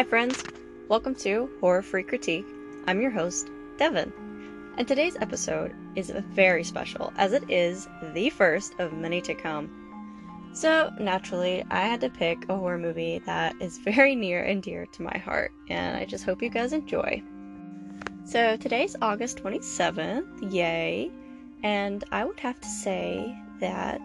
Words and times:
Hi, 0.00 0.04
friends. 0.04 0.42
Welcome 0.88 1.14
to 1.16 1.50
Horror 1.60 1.82
Free 1.82 2.02
Critique. 2.02 2.46
I'm 2.86 3.02
your 3.02 3.10
host, 3.10 3.50
Devin. 3.76 4.10
And 4.78 4.88
today's 4.88 5.16
episode 5.16 5.74
is 5.94 6.08
very 6.30 6.64
special 6.64 7.12
as 7.18 7.34
it 7.34 7.50
is 7.50 7.86
the 8.14 8.30
first 8.30 8.72
of 8.78 8.94
many 8.94 9.20
to 9.20 9.34
come. 9.34 9.68
So, 10.54 10.90
naturally, 10.98 11.62
I 11.70 11.82
had 11.82 12.00
to 12.00 12.08
pick 12.08 12.48
a 12.48 12.56
horror 12.56 12.78
movie 12.78 13.18
that 13.26 13.54
is 13.60 13.76
very 13.76 14.16
near 14.16 14.42
and 14.42 14.62
dear 14.62 14.86
to 14.86 15.02
my 15.02 15.18
heart, 15.18 15.52
and 15.68 15.94
I 15.98 16.06
just 16.06 16.24
hope 16.24 16.40
you 16.40 16.48
guys 16.48 16.72
enjoy. 16.72 17.22
So, 18.24 18.56
today's 18.56 18.96
August 19.02 19.36
27th, 19.36 20.50
yay! 20.50 21.10
And 21.62 22.04
I 22.10 22.24
would 22.24 22.40
have 22.40 22.58
to 22.58 22.68
say 22.68 23.38
that 23.58 24.00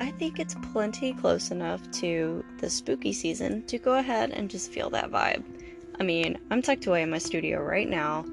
I 0.00 0.12
think 0.12 0.40
it's 0.40 0.56
plenty 0.72 1.12
close 1.12 1.50
enough 1.50 1.88
to 1.92 2.42
the 2.56 2.70
spooky 2.70 3.12
season 3.12 3.66
to 3.66 3.78
go 3.78 3.96
ahead 3.96 4.30
and 4.30 4.48
just 4.48 4.72
feel 4.72 4.88
that 4.90 5.10
vibe. 5.10 5.44
I 6.00 6.04
mean, 6.04 6.38
I'm 6.50 6.62
tucked 6.62 6.86
away 6.86 7.02
in 7.02 7.10
my 7.10 7.18
studio 7.18 7.60
right 7.60 7.88
now, 7.88 8.24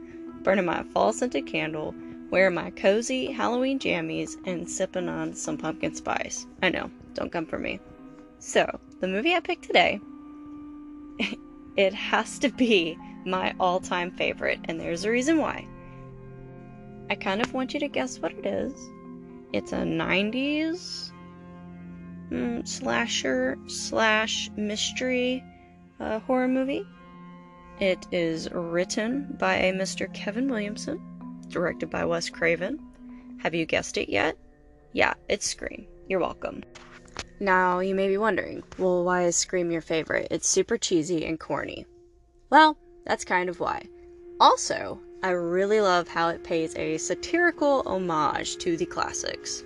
burning 0.44 0.64
my 0.64 0.84
fall 0.94 1.12
scented 1.12 1.46
candle, 1.46 1.94
wearing 2.32 2.56
my 2.56 2.72
cozy 2.72 3.34
Halloween 3.34 3.80
jammies, 3.80 4.38
and 4.46 4.70
sipping 4.70 5.10
on 5.10 5.34
some 5.34 5.58
pumpkin 5.58 5.94
spice. 5.94 6.48
I 6.64 6.70
know, 6.70 6.90
don't 7.14 7.34
come 7.34 7.46
for 7.46 7.60
me. 7.60 7.82
So, 8.40 8.80
the 9.02 9.08
movie 9.10 9.36
I 9.36 9.42
picked 9.42 9.66
today, 9.66 10.00
it 11.76 11.94
has 11.94 12.40
to 12.40 12.50
be 12.50 12.98
my 13.26 13.54
all 13.60 13.82
time 13.82 14.12
favorite, 14.12 14.62
and 14.66 14.80
there's 14.80 15.04
a 15.04 15.12
reason 15.12 15.38
why. 15.40 15.68
I 17.10 17.16
kind 17.16 17.42
of 17.42 17.54
want 17.54 17.74
you 17.74 17.82
to 17.82 17.90
guess 17.90 18.20
what 18.20 18.32
it 18.32 18.46
is. 18.46 18.74
It's 19.52 19.74
a 19.74 19.80
90s 19.80 21.12
mm, 22.32 22.68
slasher 22.68 23.58
slash 23.68 24.50
mystery 24.56 25.44
uh, 26.00 26.20
horror 26.20 26.48
movie. 26.48 26.86
It 27.80 28.08
is 28.12 28.50
written 28.52 29.36
by 29.40 29.56
a 29.56 29.74
Mr. 29.74 30.12
Kevin 30.14 30.50
Williamson, 30.50 31.00
directed 31.48 31.90
by 31.90 32.06
Wes 32.06 32.30
Craven. 32.30 32.80
Have 33.40 33.54
you 33.54 33.66
guessed 33.66 33.98
it 33.98 34.10
yet? 34.10 34.38
Yeah, 34.94 35.14
it's 35.30 35.48
Scream. 35.48 35.86
You're 36.08 36.20
welcome. 36.20 36.64
Now, 37.40 37.80
you 37.80 37.94
may 37.94 38.08
be 38.08 38.18
wondering, 38.18 38.64
well, 38.80 39.04
why 39.04 39.26
is 39.26 39.36
Scream 39.36 39.70
your 39.70 39.82
favorite? 39.82 40.28
It's 40.32 40.48
super 40.48 40.78
cheesy 40.78 41.24
and 41.26 41.40
corny. 41.40 41.86
Well, 42.50 42.78
that's 43.06 43.26
kind 43.26 43.48
of 43.48 43.60
why. 43.60 43.84
Also, 44.40 45.00
I 45.22 45.32
really 45.32 45.82
love 45.82 46.08
how 46.08 46.30
it 46.30 46.44
pays 46.44 46.76
a 46.76 46.98
satirical 46.98 47.84
homage 47.86 48.58
to 48.58 48.76
the 48.76 48.86
classics. 48.86 49.64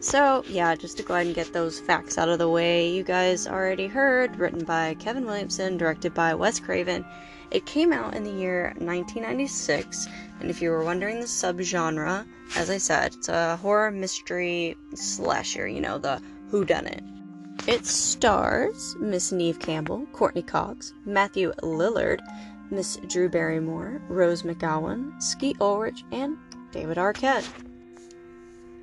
So, 0.00 0.42
yeah, 0.48 0.74
just 0.74 0.96
to 0.96 1.02
go 1.02 1.14
ahead 1.14 1.26
and 1.26 1.34
get 1.34 1.52
those 1.52 1.78
facts 1.78 2.16
out 2.16 2.30
of 2.30 2.38
the 2.38 2.48
way, 2.48 2.88
you 2.88 3.02
guys 3.02 3.46
already 3.46 3.86
heard, 3.86 4.36
written 4.38 4.64
by 4.64 4.94
Kevin 4.98 5.26
Williamson, 5.26 5.76
directed 5.76 6.14
by 6.14 6.32
Wes 6.34 6.58
Craven. 6.58 7.04
It 7.50 7.66
came 7.66 7.92
out 7.92 8.14
in 8.14 8.24
the 8.24 8.30
year 8.30 8.72
1996, 8.78 10.08
and 10.40 10.48
if 10.48 10.62
you 10.62 10.70
were 10.70 10.84
wondering 10.84 11.20
the 11.20 11.26
subgenre, 11.26 12.26
as 12.56 12.70
I 12.70 12.78
said, 12.78 13.14
it's 13.14 13.28
a 13.28 13.56
horror 13.56 13.90
mystery 13.90 14.74
slasher, 14.94 15.68
you 15.68 15.82
know, 15.82 15.98
the 15.98 16.22
whodunit. 16.50 17.02
It 17.68 17.80
It 17.80 17.86
stars 17.86 18.96
Miss 18.98 19.32
Neve 19.32 19.58
Campbell, 19.58 20.06
Courteney 20.12 20.42
Cox, 20.42 20.94
Matthew 21.04 21.52
Lillard, 21.62 22.20
Miss 22.70 22.96
Drew 23.06 23.28
Barrymore, 23.28 24.00
Rose 24.08 24.44
McGowan, 24.44 25.22
Skeet 25.22 25.60
Ulrich, 25.60 26.04
and 26.10 26.38
David 26.72 26.96
Arquette. 26.96 27.46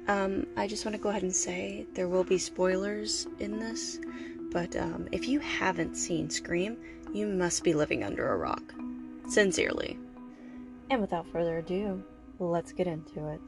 Um, 0.07 0.47
I 0.55 0.67
just 0.67 0.85
want 0.85 0.95
to 0.95 1.01
go 1.01 1.09
ahead 1.09 1.23
and 1.23 1.35
say 1.35 1.85
there 1.93 2.07
will 2.07 2.23
be 2.23 2.37
spoilers 2.37 3.27
in 3.39 3.59
this, 3.59 3.99
but 4.53 4.73
um, 4.77 5.09
if 5.11 5.27
you 5.27 5.41
haven't 5.41 5.95
seen 5.95 6.29
Scream, 6.29 6.77
you 7.13 7.27
must 7.27 7.61
be 7.61 7.73
living 7.73 8.05
under 8.05 8.31
a 8.31 8.37
rock. 8.37 8.73
Sincerely. 9.27 9.99
And 10.89 11.01
without 11.01 11.27
further 11.27 11.57
ado, 11.57 12.01
let's 12.39 12.71
get 12.71 12.87
into 12.87 13.27
it. 13.27 13.41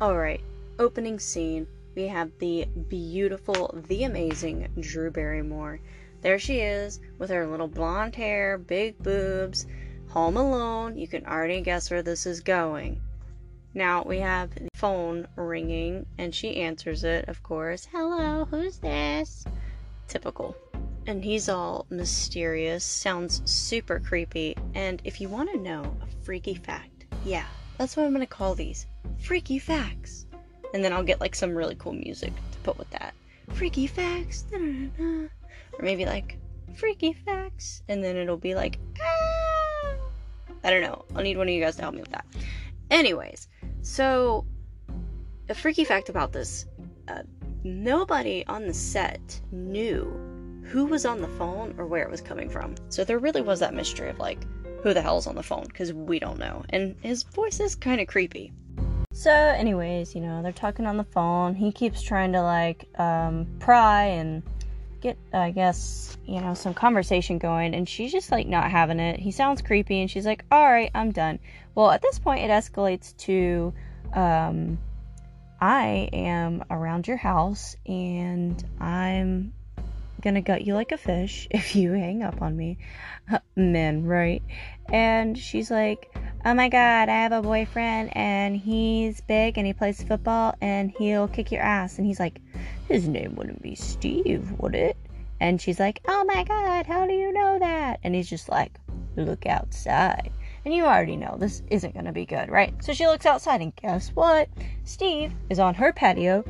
Alright, 0.00 0.42
opening 0.78 1.18
scene. 1.18 1.66
We 1.96 2.06
have 2.06 2.30
the 2.38 2.66
beautiful, 2.88 3.74
the 3.88 4.04
amazing 4.04 4.68
Drew 4.78 5.10
Barrymore 5.10 5.80
there 6.24 6.38
she 6.38 6.60
is 6.60 7.00
with 7.18 7.28
her 7.28 7.46
little 7.46 7.68
blonde 7.68 8.16
hair, 8.16 8.56
big 8.56 8.98
boobs, 8.98 9.66
home 10.08 10.38
alone. 10.38 10.96
You 10.96 11.06
can 11.06 11.26
already 11.26 11.60
guess 11.60 11.90
where 11.90 12.02
this 12.02 12.24
is 12.24 12.40
going. 12.40 13.02
Now 13.74 14.02
we 14.04 14.20
have 14.20 14.54
the 14.54 14.70
phone 14.74 15.28
ringing 15.36 16.06
and 16.16 16.34
she 16.34 16.56
answers 16.56 17.04
it, 17.04 17.28
of 17.28 17.42
course. 17.42 17.86
Hello, 17.92 18.46
who's 18.46 18.78
this? 18.78 19.44
Typical. 20.08 20.56
And 21.06 21.22
he's 21.22 21.50
all 21.50 21.84
mysterious, 21.90 22.84
sounds 22.84 23.42
super 23.44 24.00
creepy. 24.00 24.56
And 24.74 25.02
if 25.04 25.20
you 25.20 25.28
want 25.28 25.50
to 25.52 25.58
know 25.58 25.94
a 26.00 26.24
freaky 26.24 26.54
fact, 26.54 27.04
yeah, 27.26 27.44
that's 27.76 27.98
what 27.98 28.06
I'm 28.06 28.14
going 28.14 28.26
to 28.26 28.26
call 28.26 28.54
these 28.54 28.86
freaky 29.20 29.58
facts. 29.58 30.24
And 30.72 30.82
then 30.82 30.94
I'll 30.94 31.04
get 31.04 31.20
like 31.20 31.34
some 31.34 31.54
really 31.54 31.74
cool 31.74 31.92
music 31.92 32.32
to 32.52 32.58
put 32.60 32.78
with 32.78 32.88
that. 32.92 33.12
Freaky 33.50 33.86
facts. 33.86 34.42
Da-da-da-da 34.50 35.28
or 35.78 35.84
maybe 35.84 36.04
like 36.06 36.38
freaky 36.76 37.12
facts, 37.12 37.82
and 37.88 38.02
then 38.02 38.16
it'll 38.16 38.36
be 38.36 38.54
like, 38.54 38.78
ah! 39.00 39.94
I 40.64 40.70
don't 40.70 40.82
know. 40.82 41.04
I'll 41.14 41.22
need 41.22 41.36
one 41.36 41.48
of 41.48 41.54
you 41.54 41.60
guys 41.60 41.76
to 41.76 41.82
help 41.82 41.94
me 41.94 42.00
with 42.00 42.12
that. 42.12 42.26
Anyways, 42.90 43.48
so 43.82 44.46
a 45.48 45.54
freaky 45.54 45.84
fact 45.84 46.08
about 46.08 46.32
this 46.32 46.66
uh, 47.08 47.22
nobody 47.64 48.44
on 48.46 48.66
the 48.66 48.74
set 48.74 49.40
knew 49.52 50.04
who 50.64 50.86
was 50.86 51.04
on 51.04 51.20
the 51.20 51.28
phone 51.28 51.74
or 51.78 51.86
where 51.86 52.02
it 52.02 52.10
was 52.10 52.20
coming 52.20 52.48
from. 52.48 52.74
So 52.88 53.04
there 53.04 53.18
really 53.18 53.42
was 53.42 53.60
that 53.60 53.74
mystery 53.74 54.08
of 54.08 54.18
like, 54.18 54.46
who 54.82 54.94
the 54.94 55.02
hell's 55.02 55.26
on 55.26 55.34
the 55.34 55.42
phone? 55.42 55.64
Because 55.66 55.92
we 55.92 56.18
don't 56.18 56.38
know. 56.38 56.64
And 56.70 56.94
his 57.02 57.22
voice 57.22 57.60
is 57.60 57.74
kind 57.74 58.00
of 58.00 58.06
creepy. 58.06 58.52
So, 59.12 59.30
anyways, 59.30 60.14
you 60.14 60.20
know, 60.20 60.42
they're 60.42 60.52
talking 60.52 60.86
on 60.86 60.96
the 60.96 61.04
phone. 61.04 61.54
He 61.54 61.70
keeps 61.70 62.02
trying 62.02 62.32
to 62.32 62.42
like 62.42 62.86
um, 62.98 63.46
pry 63.60 64.04
and 64.04 64.42
get, 65.04 65.18
I 65.32 65.50
guess, 65.50 66.16
you 66.26 66.40
know, 66.40 66.54
some 66.54 66.74
conversation 66.74 67.38
going, 67.38 67.74
and 67.74 67.88
she's 67.88 68.10
just 68.10 68.32
like 68.32 68.46
not 68.46 68.70
having 68.70 68.98
it. 68.98 69.20
He 69.20 69.30
sounds 69.30 69.62
creepy, 69.62 70.00
and 70.00 70.10
she's 70.10 70.26
like, 70.26 70.44
all 70.50 70.64
right, 70.64 70.90
I'm 70.94 71.12
done. 71.12 71.38
Well, 71.74 71.90
at 71.90 72.02
this 72.02 72.18
point, 72.18 72.42
it 72.42 72.50
escalates 72.50 73.16
to, 73.18 73.74
um, 74.14 74.78
I 75.60 76.08
am 76.12 76.64
around 76.70 77.06
your 77.06 77.18
house, 77.18 77.76
and 77.86 78.64
I'm 78.80 79.52
gonna 80.22 80.40
gut 80.40 80.64
you 80.64 80.74
like 80.74 80.90
a 80.90 80.96
fish 80.96 81.46
if 81.50 81.76
you 81.76 81.92
hang 81.92 82.22
up 82.22 82.40
on 82.40 82.56
me. 82.56 82.78
Men, 83.56 84.04
right? 84.04 84.42
And 84.92 85.36
she's 85.36 85.70
like, 85.70 86.14
Oh 86.44 86.52
my 86.52 86.68
god, 86.68 87.08
I 87.08 87.22
have 87.22 87.32
a 87.32 87.40
boyfriend 87.40 88.14
and 88.16 88.56
he's 88.56 89.20
big 89.22 89.56
and 89.56 89.66
he 89.66 89.72
plays 89.72 90.02
football 90.02 90.54
and 90.60 90.92
he'll 90.98 91.28
kick 91.28 91.50
your 91.50 91.62
ass. 91.62 91.96
And 91.98 92.06
he's 92.06 92.20
like, 92.20 92.40
his 92.88 93.08
name 93.08 93.34
wouldn't 93.34 93.62
be 93.62 93.74
Steve, 93.74 94.52
would 94.58 94.74
it? 94.74 94.96
And 95.40 95.60
she's 95.60 95.80
like, 95.80 96.00
Oh 96.06 96.24
my 96.24 96.44
god, 96.44 96.86
how 96.86 97.06
do 97.06 97.14
you 97.14 97.32
know 97.32 97.58
that? 97.58 98.00
And 98.02 98.14
he's 98.14 98.28
just 98.28 98.48
like, 98.48 98.78
Look 99.16 99.46
outside. 99.46 100.30
And 100.64 100.74
you 100.74 100.84
already 100.84 101.16
know 101.16 101.36
this 101.38 101.62
isn't 101.68 101.92
going 101.92 102.06
to 102.06 102.12
be 102.12 102.24
good, 102.24 102.50
right? 102.50 102.74
So 102.82 102.92
she 102.92 103.06
looks 103.06 103.26
outside, 103.26 103.60
and 103.60 103.74
guess 103.76 104.08
what? 104.10 104.48
Steve 104.84 105.32
is 105.50 105.58
on 105.58 105.74
her 105.74 105.92
patio, 105.92 106.44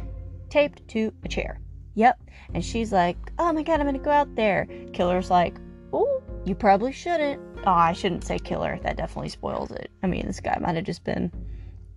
taped 0.50 0.86
to 0.88 1.12
a 1.24 1.28
chair. 1.28 1.60
Yep. 1.94 2.20
And 2.54 2.64
she's 2.64 2.92
like, 2.92 3.16
Oh 3.38 3.52
my 3.52 3.62
god, 3.62 3.80
I'm 3.80 3.86
going 3.86 3.98
to 3.98 4.04
go 4.04 4.10
out 4.10 4.34
there. 4.34 4.66
Killer's 4.92 5.30
like, 5.30 5.56
Oh, 5.92 6.22
you 6.44 6.54
probably 6.54 6.92
shouldn't. 6.92 7.40
Oh, 7.66 7.72
I 7.72 7.92
shouldn't 7.92 8.24
say 8.24 8.38
killer. 8.38 8.78
That 8.82 8.96
definitely 8.96 9.30
spoils 9.30 9.70
it. 9.70 9.90
I 10.02 10.06
mean, 10.06 10.26
this 10.26 10.40
guy 10.40 10.56
might 10.60 10.76
have 10.76 10.84
just 10.84 11.04
been 11.04 11.32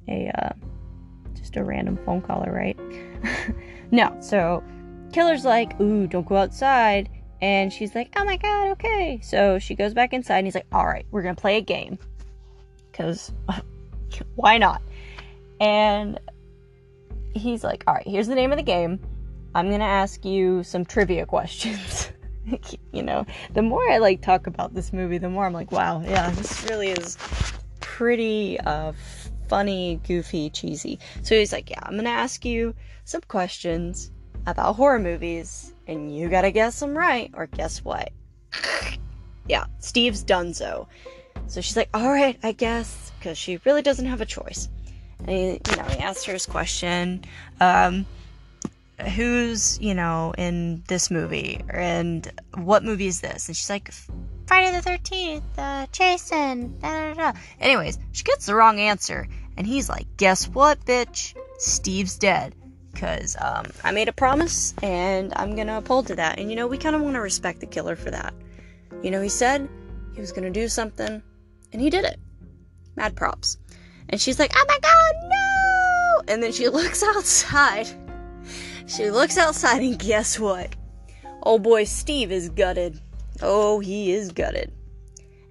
a, 0.07 0.31
uh, 0.41 0.49
just 1.33 1.57
a 1.57 1.63
random 1.63 1.97
phone 2.05 2.21
caller, 2.21 2.51
right? 2.51 2.77
no. 3.91 4.15
So 4.21 4.63
Killer's 5.11 5.45
like, 5.45 5.79
Ooh, 5.79 6.07
don't 6.07 6.25
go 6.25 6.37
outside. 6.37 7.09
And 7.41 7.71
she's 7.71 7.95
like, 7.95 8.11
Oh 8.15 8.25
my 8.25 8.37
god, 8.37 8.69
okay. 8.71 9.19
So 9.21 9.59
she 9.59 9.75
goes 9.75 9.93
back 9.93 10.13
inside 10.13 10.39
and 10.39 10.47
he's 10.47 10.55
like, 10.55 10.67
All 10.71 10.85
right, 10.85 11.05
we're 11.11 11.21
to 11.35 11.41
play 11.41 11.57
a 11.57 11.61
game. 11.61 11.97
Because 12.91 13.31
why 14.35 14.57
not? 14.57 14.81
And 15.59 16.19
he's 17.33 17.63
like, 17.63 17.83
All 17.87 17.93
right, 17.93 18.07
here's 18.07 18.27
the 18.27 18.35
name 18.35 18.51
of 18.51 18.57
the 18.57 18.63
game. 18.63 18.99
I'm 19.55 19.69
to 19.79 19.85
ask 19.85 20.23
you 20.25 20.63
some 20.63 20.85
trivia 20.85 21.25
questions. 21.25 22.11
you 22.91 23.03
know, 23.03 23.25
the 23.53 23.61
more 23.61 23.89
I 23.89 23.97
like 23.97 24.21
talk 24.21 24.47
about 24.47 24.73
this 24.73 24.93
movie, 24.93 25.17
the 25.17 25.29
more 25.29 25.45
I'm 25.45 25.53
like, 25.53 25.71
wow, 25.71 26.01
yeah, 26.01 26.31
this 26.31 26.65
really 26.69 26.89
is 26.89 27.17
pretty 27.79 28.59
uh, 28.59 28.93
funny, 29.47 29.99
goofy, 30.07 30.49
cheesy. 30.49 30.99
So 31.23 31.35
he's 31.35 31.51
like, 31.51 31.69
yeah, 31.69 31.79
I'm 31.83 31.95
gonna 31.95 32.09
ask 32.09 32.45
you 32.45 32.75
some 33.05 33.21
questions 33.27 34.11
about 34.45 34.75
horror 34.75 34.99
movies, 34.99 35.73
and 35.87 36.15
you 36.15 36.29
gotta 36.29 36.51
guess 36.51 36.79
them 36.79 36.97
right, 36.97 37.31
or 37.33 37.47
guess 37.47 37.83
what? 37.83 38.11
yeah, 39.47 39.65
Steve's 39.79 40.23
done 40.23 40.53
so. 40.53 40.87
So 41.47 41.61
she's 41.61 41.77
like, 41.77 41.89
all 41.93 42.09
right, 42.09 42.37
I 42.43 42.51
guess, 42.51 43.11
because 43.19 43.37
she 43.37 43.59
really 43.65 43.81
doesn't 43.81 44.05
have 44.05 44.21
a 44.21 44.25
choice. 44.25 44.69
And 45.19 45.29
he, 45.29 45.61
you 45.69 45.75
know, 45.77 45.83
he 45.83 45.97
asks 45.99 46.25
her 46.25 46.33
his 46.33 46.45
question. 46.45 47.23
Um, 47.59 48.05
who's, 49.05 49.79
you 49.79 49.93
know, 49.93 50.33
in 50.37 50.83
this 50.87 51.11
movie? 51.11 51.61
And 51.69 52.31
what 52.55 52.83
movie 52.83 53.07
is 53.07 53.21
this? 53.21 53.47
And 53.47 53.55
she's 53.55 53.69
like, 53.69 53.91
Friday 54.47 54.71
the 54.71 54.89
13th, 54.89 55.43
uh, 55.57 55.87
Jason, 55.91 56.79
da 56.79 57.13
da 57.13 57.31
da. 57.31 57.39
Anyways, 57.59 57.99
she 58.11 58.23
gets 58.23 58.45
the 58.45 58.55
wrong 58.55 58.79
answer. 58.79 59.27
And 59.57 59.67
he's 59.67 59.89
like, 59.89 60.05
guess 60.17 60.47
what, 60.47 60.83
bitch? 60.85 61.35
Steve's 61.57 62.17
dead. 62.17 62.55
Because 62.91 63.35
um, 63.39 63.65
I 63.83 63.91
made 63.91 64.07
a 64.07 64.13
promise 64.13 64.73
and 64.81 65.31
I'm 65.35 65.53
to 65.67 65.77
uphold 65.77 66.07
to 66.07 66.15
that. 66.15 66.39
And, 66.39 66.49
you 66.49 66.55
know, 66.55 66.65
we 66.65 66.77
kind 66.79 66.95
of 66.95 67.01
want 67.01 67.15
to 67.15 67.21
respect 67.21 67.59
the 67.59 67.67
killer 67.67 67.95
for 67.95 68.09
that. 68.09 68.33
You 69.03 69.11
know, 69.11 69.21
he 69.21 69.29
said 69.29 69.69
he 70.15 70.21
was 70.21 70.31
to 70.51 70.59
do 70.59 70.67
something 70.67 71.21
and 71.71 71.81
he 71.81 71.91
did 71.91 72.05
it. 72.05 72.19
Mad 72.95 73.15
props. 73.15 73.57
And 74.09 74.19
she's 74.19 74.39
like, 74.39 74.51
oh 74.55 74.65
my 74.67 74.79
god, 74.81 75.13
no! 75.29 76.33
And 76.33 76.41
then 76.41 76.51
she 76.51 76.69
looks 76.69 77.03
outside 77.03 77.87
she 78.87 79.11
looks 79.11 79.37
outside 79.37 79.81
and 79.81 79.99
guess 79.99 80.39
what? 80.39 80.75
Old 81.43 81.63
boy 81.63 81.83
Steve 81.83 82.31
is 82.31 82.49
gutted. 82.49 82.99
Oh, 83.41 83.79
he 83.79 84.11
is 84.11 84.31
gutted. 84.31 84.71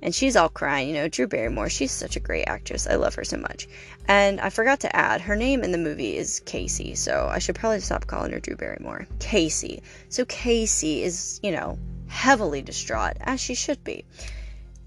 And 0.02 0.14
she's 0.14 0.36
all 0.36 0.48
crying, 0.48 0.88
you 0.88 0.94
know, 0.94 1.08
Drew 1.08 1.26
Barrymore, 1.26 1.68
she's 1.68 1.90
such 1.90 2.16
a 2.16 2.20
great 2.20 2.44
actress. 2.44 2.86
I 2.86 2.96
love 2.96 3.14
her 3.14 3.24
so 3.24 3.38
much. 3.38 3.66
And 4.06 4.40
I 4.40 4.50
forgot 4.50 4.80
to 4.80 4.94
add, 4.94 5.20
her 5.22 5.36
name 5.36 5.64
in 5.64 5.72
the 5.72 5.78
movie 5.78 6.16
is 6.16 6.40
Casey, 6.40 6.94
so 6.94 7.28
I 7.30 7.38
should 7.38 7.54
probably 7.54 7.80
stop 7.80 8.06
calling 8.06 8.32
her 8.32 8.40
Drew 8.40 8.56
Barrymore. 8.56 9.06
Casey. 9.18 9.82
So 10.08 10.24
Casey 10.24 11.02
is, 11.02 11.40
you 11.42 11.50
know, 11.50 11.78
heavily 12.08 12.62
distraught, 12.62 13.16
as 13.20 13.40
she 13.40 13.54
should 13.54 13.82
be. 13.84 14.04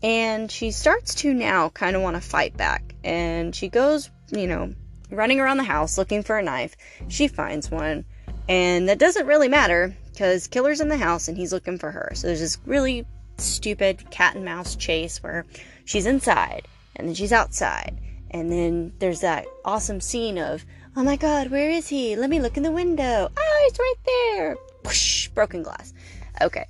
And 0.01 0.49
she 0.49 0.71
starts 0.71 1.15
to 1.15 1.33
now 1.33 1.69
kind 1.69 1.95
of 1.95 2.01
want 2.01 2.15
to 2.15 2.21
fight 2.21 2.55
back. 2.55 2.95
And 3.03 3.53
she 3.53 3.67
goes, 3.67 4.09
you 4.31 4.47
know, 4.47 4.73
running 5.11 5.39
around 5.39 5.57
the 5.57 5.63
house 5.63 5.97
looking 5.97 6.23
for 6.23 6.37
a 6.37 6.43
knife. 6.43 6.75
She 7.07 7.27
finds 7.27 7.69
one 7.69 8.05
and 8.49 8.89
that 8.89 8.97
doesn't 8.97 9.27
really 9.27 9.47
matter 9.47 9.95
because 10.11 10.47
Killer's 10.47 10.81
in 10.81 10.89
the 10.89 10.97
house 10.97 11.27
and 11.27 11.37
he's 11.37 11.53
looking 11.53 11.77
for 11.77 11.91
her. 11.91 12.11
So 12.15 12.27
there's 12.27 12.39
this 12.39 12.57
really 12.65 13.05
stupid 13.37 14.09
cat 14.09 14.35
and 14.35 14.43
mouse 14.43 14.75
chase 14.75 15.21
where 15.21 15.45
she's 15.85 16.07
inside 16.07 16.67
and 16.95 17.07
then 17.07 17.13
she's 17.13 17.31
outside. 17.31 17.99
And 18.31 18.51
then 18.51 18.93
there's 18.97 19.21
that 19.21 19.45
awesome 19.63 20.01
scene 20.01 20.39
of, 20.39 20.65
oh 20.97 21.03
my 21.03 21.15
god, 21.15 21.51
where 21.51 21.69
is 21.69 21.87
he? 21.87 22.15
Let 22.15 22.31
me 22.31 22.41
look 22.41 22.57
in 22.57 22.63
the 22.63 22.71
window. 22.71 23.29
Oh, 23.37 23.67
he's 23.69 23.79
right 23.79 23.95
there. 24.05 24.57
Whoosh, 24.83 25.27
broken 25.29 25.61
glass. 25.61 25.93
Okay. 26.41 26.65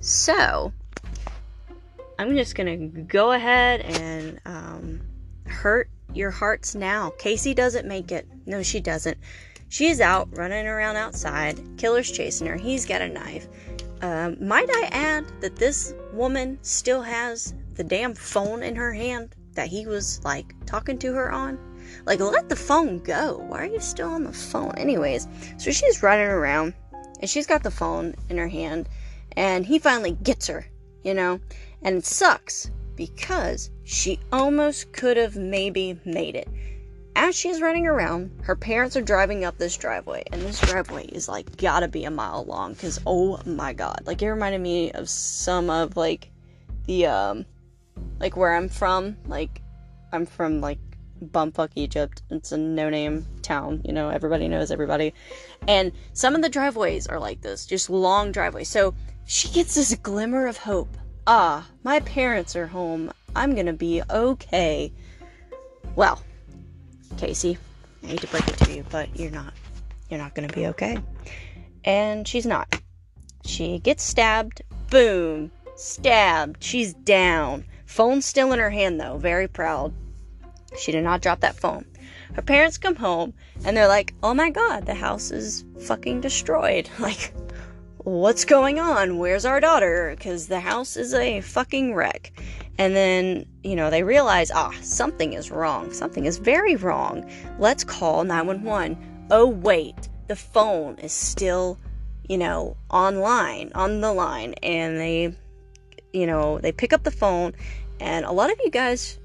So, 0.00 0.72
I'm 2.18 2.34
just 2.34 2.54
gonna 2.54 2.76
go 2.76 3.32
ahead 3.32 3.82
and 3.82 4.40
um, 4.46 5.00
hurt 5.44 5.90
your 6.14 6.30
hearts 6.30 6.74
now. 6.74 7.12
Casey 7.18 7.52
doesn't 7.54 7.86
make 7.86 8.10
it. 8.10 8.26
No, 8.46 8.62
she 8.62 8.80
doesn't. 8.80 9.18
She's 9.68 10.00
out 10.00 10.28
running 10.36 10.66
around 10.66 10.96
outside. 10.96 11.60
Killer's 11.76 12.10
chasing 12.10 12.46
her. 12.46 12.56
He's 12.56 12.86
got 12.86 13.02
a 13.02 13.08
knife. 13.08 13.48
Um, 14.00 14.36
might 14.40 14.68
I 14.70 14.88
add 14.92 15.26
that 15.40 15.56
this 15.56 15.94
woman 16.12 16.58
still 16.62 17.02
has 17.02 17.54
the 17.74 17.84
damn 17.84 18.14
phone 18.14 18.62
in 18.62 18.76
her 18.76 18.92
hand 18.92 19.34
that 19.54 19.68
he 19.68 19.86
was 19.86 20.22
like 20.24 20.54
talking 20.66 20.98
to 20.98 21.12
her 21.12 21.30
on? 21.30 21.58
Like, 22.06 22.20
let 22.20 22.48
the 22.48 22.56
phone 22.56 22.98
go. 22.98 23.44
Why 23.48 23.62
are 23.62 23.66
you 23.66 23.80
still 23.80 24.10
on 24.10 24.24
the 24.24 24.32
phone? 24.32 24.74
Anyways, 24.76 25.26
so 25.58 25.70
she's 25.70 26.02
running 26.02 26.26
around 26.26 26.74
and 27.20 27.28
she's 27.28 27.46
got 27.46 27.62
the 27.62 27.70
phone 27.70 28.14
in 28.28 28.38
her 28.38 28.48
hand 28.48 28.88
and 29.36 29.66
he 29.66 29.78
finally 29.78 30.12
gets 30.12 30.46
her, 30.46 30.66
you 31.02 31.14
know? 31.14 31.40
And 31.82 31.96
it 31.96 32.06
sucks 32.06 32.70
because 32.96 33.70
she 33.84 34.18
almost 34.32 34.92
could 34.92 35.16
have 35.16 35.36
maybe 35.36 35.98
made 36.04 36.36
it 36.36 36.48
as 37.18 37.34
she's 37.34 37.60
running 37.60 37.88
around, 37.88 38.30
her 38.44 38.54
parents 38.54 38.96
are 38.96 39.02
driving 39.02 39.44
up 39.44 39.58
this 39.58 39.76
driveway, 39.76 40.22
and 40.30 40.40
this 40.40 40.60
driveway 40.60 41.04
is 41.06 41.28
like 41.28 41.56
gotta 41.56 41.88
be 41.88 42.04
a 42.04 42.10
mile 42.12 42.44
long 42.44 42.74
because 42.74 43.00
oh 43.06 43.40
my 43.44 43.72
god, 43.72 44.02
like 44.06 44.22
it 44.22 44.30
reminded 44.30 44.60
me 44.60 44.92
of 44.92 45.10
some 45.10 45.68
of 45.68 45.96
like 45.96 46.30
the 46.86 47.06
um 47.06 47.44
like 48.20 48.36
where 48.36 48.54
I'm 48.54 48.68
from. 48.68 49.16
Like 49.26 49.62
I'm 50.12 50.26
from 50.26 50.60
like 50.60 50.78
bumfuck 51.20 51.70
Egypt. 51.74 52.22
It's 52.30 52.52
a 52.52 52.56
no 52.56 52.88
name 52.88 53.26
town, 53.42 53.82
you 53.84 53.92
know, 53.92 54.10
everybody 54.10 54.46
knows 54.46 54.70
everybody. 54.70 55.12
And 55.66 55.90
some 56.12 56.36
of 56.36 56.42
the 56.42 56.48
driveways 56.48 57.08
are 57.08 57.18
like 57.18 57.40
this, 57.40 57.66
just 57.66 57.90
long 57.90 58.30
driveways. 58.30 58.68
So 58.68 58.94
she 59.26 59.48
gets 59.48 59.74
this 59.74 59.92
glimmer 59.96 60.46
of 60.46 60.56
hope. 60.56 60.96
Ah, 61.26 61.66
my 61.82 61.98
parents 61.98 62.54
are 62.54 62.68
home. 62.68 63.10
I'm 63.34 63.56
gonna 63.56 63.72
be 63.72 64.02
okay. 64.08 64.92
Well, 65.96 66.22
Casey, 67.16 67.58
I 68.02 68.06
hate 68.08 68.20
to 68.20 68.26
break 68.28 68.46
it 68.48 68.56
to 68.58 68.72
you, 68.72 68.84
but 68.90 69.18
you're 69.18 69.30
not. 69.30 69.54
You're 70.08 70.20
not 70.20 70.34
gonna 70.34 70.48
be 70.48 70.66
okay. 70.68 70.98
And 71.84 72.26
she's 72.26 72.46
not. 72.46 72.80
She 73.44 73.78
gets 73.78 74.02
stabbed. 74.02 74.62
Boom. 74.90 75.50
Stabbed. 75.76 76.62
She's 76.62 76.94
down. 76.94 77.64
Phone 77.86 78.20
still 78.20 78.52
in 78.52 78.58
her 78.58 78.70
hand, 78.70 79.00
though. 79.00 79.16
Very 79.16 79.48
proud. 79.48 79.92
She 80.76 80.92
did 80.92 81.04
not 81.04 81.22
drop 81.22 81.40
that 81.40 81.58
phone. 81.58 81.86
Her 82.34 82.42
parents 82.42 82.78
come 82.78 82.96
home 82.96 83.32
and 83.64 83.76
they're 83.76 83.88
like, 83.88 84.14
oh 84.22 84.34
my 84.34 84.50
god, 84.50 84.86
the 84.86 84.94
house 84.94 85.30
is 85.30 85.64
fucking 85.80 86.20
destroyed. 86.20 86.88
Like, 86.98 87.32
what's 87.98 88.44
going 88.44 88.78
on? 88.78 89.18
Where's 89.18 89.44
our 89.44 89.60
daughter? 89.60 90.14
Because 90.16 90.46
the 90.46 90.60
house 90.60 90.96
is 90.96 91.14
a 91.14 91.40
fucking 91.40 91.94
wreck. 91.94 92.32
And 92.78 92.94
then, 92.94 93.44
you 93.64 93.74
know, 93.74 93.90
they 93.90 94.04
realize, 94.04 94.52
ah, 94.52 94.72
something 94.82 95.32
is 95.32 95.50
wrong. 95.50 95.92
Something 95.92 96.26
is 96.26 96.38
very 96.38 96.76
wrong. 96.76 97.28
Let's 97.58 97.82
call 97.82 98.22
911. 98.22 99.26
Oh, 99.32 99.48
wait, 99.48 100.08
the 100.28 100.36
phone 100.36 100.96
is 100.98 101.12
still, 101.12 101.76
you 102.28 102.38
know, 102.38 102.76
online, 102.88 103.72
on 103.74 104.00
the 104.00 104.12
line. 104.12 104.54
And 104.62 104.96
they, 104.96 105.34
you 106.12 106.26
know, 106.26 106.58
they 106.58 106.70
pick 106.70 106.92
up 106.92 107.02
the 107.02 107.10
phone. 107.10 107.52
And 107.98 108.24
a 108.24 108.30
lot 108.30 108.52
of 108.52 108.58
you 108.62 108.70
guys, 108.70 109.18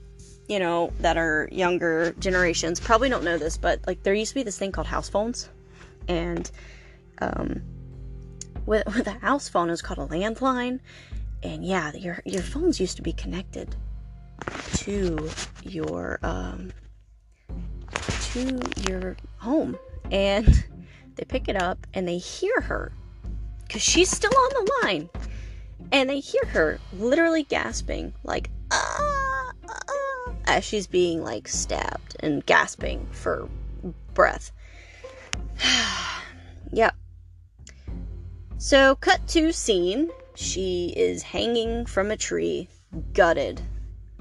you 0.49 0.57
know, 0.57 0.91
that 1.01 1.15
are 1.15 1.47
younger 1.51 2.15
generations 2.17 2.79
probably 2.79 3.07
don't 3.07 3.23
know 3.23 3.37
this, 3.37 3.55
but 3.55 3.79
like 3.85 4.01
there 4.01 4.15
used 4.15 4.31
to 4.31 4.35
be 4.35 4.43
this 4.43 4.57
thing 4.57 4.71
called 4.71 4.87
house 4.87 5.09
phones. 5.09 5.47
And, 6.07 6.49
um, 7.21 7.61
with, 8.65 8.83
with 8.97 9.05
a 9.05 9.19
house 9.19 9.47
phone, 9.47 9.67
it 9.67 9.73
was 9.73 9.83
called 9.83 9.99
a 9.99 10.11
landline 10.11 10.79
and 11.43 11.65
yeah, 11.65 11.93
your 11.93 12.21
your 12.25 12.41
phones 12.41 12.79
used 12.79 12.95
to 12.97 13.03
be 13.03 13.13
connected 13.13 13.75
to 14.77 15.29
your 15.63 16.19
um, 16.23 16.71
to 18.31 18.59
your 18.87 19.17
home, 19.37 19.77
and 20.11 20.65
they 21.15 21.25
pick 21.25 21.47
it 21.47 21.61
up 21.61 21.85
and 21.93 22.07
they 22.07 22.17
hear 22.17 22.61
her 22.61 22.91
because 23.67 23.81
she's 23.81 24.09
still 24.09 24.35
on 24.35 24.65
the 24.65 24.71
line, 24.83 25.09
and 25.91 26.09
they 26.09 26.19
hear 26.19 26.45
her 26.47 26.79
literally 26.93 27.43
gasping 27.43 28.13
like 28.23 28.49
ah, 28.71 29.51
ah, 29.69 30.33
as 30.45 30.63
she's 30.63 30.87
being 30.87 31.21
like 31.21 31.47
stabbed 31.47 32.15
and 32.21 32.45
gasping 32.45 33.05
for 33.11 33.49
breath. 34.13 34.51
yep. 36.71 36.95
So, 38.57 38.95
cut 38.95 39.27
to 39.27 39.51
scene 39.51 40.09
she 40.35 40.93
is 40.95 41.21
hanging 41.21 41.85
from 41.85 42.11
a 42.11 42.17
tree, 42.17 42.67
gutted. 43.13 43.61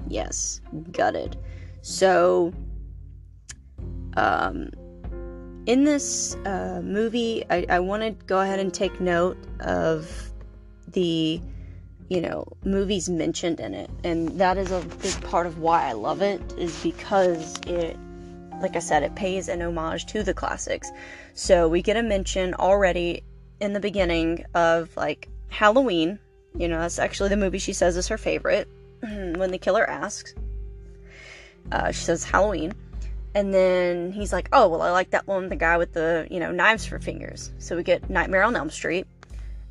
Yes, 0.07 0.61
gutted. 0.91 1.37
So, 1.81 2.53
um, 4.15 4.69
in 5.65 5.83
this 5.85 6.35
uh, 6.45 6.81
movie, 6.83 7.45
I, 7.49 7.65
I 7.69 7.79
want 7.79 8.03
to 8.03 8.11
go 8.25 8.41
ahead 8.41 8.59
and 8.59 8.73
take 8.73 8.99
note 8.99 9.37
of 9.61 10.31
the, 10.89 11.41
you 12.09 12.21
know, 12.21 12.45
movies 12.65 13.09
mentioned 13.09 13.59
in 13.59 13.73
it. 13.73 13.89
And 14.03 14.29
that 14.39 14.57
is 14.57 14.71
a 14.71 14.81
big 15.01 15.19
part 15.21 15.47
of 15.47 15.59
why 15.59 15.87
I 15.87 15.93
love 15.93 16.21
it, 16.21 16.41
is 16.57 16.77
because 16.83 17.59
it, 17.65 17.97
like 18.61 18.75
I 18.75 18.79
said, 18.79 19.03
it 19.03 19.15
pays 19.15 19.47
an 19.47 19.61
homage 19.61 20.05
to 20.07 20.21
the 20.21 20.33
classics. 20.33 20.91
So 21.33 21.67
we 21.67 21.81
get 21.81 21.97
a 21.97 22.03
mention 22.03 22.53
already 22.55 23.23
in 23.61 23.73
the 23.73 23.79
beginning 23.79 24.43
of 24.53 24.95
like 24.97 25.29
Halloween. 25.53 26.19
You 26.57 26.67
know, 26.67 26.79
that's 26.79 26.99
actually 26.99 27.29
the 27.29 27.37
movie 27.37 27.59
she 27.59 27.73
says 27.73 27.95
is 27.95 28.07
her 28.07 28.17
favorite. 28.17 28.67
when 29.01 29.51
the 29.51 29.57
killer 29.57 29.87
asks, 29.87 30.33
uh, 31.71 31.91
she 31.91 32.03
says 32.03 32.23
Halloween. 32.23 32.73
And 33.35 33.53
then 33.53 34.11
he's 34.11 34.33
like, 34.33 34.49
oh, 34.51 34.67
well, 34.67 34.81
I 34.81 34.91
like 34.91 35.11
that 35.11 35.27
one, 35.27 35.49
the 35.49 35.55
guy 35.55 35.77
with 35.77 35.93
the, 35.93 36.27
you 36.29 36.39
know, 36.39 36.51
knives 36.51 36.85
for 36.85 36.99
fingers. 36.99 37.51
So 37.59 37.75
we 37.75 37.83
get 37.83 38.09
Nightmare 38.09 38.43
on 38.43 38.55
Elm 38.55 38.69
Street. 38.69 39.07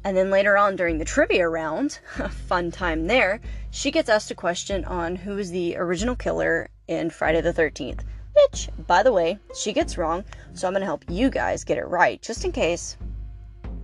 And 0.05 0.17
then 0.17 0.31
later 0.31 0.57
on 0.57 0.75
during 0.75 0.99
the 0.99 1.05
trivia 1.05 1.49
round, 1.49 1.99
fun 2.47 2.71
time 2.71 3.07
there, 3.07 3.41
she 3.71 3.91
gets 3.91 4.09
asked 4.09 4.31
a 4.31 4.35
question 4.35 4.85
on 4.85 5.15
who 5.15 5.39
is 5.39 5.51
the 5.51 5.77
original 5.77 6.17
killer 6.17 6.71
in 6.89 7.11
Friday 7.11 7.41
the 7.41 7.53
13th. 7.53 8.01
Which, 8.35 8.69
by 8.87 9.03
the 9.03 9.12
way, 9.12 9.39
she 9.55 9.73
gets 9.73 9.99
wrong. 9.99 10.25
So 10.55 10.67
I'm 10.67 10.73
going 10.73 10.81
to 10.81 10.87
help 10.87 11.05
you 11.09 11.31
guys 11.31 11.65
get 11.65 11.79
it 11.79 11.87
right, 11.87 12.21
just 12.21 12.45
in 12.45 12.53
case 12.53 12.97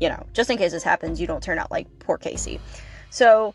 you 0.00 0.09
know, 0.09 0.25
just 0.33 0.50
in 0.50 0.59
case 0.59 0.73
this 0.73 0.83
happens, 0.83 1.21
you 1.21 1.26
don't 1.26 1.43
turn 1.43 1.59
out 1.59 1.71
like 1.71 1.87
poor 1.99 2.19
Casey. 2.19 2.61
So 3.11 3.55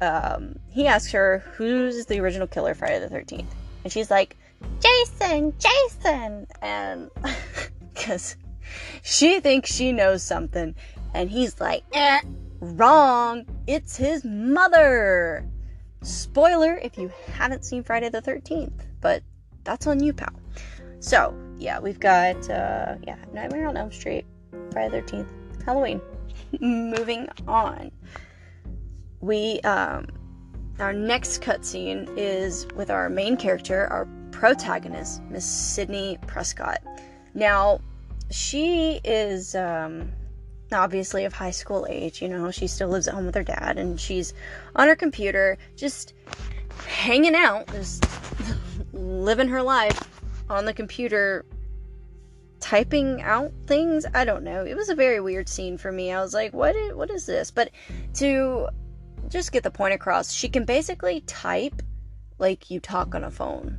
um, 0.00 0.58
he 0.70 0.86
asks 0.86 1.12
her, 1.12 1.44
Who's 1.56 2.06
the 2.06 2.20
original 2.20 2.46
killer 2.46 2.74
Friday 2.74 2.98
the 3.00 3.14
13th? 3.14 3.46
And 3.84 3.92
she's 3.92 4.10
like, 4.10 4.36
Jason! 4.80 5.54
Jason, 5.58 6.46
and 6.62 7.10
because 7.94 8.36
she 9.02 9.40
thinks 9.40 9.72
she 9.72 9.92
knows 9.92 10.22
something, 10.22 10.74
and 11.14 11.30
he's 11.30 11.60
like, 11.60 11.84
eh, 11.92 12.20
wrong, 12.60 13.46
it's 13.66 13.96
his 13.96 14.24
mother. 14.24 15.48
Spoiler 16.02 16.78
if 16.82 16.96
you 16.96 17.10
haven't 17.32 17.64
seen 17.64 17.82
Friday 17.82 18.08
the 18.08 18.22
13th, 18.22 18.84
but 19.00 19.22
that's 19.64 19.86
on 19.86 20.02
you, 20.02 20.12
pal. 20.12 20.32
So, 21.00 21.34
yeah, 21.58 21.78
we've 21.78 22.00
got, 22.00 22.36
uh, 22.50 22.96
yeah, 23.06 23.16
Nightmare 23.32 23.68
on 23.68 23.76
Elm 23.76 23.92
Street, 23.92 24.26
Friday 24.72 25.00
the 25.00 25.06
13th, 25.06 25.28
Halloween. 25.68 26.00
Moving 26.60 27.28
on. 27.46 27.90
We, 29.20 29.60
um, 29.60 30.06
our 30.78 30.94
next 30.94 31.42
cutscene 31.42 32.08
is 32.16 32.66
with 32.74 32.90
our 32.90 33.10
main 33.10 33.36
character, 33.36 33.86
our 33.88 34.08
protagonist, 34.30 35.22
Miss 35.24 35.44
Sidney 35.44 36.16
Prescott. 36.26 36.78
Now, 37.34 37.82
she 38.30 38.98
is, 39.04 39.54
um, 39.56 40.10
obviously 40.72 41.26
of 41.26 41.34
high 41.34 41.50
school 41.50 41.86
age. 41.90 42.22
You 42.22 42.28
know, 42.28 42.50
she 42.50 42.66
still 42.66 42.88
lives 42.88 43.06
at 43.06 43.12
home 43.12 43.26
with 43.26 43.34
her 43.34 43.44
dad 43.44 43.76
and 43.76 44.00
she's 44.00 44.32
on 44.74 44.88
her 44.88 44.96
computer 44.96 45.58
just 45.76 46.14
hanging 46.86 47.34
out, 47.34 47.70
just 47.72 48.06
living 48.94 49.48
her 49.48 49.62
life 49.62 50.00
on 50.48 50.64
the 50.64 50.72
computer 50.72 51.44
typing 52.60 53.22
out 53.22 53.52
things. 53.66 54.04
I 54.14 54.24
don't 54.24 54.44
know. 54.44 54.64
It 54.64 54.76
was 54.76 54.88
a 54.88 54.94
very 54.94 55.20
weird 55.20 55.48
scene 55.48 55.78
for 55.78 55.92
me. 55.92 56.12
I 56.12 56.20
was 56.20 56.34
like, 56.34 56.52
what 56.52 56.76
is, 56.76 56.94
what 56.94 57.10
is 57.10 57.26
this? 57.26 57.50
But 57.50 57.70
to 58.14 58.68
just 59.28 59.52
get 59.52 59.62
the 59.62 59.70
point 59.70 59.94
across, 59.94 60.32
she 60.32 60.48
can 60.48 60.64
basically 60.64 61.20
type 61.22 61.82
like 62.38 62.70
you 62.70 62.80
talk 62.80 63.14
on 63.14 63.24
a 63.24 63.30
phone. 63.30 63.78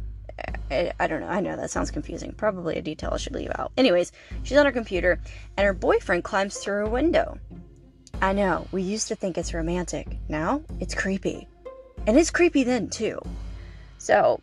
I, 0.72 0.92
I, 1.00 1.08
don't 1.08 1.22
know. 1.22 1.28
I 1.28 1.40
know 1.42 1.56
that 1.56 1.72
sounds 1.72 1.92
confusing. 1.92 2.32
Probably 2.34 2.78
a 2.78 2.82
detail 2.82 3.12
I 3.14 3.18
should 3.18 3.34
leave 3.34 3.52
out. 3.56 3.72
Anyways, 3.78 4.12
she's 4.44 4.58
on 4.58 4.66
her 4.66 4.72
computer 4.72 5.20
and 5.58 5.66
her 5.66 5.74
boyfriend 5.74 6.24
climbs 6.24 6.58
through 6.58 6.86
a 6.86 6.90
window. 6.90 7.38
I 8.22 8.34
know, 8.34 8.68
we 8.72 8.82
used 8.82 9.08
to 9.10 9.16
think 9.16 9.38
it's 9.38 9.54
romantic. 9.54 10.18
Now 10.28 10.62
it's 10.80 10.94
creepy. 10.94 11.48
And 12.06 12.18
it's 12.18 12.32
creepy 12.32 12.64
then 12.64 12.90
too. 12.90 13.20
So 13.98 14.42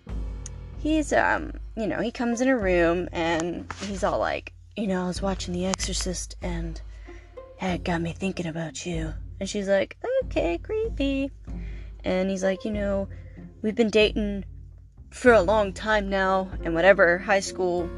he's 0.78 1.12
um, 1.12 1.52
you 1.76 1.86
know, 1.86 2.00
he 2.00 2.10
comes 2.10 2.40
in 2.40 2.48
a 2.48 2.56
room 2.56 3.08
and 3.12 3.70
he's 3.82 4.02
all 4.02 4.18
like, 4.18 4.52
you 4.76 4.86
know, 4.86 5.04
I 5.04 5.06
was 5.06 5.22
watching 5.22 5.52
The 5.52 5.66
Exorcist 5.66 6.36
and 6.42 6.80
it 7.60 7.84
got 7.84 8.00
me 8.00 8.12
thinking 8.12 8.46
about 8.46 8.84
you. 8.86 9.12
And 9.38 9.48
she's 9.48 9.68
like, 9.68 9.96
okay, 10.24 10.58
creepy. 10.58 11.30
And 12.04 12.30
he's 12.30 12.42
like, 12.42 12.64
you 12.64 12.70
know, 12.70 13.08
we've 13.62 13.74
been 13.74 13.90
dating 13.90 14.44
for 15.10 15.32
a 15.32 15.40
long 15.40 15.72
time 15.72 16.08
now, 16.10 16.50
and 16.62 16.74
whatever 16.74 17.18
high 17.18 17.40
school 17.40 17.88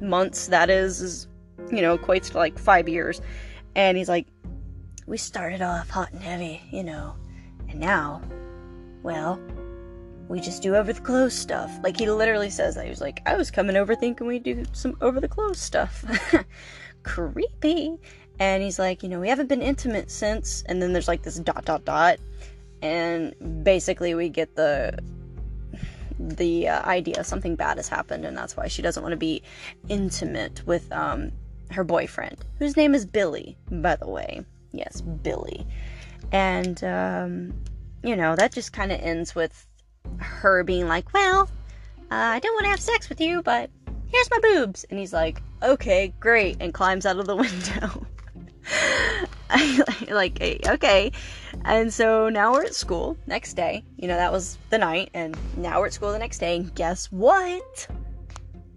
months 0.00 0.48
that 0.48 0.68
is, 0.70 1.00
is, 1.00 1.28
you 1.70 1.80
know, 1.80 1.96
equates 1.96 2.30
to 2.30 2.38
like 2.38 2.58
five 2.58 2.88
years. 2.88 3.20
And 3.74 3.96
he's 3.96 4.08
like, 4.08 4.26
we 5.06 5.16
started 5.16 5.62
off 5.62 5.88
hot 5.90 6.12
and 6.12 6.22
heavy, 6.22 6.62
you 6.70 6.82
know, 6.82 7.14
and 7.68 7.80
now, 7.80 8.22
well, 9.02 9.40
we 10.28 10.40
just 10.40 10.62
do 10.62 10.74
over 10.74 10.92
the 10.92 11.00
clothes 11.00 11.34
stuff. 11.34 11.70
Like 11.82 11.98
he 11.98 12.10
literally 12.10 12.50
says 12.50 12.74
that. 12.74 12.84
He 12.84 12.90
was 12.90 13.00
like, 13.00 13.22
I 13.26 13.36
was 13.36 13.50
coming 13.50 13.76
over 13.76 13.94
thinking 13.94 14.26
we'd 14.26 14.42
do 14.42 14.64
some 14.72 14.96
over 15.00 15.20
the 15.20 15.28
clothes 15.28 15.60
stuff. 15.60 16.04
Creepy. 17.02 17.96
And 18.38 18.62
he's 18.62 18.78
like, 18.78 19.02
you 19.02 19.08
know, 19.08 19.20
we 19.20 19.28
haven't 19.28 19.48
been 19.48 19.62
intimate 19.62 20.10
since. 20.10 20.62
And 20.66 20.82
then 20.82 20.92
there's 20.92 21.08
like 21.08 21.22
this 21.22 21.38
dot 21.38 21.64
dot 21.64 21.84
dot. 21.84 22.18
And 22.82 23.64
basically 23.64 24.14
we 24.14 24.28
get 24.28 24.56
the 24.56 24.98
the 26.18 26.68
uh, 26.68 26.82
idea 26.86 27.22
something 27.22 27.56
bad 27.56 27.76
has 27.76 27.88
happened 27.88 28.24
and 28.24 28.36
that's 28.36 28.56
why 28.56 28.66
she 28.66 28.80
doesn't 28.80 29.02
want 29.02 29.12
to 29.12 29.18
be 29.18 29.42
intimate 29.88 30.66
with 30.66 30.90
um, 30.90 31.30
her 31.70 31.84
boyfriend 31.84 32.38
whose 32.58 32.74
name 32.74 32.94
is 32.94 33.04
billy 33.04 33.54
by 33.70 33.94
the 33.96 34.08
way 34.08 34.42
yes 34.72 35.02
billy 35.02 35.66
and 36.32 36.82
um, 36.84 37.52
you 38.02 38.16
know 38.16 38.34
that 38.34 38.50
just 38.50 38.72
kind 38.72 38.92
of 38.92 39.00
ends 39.00 39.34
with 39.34 39.65
her 40.18 40.64
being 40.64 40.88
like 40.88 41.12
well 41.12 41.48
uh, 42.10 42.14
i 42.14 42.38
don't 42.38 42.54
want 42.54 42.64
to 42.64 42.70
have 42.70 42.80
sex 42.80 43.08
with 43.08 43.20
you 43.20 43.42
but 43.42 43.70
here's 44.08 44.30
my 44.30 44.38
boobs. 44.40 44.84
And 44.90 44.98
he's 44.98 45.12
like 45.12 45.42
okay 45.62 46.12
great 46.20 46.56
and 46.60 46.72
climbs 46.72 47.06
out 47.06 47.18
of 47.18 47.26
the 47.26 47.36
window. 47.46 48.06
Like 50.08 50.42
okay. 50.66 51.12
And 51.64 51.92
so 51.92 52.28
now 52.28 52.52
we're 52.52 52.64
at 52.64 52.74
school 52.74 53.16
next 53.26 53.54
day. 53.54 53.84
You 53.96 54.08
know 54.08 54.16
that 54.16 54.32
was 54.32 54.58
the 54.70 54.78
night 54.78 55.10
and 55.14 55.36
now 55.56 55.78
we're 55.78 55.86
at 55.86 55.92
school 55.92 56.10
the 56.10 56.18
next 56.18 56.38
day 56.38 56.56
and 56.56 56.74
guess 56.74 57.06
what? 57.12 57.86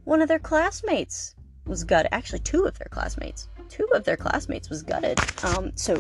One 0.04 0.22
of 0.22 0.28
their 0.28 0.40
classmates 0.40 1.36
was 1.66 1.84
gutted. 1.84 2.10
Actually 2.14 2.40
two 2.40 2.66
of 2.66 2.78
their 2.78 2.88
classmates. 2.92 3.50
Two 3.68 3.88
of 3.94 4.04
their 4.04 4.18
classmates 4.18 4.70
was 4.70 4.84
gutted. 4.84 5.20
Um 5.44 5.72
so 5.76 6.00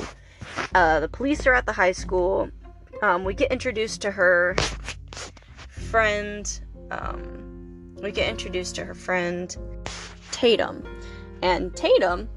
uh, 0.75 0.99
the 0.99 1.09
police 1.09 1.47
are 1.47 1.53
at 1.53 1.65
the 1.65 1.73
high 1.73 1.91
school 1.91 2.49
um, 3.01 3.23
we 3.23 3.33
get 3.33 3.51
introduced 3.51 4.01
to 4.01 4.11
her 4.11 4.55
friend 5.69 6.61
um, 6.91 7.95
we 8.01 8.11
get 8.11 8.29
introduced 8.29 8.75
to 8.75 8.85
her 8.85 8.93
friend 8.93 9.57
tatum 10.31 10.83
and 11.41 11.75
tatum 11.75 12.29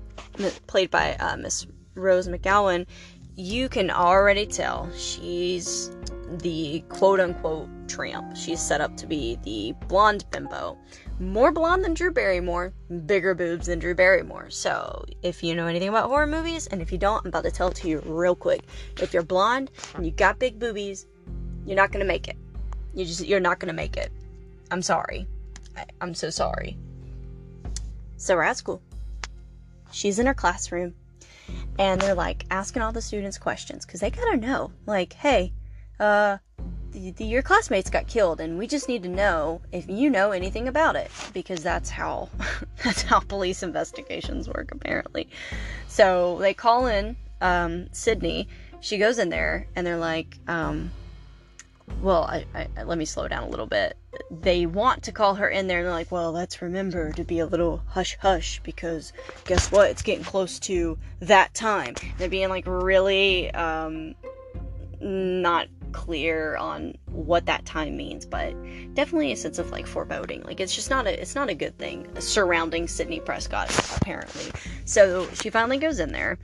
played 0.67 0.91
by 0.91 1.15
uh, 1.17 1.37
Miss 1.37 1.67
Rose 1.95 2.29
McGowan, 2.29 2.87
you 3.35 3.69
can 3.69 3.91
already 3.91 4.47
tell 4.47 4.91
she's 4.93 5.91
the 6.39 6.83
quote 6.89 7.21
unquote 7.21 7.69
tramp. 7.89 8.37
She's 8.37 8.61
set 8.61 8.81
up 8.81 8.97
to 8.99 9.07
be 9.07 9.39
the 9.43 9.75
blonde 9.89 10.25
bimbo. 10.31 10.79
More 11.23 11.53
blonde 11.53 11.85
than 11.85 11.95
Drew 11.95 12.13
Barrymore, 12.13 12.73
bigger 13.07 13.35
boobs 13.35 13.67
than 13.67 13.79
Drew 13.79 13.95
Barrymore. 13.95 14.51
So, 14.51 15.05
if 15.23 15.43
you 15.43 15.55
know 15.55 15.67
anything 15.67 15.89
about 15.89 16.09
horror 16.09 16.27
movies, 16.27 16.67
and 16.67 16.83
if 16.83 16.91
you 16.91 16.99
don't, 16.99 17.25
I'm 17.25 17.29
about 17.29 17.45
to 17.45 17.51
tell 17.51 17.69
it 17.69 17.77
to 17.77 17.89
you 17.89 18.03
real 18.05 18.35
quick. 18.35 18.63
If 19.01 19.15
you're 19.15 19.23
blonde 19.23 19.71
and 19.95 20.05
you 20.05 20.11
got 20.11 20.39
big 20.39 20.59
boobies, 20.59 21.07
you're 21.65 21.77
not 21.77 21.93
gonna 21.93 22.05
make 22.05 22.29
it. 22.29 22.37
You 22.93 23.05
just 23.05 23.25
you're 23.25 23.41
not 23.41 23.61
gonna 23.61 23.73
make 23.73 23.97
it. 23.97 24.11
I'm 24.71 24.83
sorry. 24.83 25.27
I, 25.77 25.85
I'm 26.01 26.13
so 26.13 26.29
sorry. 26.29 26.77
So 28.17 28.35
we're 28.35 28.43
at 28.43 28.57
school 28.57 28.83
she's 29.93 30.19
in 30.19 30.27
her 30.27 30.35
classroom 30.35 30.95
and 31.79 32.01
they're 32.01 32.15
like 32.15 32.45
asking 32.51 32.83
all 32.83 32.93
the 32.93 33.03
students 33.03 33.39
questions 33.39 33.87
because 33.87 34.01
they 34.01 34.11
gotta 34.11 34.37
know 34.37 34.73
like 34.87 35.13
hey 35.13 35.53
uh 36.01 36.39
the, 36.93 37.11
the, 37.13 37.25
your 37.25 37.43
classmates 37.43 37.91
got 37.91 38.07
killed 38.07 38.41
and 38.41 38.59
we 38.59 38.67
just 38.67 38.89
need 38.89 39.03
to 39.03 39.09
know 39.09 39.61
if 39.73 39.89
you 39.89 40.11
know 40.11 40.33
anything 40.33 40.69
about 40.69 40.97
it 40.97 41.11
because 41.33 41.63
that's 41.63 41.91
how 41.91 42.29
that's 42.85 43.03
how 43.03 43.21
police 43.21 43.63
investigations 43.63 44.49
work 44.49 44.71
apparently. 44.73 45.29
So 45.89 46.39
they 46.39 46.55
call 46.55 46.87
in 46.87 47.17
um, 47.41 47.89
sidney. 47.93 48.49
She 48.81 48.99
goes 48.99 49.19
in 49.19 49.29
there 49.31 49.67
and 49.75 49.87
they're 49.87 49.97
like 49.97 50.39
um, 50.47 50.91
well 52.01 52.25
I, 52.25 52.47
I, 52.55 52.83
let 52.85 52.99
me 52.99 53.05
slow 53.05 53.29
down 53.29 53.45
a 53.45 53.49
little 53.49 53.67
bit. 53.67 53.97
They 54.31 54.67
want 54.67 55.05
to 55.05 55.13
call 55.13 55.35
her 55.37 55.49
in 55.49 55.67
there 55.67 55.79
and 55.79 55.87
they're 55.87 55.93
like 55.93 56.13
well 56.13 56.33
let's 56.33 56.61
remember 56.61 57.13
to 57.13 57.25
be 57.25 57.39
a 57.39 57.47
little 57.47 57.83
hush 57.89 58.17
hush 58.21 58.61
because 58.63 59.13
guess 59.47 59.73
what? 59.73 59.91
It's 59.91 60.03
getting 60.03 60.25
close 60.25 60.59
to 60.61 60.99
that 61.21 61.55
time. 61.55 61.95
They're 62.19 62.29
being 62.29 62.51
like 62.51 62.67
really 62.67 63.51
um 63.53 64.15
not 65.03 65.69
clear 65.93 66.57
on 66.57 66.95
what 67.11 67.45
that 67.47 67.65
time 67.67 67.97
means 67.97 68.25
but 68.25 68.55
definitely 68.95 69.31
a 69.33 69.37
sense 69.37 69.59
of 69.59 69.71
like 69.71 69.87
foreboding 69.87 70.43
like 70.43 70.59
it's 70.59 70.75
just 70.75 70.89
not 70.89 71.07
a 71.07 71.21
it's 71.21 71.35
not 71.35 71.51
a 71.51 71.55
good 71.55 71.77
thing 71.77 72.09
surrounding 72.19 72.89
Sidney 72.89 73.21
prescott 73.21 73.71
apparently 73.97 74.51
so 74.87 75.29
she 75.35 75.51
finally 75.51 75.77
goes 75.77 76.01
in 76.01 76.13
there 76.13 76.39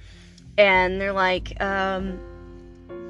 and 0.59 1.01
they're 1.01 1.13
like 1.15 1.59
um 1.63 2.19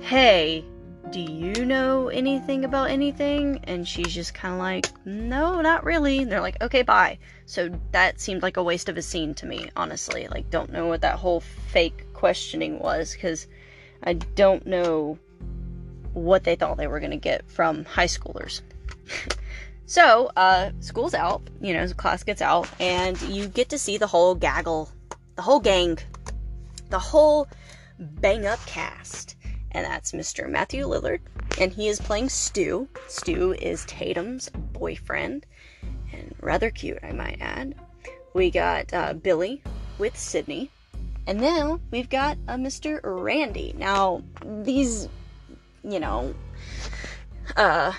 hey 0.00 0.64
do 1.10 1.20
you 1.20 1.64
know 1.64 2.08
anything 2.08 2.64
about 2.64 2.90
anything? 2.90 3.60
And 3.64 3.86
she's 3.86 4.14
just 4.14 4.34
kind 4.34 4.54
of 4.54 4.60
like, 4.60 4.86
no, 5.06 5.60
not 5.60 5.84
really. 5.84 6.18
And 6.18 6.30
they're 6.30 6.40
like, 6.40 6.60
okay, 6.62 6.82
bye. 6.82 7.18
So 7.46 7.70
that 7.92 8.20
seemed 8.20 8.42
like 8.42 8.56
a 8.56 8.62
waste 8.62 8.88
of 8.88 8.96
a 8.96 9.02
scene 9.02 9.34
to 9.34 9.46
me, 9.46 9.70
honestly. 9.76 10.28
Like, 10.28 10.50
don't 10.50 10.72
know 10.72 10.86
what 10.86 11.00
that 11.02 11.18
whole 11.18 11.40
fake 11.40 12.12
questioning 12.12 12.78
was 12.78 13.12
because 13.12 13.46
I 14.02 14.14
don't 14.14 14.66
know 14.66 15.18
what 16.18 16.44
they 16.44 16.56
thought 16.56 16.76
they 16.76 16.86
were 16.86 17.00
going 17.00 17.12
to 17.12 17.16
get 17.16 17.48
from 17.50 17.84
high 17.84 18.06
schoolers. 18.06 18.60
so, 19.86 20.30
uh, 20.36 20.70
school's 20.80 21.14
out, 21.14 21.42
you 21.60 21.72
know, 21.72 21.86
class 21.88 22.22
gets 22.22 22.42
out, 22.42 22.68
and 22.80 23.20
you 23.22 23.48
get 23.48 23.68
to 23.70 23.78
see 23.78 23.96
the 23.96 24.06
whole 24.06 24.34
gaggle, 24.34 24.90
the 25.36 25.42
whole 25.42 25.60
gang, 25.60 25.98
the 26.90 26.98
whole 26.98 27.48
bang 27.98 28.46
up 28.46 28.64
cast 28.66 29.36
and 29.72 29.84
that's 29.84 30.12
Mr. 30.12 30.48
Matthew 30.48 30.86
Lillard, 30.86 31.20
and 31.60 31.72
he 31.72 31.88
is 31.88 32.00
playing 32.00 32.28
Stu. 32.28 32.88
Stu 33.06 33.54
is 33.54 33.84
Tatum's 33.84 34.48
boyfriend, 34.72 35.46
and 36.12 36.34
rather 36.40 36.70
cute, 36.70 36.98
I 37.02 37.12
might 37.12 37.38
add. 37.40 37.74
We 38.34 38.50
got 38.50 38.92
uh, 38.92 39.14
Billy 39.14 39.62
with 39.98 40.16
Sidney, 40.16 40.70
and 41.26 41.40
then 41.40 41.80
we've 41.90 42.08
got 42.08 42.38
a 42.48 42.54
Mr. 42.54 43.00
Randy. 43.02 43.74
Now, 43.76 44.22
these, 44.44 45.08
you 45.90 46.00
know, 46.00 46.34
uh, 47.56 47.92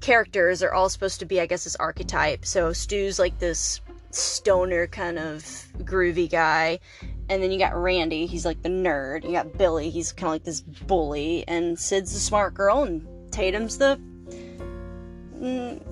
characters 0.00 0.62
are 0.62 0.72
all 0.72 0.88
supposed 0.88 1.20
to 1.20 1.26
be, 1.26 1.40
I 1.40 1.46
guess, 1.46 1.64
this 1.64 1.76
archetype. 1.76 2.44
So 2.44 2.72
Stu's 2.72 3.18
like 3.18 3.38
this 3.38 3.80
stoner 4.10 4.86
kind 4.86 5.18
of 5.18 5.42
groovy 5.78 6.30
guy. 6.30 6.78
And 7.28 7.42
then 7.42 7.50
you 7.50 7.58
got 7.58 7.74
Randy, 7.74 8.26
he's 8.26 8.44
like 8.44 8.62
the 8.62 8.68
nerd. 8.68 9.24
You 9.24 9.32
got 9.32 9.56
Billy, 9.56 9.90
he's 9.90 10.12
kind 10.12 10.28
of 10.28 10.32
like 10.32 10.44
this 10.44 10.60
bully. 10.60 11.44
And 11.48 11.78
Sid's 11.78 12.12
the 12.12 12.20
smart 12.20 12.54
girl, 12.54 12.82
and 12.82 13.06
Tatum's 13.32 13.78
the. 13.78 13.98
Mm, 15.40 15.82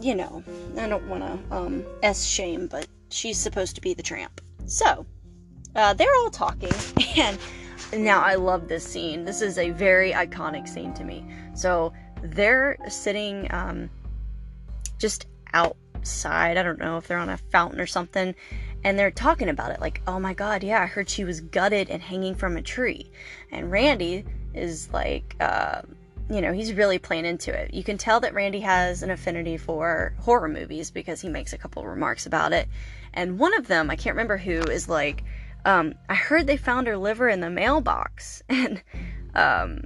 you 0.00 0.14
know, 0.14 0.42
I 0.78 0.88
don't 0.88 1.06
want 1.08 1.22
to 1.22 1.56
um, 1.56 1.84
S 2.02 2.24
shame, 2.24 2.66
but 2.66 2.86
she's 3.10 3.38
supposed 3.38 3.74
to 3.76 3.80
be 3.80 3.94
the 3.94 4.02
tramp. 4.02 4.40
So, 4.66 5.06
uh, 5.74 5.94
they're 5.94 6.14
all 6.16 6.30
talking, 6.30 6.72
and 7.16 7.38
now 7.94 8.20
I 8.22 8.34
love 8.34 8.68
this 8.68 8.84
scene. 8.84 9.24
This 9.24 9.42
is 9.42 9.58
a 9.58 9.70
very 9.70 10.12
iconic 10.12 10.68
scene 10.68 10.94
to 10.94 11.04
me. 11.04 11.24
So, 11.54 11.92
they're 12.22 12.76
sitting 12.88 13.52
um, 13.52 13.90
just 14.98 15.26
outside. 15.52 16.56
I 16.56 16.62
don't 16.62 16.78
know 16.78 16.96
if 16.96 17.08
they're 17.08 17.18
on 17.18 17.28
a 17.28 17.36
fountain 17.36 17.80
or 17.80 17.86
something. 17.86 18.34
And 18.84 18.98
they're 18.98 19.10
talking 19.10 19.48
about 19.48 19.70
it 19.70 19.80
like, 19.80 20.02
oh 20.06 20.18
my 20.18 20.34
god, 20.34 20.64
yeah, 20.64 20.82
I 20.82 20.86
heard 20.86 21.08
she 21.08 21.24
was 21.24 21.40
gutted 21.40 21.90
and 21.90 22.02
hanging 22.02 22.34
from 22.34 22.56
a 22.56 22.62
tree. 22.62 23.10
And 23.50 23.70
Randy 23.70 24.24
is 24.54 24.92
like, 24.92 25.36
uh, 25.40 25.82
you 26.28 26.40
know, 26.40 26.52
he's 26.52 26.72
really 26.72 26.98
playing 26.98 27.26
into 27.26 27.52
it. 27.52 27.74
You 27.74 27.84
can 27.84 27.98
tell 27.98 28.20
that 28.20 28.34
Randy 28.34 28.60
has 28.60 29.02
an 29.02 29.10
affinity 29.10 29.56
for 29.56 30.14
horror 30.18 30.48
movies 30.48 30.90
because 30.90 31.20
he 31.20 31.28
makes 31.28 31.52
a 31.52 31.58
couple 31.58 31.84
remarks 31.84 32.26
about 32.26 32.52
it. 32.52 32.68
And 33.12 33.38
one 33.38 33.54
of 33.54 33.68
them, 33.68 33.90
I 33.90 33.96
can't 33.96 34.14
remember 34.16 34.36
who, 34.36 34.60
is 34.60 34.88
like, 34.88 35.22
um, 35.64 35.94
I 36.08 36.14
heard 36.14 36.46
they 36.46 36.56
found 36.56 36.86
her 36.86 36.96
liver 36.96 37.28
in 37.28 37.40
the 37.40 37.50
mailbox. 37.50 38.42
And 38.52 38.82
um, 39.34 39.84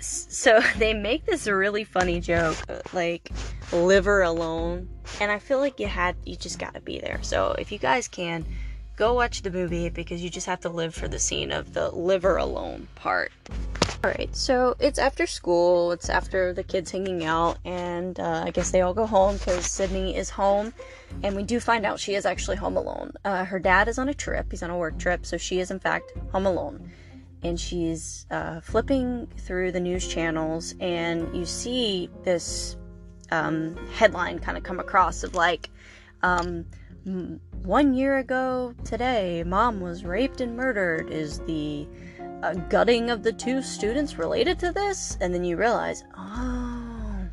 so 0.00 0.60
they 0.78 0.94
make 0.94 1.26
this 1.26 1.46
really 1.46 1.84
funny 1.84 2.20
joke 2.20 2.56
like 2.92 3.30
liver 3.72 4.22
alone 4.22 4.88
and 5.20 5.30
i 5.30 5.38
feel 5.38 5.58
like 5.58 5.78
you 5.78 5.86
had 5.86 6.16
you 6.24 6.36
just 6.36 6.58
got 6.58 6.74
to 6.74 6.80
be 6.80 6.98
there 6.98 7.18
so 7.22 7.54
if 7.58 7.70
you 7.72 7.78
guys 7.78 8.08
can 8.08 8.44
go 8.98 9.14
watch 9.14 9.42
the 9.42 9.50
movie 9.50 9.88
because 9.88 10.22
you 10.22 10.28
just 10.28 10.46
have 10.46 10.58
to 10.58 10.68
live 10.68 10.92
for 10.92 11.06
the 11.06 11.20
scene 11.20 11.52
of 11.52 11.72
the 11.72 11.88
liver 11.92 12.36
alone 12.36 12.88
part. 12.96 13.30
All 14.02 14.10
right 14.10 14.34
so 14.34 14.76
it's 14.78 14.98
after 14.98 15.26
school 15.26 15.90
it's 15.92 16.08
after 16.08 16.52
the 16.52 16.62
kids 16.62 16.90
hanging 16.92 17.24
out 17.24 17.58
and 17.64 18.20
uh, 18.20 18.44
i 18.46 18.50
guess 18.52 18.70
they 18.70 18.80
all 18.80 18.94
go 18.94 19.06
home 19.06 19.36
because 19.36 19.66
sidney 19.66 20.16
is 20.16 20.30
home 20.30 20.72
and 21.24 21.34
we 21.34 21.42
do 21.42 21.58
find 21.58 21.84
out 21.84 21.98
she 21.98 22.14
is 22.14 22.24
actually 22.24 22.56
home 22.56 22.76
alone. 22.76 23.12
Uh, 23.24 23.44
her 23.44 23.58
dad 23.58 23.88
is 23.88 23.98
on 23.98 24.08
a 24.08 24.14
trip 24.14 24.46
he's 24.50 24.62
on 24.62 24.70
a 24.70 24.76
work 24.76 24.98
trip 24.98 25.26
so 25.26 25.36
she 25.36 25.58
is 25.58 25.70
in 25.70 25.80
fact 25.80 26.12
home 26.32 26.46
alone. 26.46 26.90
And 27.42 27.58
she's 27.58 28.26
uh, 28.32 28.60
flipping 28.60 29.28
through 29.36 29.70
the 29.70 29.78
news 29.78 30.08
channels, 30.08 30.74
and 30.80 31.32
you 31.36 31.46
see 31.46 32.10
this 32.24 32.76
um, 33.30 33.76
headline 33.92 34.40
kind 34.40 34.58
of 34.58 34.64
come 34.64 34.80
across 34.80 35.22
of 35.22 35.36
like, 35.36 35.70
um, 36.24 36.64
one 37.64 37.94
year 37.94 38.18
ago 38.18 38.74
today, 38.84 39.42
mom 39.44 39.80
was 39.80 40.04
raped 40.04 40.40
and 40.40 40.56
murdered. 40.56 41.10
Is 41.10 41.40
the 41.40 41.86
uh, 42.42 42.54
gutting 42.54 43.10
of 43.10 43.22
the 43.22 43.32
two 43.32 43.62
students 43.62 44.18
related 44.18 44.58
to 44.60 44.72
this? 44.72 45.18
And 45.20 45.34
then 45.34 45.44
you 45.44 45.56
realize, 45.56 46.04
oh, 46.16 47.26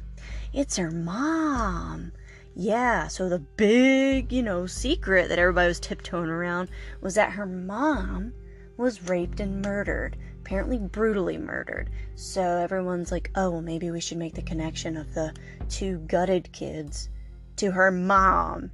it's 0.53 0.77
her 0.77 0.91
mom. 0.91 2.11
Yeah, 2.55 3.07
so 3.07 3.27
the 3.27 3.39
big, 3.39 4.31
you 4.31 4.41
know, 4.41 4.65
secret 4.65 5.29
that 5.29 5.39
everybody 5.39 5.67
was 5.67 5.79
tiptoeing 5.79 6.29
around 6.29 6.69
was 7.01 7.15
that 7.15 7.31
her 7.31 7.45
mom 7.45 8.33
was 8.77 9.09
raped 9.09 9.39
and 9.39 9.61
murdered, 9.61 10.17
apparently 10.39 10.77
brutally 10.77 11.37
murdered. 11.37 11.89
So 12.15 12.41
everyone's 12.41 13.11
like, 13.11 13.31
oh, 13.35 13.51
well, 13.51 13.61
maybe 13.61 13.91
we 13.91 13.99
should 13.99 14.17
make 14.17 14.35
the 14.35 14.41
connection 14.41 14.95
of 14.97 15.13
the 15.13 15.33
two 15.69 15.99
gutted 16.07 16.51
kids 16.51 17.09
to 17.57 17.71
her 17.71 17.91
mom 17.91 18.71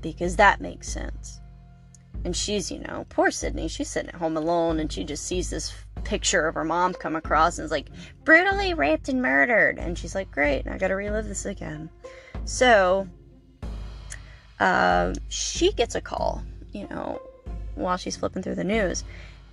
because 0.00 0.36
that 0.36 0.60
makes 0.60 0.88
sense. 0.88 1.40
And 2.24 2.36
she's, 2.36 2.70
you 2.70 2.80
know, 2.80 3.06
poor 3.08 3.30
Sidney, 3.30 3.68
she's 3.68 3.88
sitting 3.88 4.10
at 4.10 4.16
home 4.16 4.36
alone 4.36 4.78
and 4.78 4.92
she 4.92 5.04
just 5.04 5.24
sees 5.24 5.48
this 5.48 5.72
picture 6.04 6.46
of 6.46 6.54
her 6.54 6.64
mom 6.64 6.92
come 6.92 7.16
across 7.16 7.58
and 7.58 7.64
is 7.64 7.70
like, 7.70 7.88
brutally 8.24 8.74
raped 8.74 9.08
and 9.08 9.22
murdered. 9.22 9.78
And 9.78 9.96
she's 9.96 10.14
like, 10.14 10.30
great, 10.30 10.66
I 10.68 10.76
gotta 10.76 10.96
relive 10.96 11.28
this 11.28 11.46
again. 11.46 11.88
So, 12.44 13.08
uh, 14.58 15.14
she 15.28 15.72
gets 15.72 15.94
a 15.94 16.00
call, 16.00 16.42
you 16.72 16.86
know, 16.88 17.20
while 17.74 17.96
she's 17.96 18.16
flipping 18.16 18.42
through 18.42 18.56
the 18.56 18.64
news. 18.64 19.04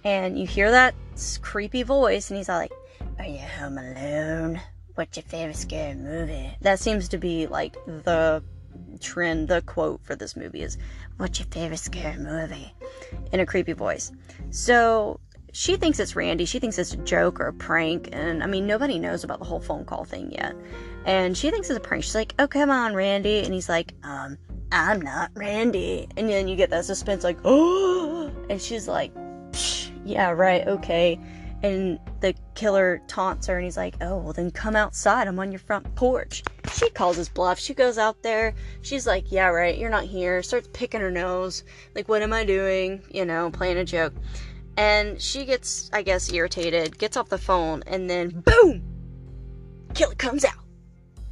And 0.03 0.37
you 0.37 0.45
hear 0.45 0.71
that 0.71 0.95
creepy 1.41 1.83
voice, 1.83 2.29
and 2.29 2.37
he's 2.37 2.49
all 2.49 2.59
like, 2.59 2.71
Are 3.19 3.25
you 3.25 3.39
home 3.39 3.77
alone? 3.77 4.61
What's 4.95 5.17
your 5.17 5.23
favorite 5.23 5.55
scary 5.55 5.95
movie? 5.95 6.55
That 6.61 6.79
seems 6.79 7.09
to 7.09 7.17
be 7.17 7.47
like 7.47 7.73
the 7.85 8.43
trend, 8.99 9.47
the 9.47 9.61
quote 9.61 10.01
for 10.03 10.15
this 10.15 10.35
movie 10.35 10.63
is, 10.63 10.77
What's 11.17 11.39
your 11.39 11.47
favorite 11.47 11.77
scary 11.77 12.17
movie? 12.17 12.73
In 13.31 13.39
a 13.39 13.45
creepy 13.45 13.73
voice. 13.73 14.11
So 14.49 15.19
she 15.51 15.75
thinks 15.75 15.99
it's 15.99 16.15
Randy. 16.15 16.45
She 16.45 16.59
thinks 16.59 16.77
it's 16.77 16.93
a 16.93 16.97
joke 16.97 17.39
or 17.39 17.47
a 17.47 17.53
prank. 17.53 18.09
And 18.11 18.43
I 18.43 18.47
mean, 18.47 18.67
nobody 18.67 18.99
knows 18.99 19.23
about 19.23 19.39
the 19.39 19.45
whole 19.45 19.59
phone 19.59 19.85
call 19.85 20.05
thing 20.05 20.31
yet. 20.31 20.55
And 21.05 21.37
she 21.37 21.49
thinks 21.49 21.69
it's 21.69 21.77
a 21.77 21.81
prank. 21.81 22.03
She's 22.03 22.15
like, 22.15 22.33
Oh, 22.39 22.47
come 22.47 22.69
on, 22.69 22.93
Randy. 22.93 23.39
And 23.39 23.53
he's 23.53 23.69
like, 23.69 23.93
Um, 24.03 24.37
I'm 24.71 25.01
not 25.01 25.31
Randy. 25.35 26.07
And 26.17 26.29
then 26.29 26.47
you 26.47 26.55
get 26.55 26.69
that 26.71 26.85
suspense, 26.85 27.23
like, 27.23 27.39
oh, 27.45 28.31
and 28.49 28.61
she's 28.61 28.87
like, 28.87 29.11
yeah, 30.05 30.29
right, 30.31 30.67
okay. 30.67 31.19
And 31.67 31.99
the 32.21 32.33
killer 32.55 33.01
taunts 33.07 33.47
her, 33.47 33.55
and 33.57 33.65
he's 33.65 33.75
like, 33.75 33.95
oh, 33.99 34.17
well, 34.17 34.31
then 34.31 34.51
come 34.51 34.75
outside. 34.75 35.27
I'm 35.27 35.37
on 35.39 35.51
your 35.51 35.59
front 35.59 35.93
porch. 35.95 36.41
She 36.71 36.89
calls 36.91 37.17
his 37.17 37.27
bluff. 37.27 37.59
She 37.59 37.73
goes 37.73 37.97
out 37.97 38.23
there. 38.23 38.53
She's 38.81 39.05
like, 39.05 39.31
yeah, 39.31 39.47
right, 39.47 39.77
you're 39.77 39.89
not 39.89 40.05
here. 40.05 40.41
Starts 40.41 40.69
picking 40.71 41.01
her 41.01 41.11
nose. 41.11 41.65
Like, 41.93 42.07
what 42.07 42.21
am 42.21 42.31
I 42.31 42.45
doing? 42.45 43.03
You 43.11 43.25
know, 43.25 43.51
playing 43.51 43.77
a 43.77 43.83
joke. 43.83 44.13
And 44.77 45.21
she 45.21 45.43
gets, 45.43 45.89
I 45.91 46.03
guess, 46.03 46.31
irritated, 46.31 46.97
gets 46.97 47.17
off 47.17 47.27
the 47.27 47.37
phone, 47.37 47.83
and 47.85 48.09
then 48.09 48.29
boom! 48.45 48.81
Killer 49.93 50.15
comes 50.15 50.45
out 50.45 50.63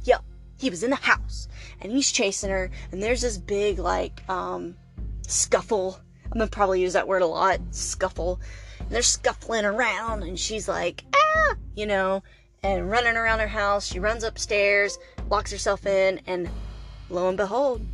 Yep. 0.02 0.22
he 0.58 0.70
was 0.70 0.82
in 0.82 0.90
the 0.90 0.96
house 0.96 1.48
and 1.80 1.92
he's 1.92 2.10
chasing 2.10 2.50
her 2.50 2.70
and 2.90 3.02
there's 3.02 3.22
this 3.22 3.38
big 3.38 3.78
like 3.78 4.28
um 4.28 4.76
scuffle 5.26 6.00
i'm 6.24 6.38
gonna 6.38 6.46
probably 6.48 6.80
use 6.80 6.94
that 6.94 7.06
word 7.06 7.22
a 7.22 7.26
lot 7.26 7.60
scuffle 7.70 8.40
and 8.80 8.90
they're 8.90 9.02
scuffling 9.02 9.64
around 9.64 10.22
and 10.22 10.38
she's 10.38 10.68
like 10.68 11.04
ah 11.14 11.54
you 11.74 11.86
know 11.86 12.22
and 12.62 12.90
running 12.90 13.16
around 13.16 13.38
her 13.38 13.48
house 13.48 13.86
she 13.86 13.98
runs 13.98 14.24
upstairs 14.24 14.98
locks 15.30 15.50
herself 15.50 15.86
in 15.86 16.20
and 16.26 16.48
lo 17.10 17.28
and 17.28 17.36
behold 17.36 17.84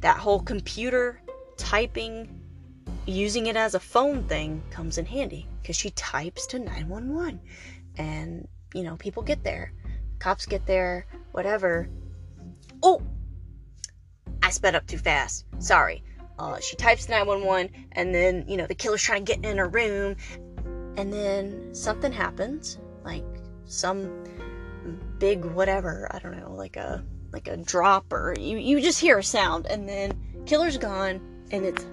that 0.00 0.18
whole 0.18 0.40
computer 0.40 1.20
typing 1.56 2.40
using 3.06 3.46
it 3.46 3.56
as 3.56 3.74
a 3.74 3.80
phone 3.80 4.22
thing 4.24 4.62
comes 4.70 4.98
in 4.98 5.06
handy 5.06 5.46
because 5.62 5.76
she 5.76 5.90
types 5.90 6.46
to 6.46 6.58
911 6.58 7.40
and 7.98 8.48
you 8.74 8.82
know 8.82 8.96
people 8.96 9.22
get 9.22 9.42
there 9.44 9.72
cops 10.18 10.46
get 10.46 10.66
there 10.66 11.06
whatever. 11.36 11.86
Oh! 12.82 13.02
I 14.42 14.48
sped 14.48 14.74
up 14.74 14.86
too 14.86 14.96
fast. 14.96 15.44
Sorry. 15.58 16.02
Uh, 16.38 16.60
she 16.60 16.76
types 16.76 17.08
911, 17.08 17.70
and 17.92 18.14
then, 18.14 18.44
you 18.46 18.56
know, 18.56 18.66
the 18.66 18.74
killer's 18.74 19.02
trying 19.02 19.24
to 19.24 19.32
get 19.34 19.44
in 19.44 19.58
her 19.58 19.68
room, 19.68 20.16
and 20.96 21.12
then 21.12 21.74
something 21.74 22.12
happens. 22.12 22.78
Like, 23.04 23.24
some 23.64 24.24
big 25.18 25.44
whatever, 25.44 26.08
I 26.10 26.18
don't 26.18 26.38
know, 26.38 26.52
like 26.52 26.76
a 26.76 27.04
like 27.32 27.48
a 27.48 27.56
drop 27.56 28.12
or 28.12 28.34
you, 28.38 28.56
you 28.56 28.80
just 28.80 29.00
hear 29.00 29.18
a 29.18 29.22
sound 29.22 29.66
and 29.66 29.88
then 29.88 30.12
killer's 30.46 30.78
gone 30.78 31.20
and 31.50 31.64
it's 31.64 31.84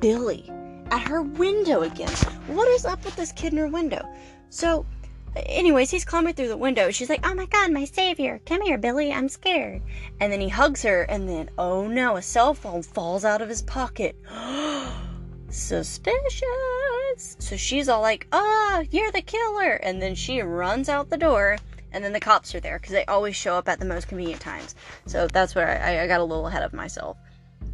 Billy 0.00 0.50
at 0.90 1.08
her 1.08 1.22
window 1.22 1.82
again. 1.82 2.12
What 2.46 2.68
is 2.68 2.84
up 2.84 3.04
with 3.04 3.16
this 3.16 3.32
kid 3.32 3.52
in 3.52 3.58
her 3.58 3.68
window? 3.68 4.06
So 4.50 4.86
Anyways, 5.34 5.90
he's 5.90 6.04
climbing 6.04 6.34
through 6.34 6.48
the 6.48 6.56
window. 6.56 6.90
She's 6.90 7.08
like, 7.08 7.26
Oh 7.26 7.34
my 7.34 7.46
god, 7.46 7.72
my 7.72 7.84
savior. 7.84 8.40
Come 8.44 8.60
here, 8.62 8.76
Billy. 8.76 9.12
I'm 9.12 9.28
scared. 9.28 9.82
And 10.20 10.30
then 10.32 10.40
he 10.40 10.48
hugs 10.48 10.82
her, 10.82 11.02
and 11.02 11.28
then, 11.28 11.50
oh 11.56 11.86
no, 11.86 12.16
a 12.16 12.22
cell 12.22 12.52
phone 12.54 12.82
falls 12.82 13.24
out 13.24 13.40
of 13.40 13.48
his 13.48 13.62
pocket. 13.62 14.16
Suspicious. 15.48 17.36
So 17.38 17.56
she's 17.56 17.88
all 17.88 18.02
like, 18.02 18.26
Oh, 18.32 18.84
you're 18.90 19.12
the 19.12 19.22
killer. 19.22 19.72
And 19.72 20.02
then 20.02 20.14
she 20.14 20.40
runs 20.42 20.88
out 20.88 21.08
the 21.08 21.16
door, 21.16 21.58
and 21.92 22.04
then 22.04 22.12
the 22.12 22.20
cops 22.20 22.54
are 22.54 22.60
there 22.60 22.78
because 22.78 22.92
they 22.92 23.04
always 23.06 23.36
show 23.36 23.54
up 23.54 23.68
at 23.68 23.78
the 23.78 23.86
most 23.86 24.08
convenient 24.08 24.40
times. 24.40 24.74
So 25.06 25.26
that's 25.28 25.54
where 25.54 25.82
I, 25.82 26.02
I 26.02 26.06
got 26.06 26.20
a 26.20 26.24
little 26.24 26.46
ahead 26.46 26.62
of 26.62 26.74
myself. 26.74 27.16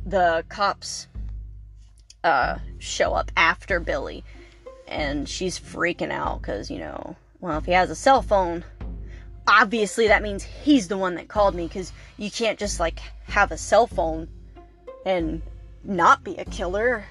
The 0.06 0.44
cops 0.48 1.08
uh, 2.22 2.58
show 2.78 3.14
up 3.14 3.32
after 3.36 3.80
Billy, 3.80 4.24
and 4.86 5.28
she's 5.28 5.58
freaking 5.58 6.12
out 6.12 6.40
because, 6.40 6.70
you 6.70 6.78
know, 6.78 7.16
well, 7.40 7.58
if 7.58 7.66
he 7.66 7.72
has 7.72 7.90
a 7.90 7.94
cell 7.94 8.22
phone, 8.22 8.64
obviously 9.46 10.08
that 10.08 10.22
means 10.22 10.42
he's 10.42 10.88
the 10.88 10.98
one 10.98 11.14
that 11.14 11.28
called 11.28 11.54
me 11.54 11.66
because 11.66 11.92
you 12.16 12.30
can't 12.30 12.58
just 12.58 12.80
like 12.80 13.00
have 13.24 13.52
a 13.52 13.56
cell 13.56 13.86
phone 13.86 14.28
and 15.06 15.42
not 15.84 16.24
be 16.24 16.36
a 16.36 16.44
killer 16.44 17.04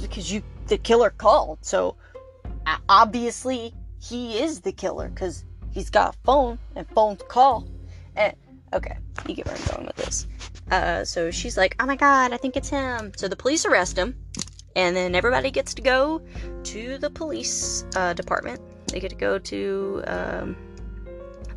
because 0.00 0.32
you 0.32 0.42
the 0.68 0.78
killer 0.78 1.10
called. 1.10 1.58
So 1.62 1.96
obviously 2.88 3.74
he 4.00 4.38
is 4.38 4.60
the 4.60 4.72
killer 4.72 5.08
because 5.08 5.44
he's 5.72 5.90
got 5.90 6.14
a 6.14 6.18
phone 6.24 6.58
and 6.74 6.86
phones 6.90 7.22
call. 7.28 7.66
And 8.14 8.34
okay, 8.72 8.98
you 9.26 9.34
get 9.34 9.46
where 9.46 9.56
I'm 9.56 9.74
going 9.74 9.86
with 9.86 9.96
this. 9.96 10.26
Uh, 10.70 11.04
so 11.04 11.30
she's 11.30 11.56
like, 11.56 11.76
oh 11.80 11.86
my 11.86 11.96
god, 11.96 12.32
I 12.32 12.36
think 12.36 12.56
it's 12.56 12.68
him. 12.68 13.12
So 13.16 13.28
the 13.28 13.36
police 13.36 13.64
arrest 13.64 13.96
him, 13.96 14.16
and 14.74 14.96
then 14.96 15.14
everybody 15.14 15.50
gets 15.50 15.74
to 15.74 15.82
go 15.82 16.22
to 16.64 16.98
the 16.98 17.10
police 17.10 17.84
uh, 17.94 18.14
department. 18.14 18.60
They 18.88 19.00
get 19.00 19.10
to 19.10 19.16
go 19.16 19.38
to 19.38 20.02
um, 20.06 20.56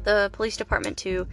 the 0.04 0.30
police 0.34 0.58
department 0.58 0.98
to 0.98 1.28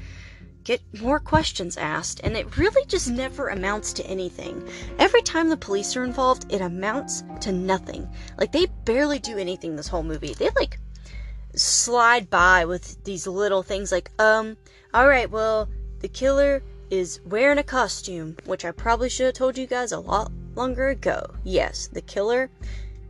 get 0.64 0.82
more 1.00 1.20
questions 1.20 1.76
asked, 1.76 2.20
and 2.24 2.36
it 2.36 2.56
really 2.58 2.84
just 2.86 3.08
never 3.08 3.48
amounts 3.48 3.92
to 3.94 4.06
anything. 4.06 4.68
Every 4.98 5.22
time 5.22 5.48
the 5.48 5.56
police 5.56 5.96
are 5.96 6.04
involved, 6.04 6.52
it 6.52 6.60
amounts 6.60 7.22
to 7.42 7.52
nothing. 7.52 8.08
Like, 8.36 8.50
they 8.50 8.66
barely 8.84 9.20
do 9.20 9.38
anything 9.38 9.76
this 9.76 9.86
whole 9.86 10.02
movie. 10.02 10.34
They, 10.34 10.50
like, 10.56 10.78
slide 11.54 12.28
by 12.30 12.64
with 12.64 13.02
these 13.04 13.26
little 13.28 13.62
things 13.62 13.92
like, 13.92 14.10
um, 14.18 14.56
alright, 14.92 15.30
well, 15.30 15.68
the 16.00 16.08
killer 16.08 16.62
is 16.90 17.20
wearing 17.24 17.58
a 17.58 17.62
costume, 17.62 18.36
which 18.44 18.64
I 18.64 18.72
probably 18.72 19.08
should 19.08 19.26
have 19.26 19.34
told 19.34 19.56
you 19.56 19.66
guys 19.66 19.92
a 19.92 20.00
lot 20.00 20.32
longer 20.56 20.88
ago. 20.88 21.30
Yes, 21.44 21.88
the 21.88 22.00
killer, 22.00 22.50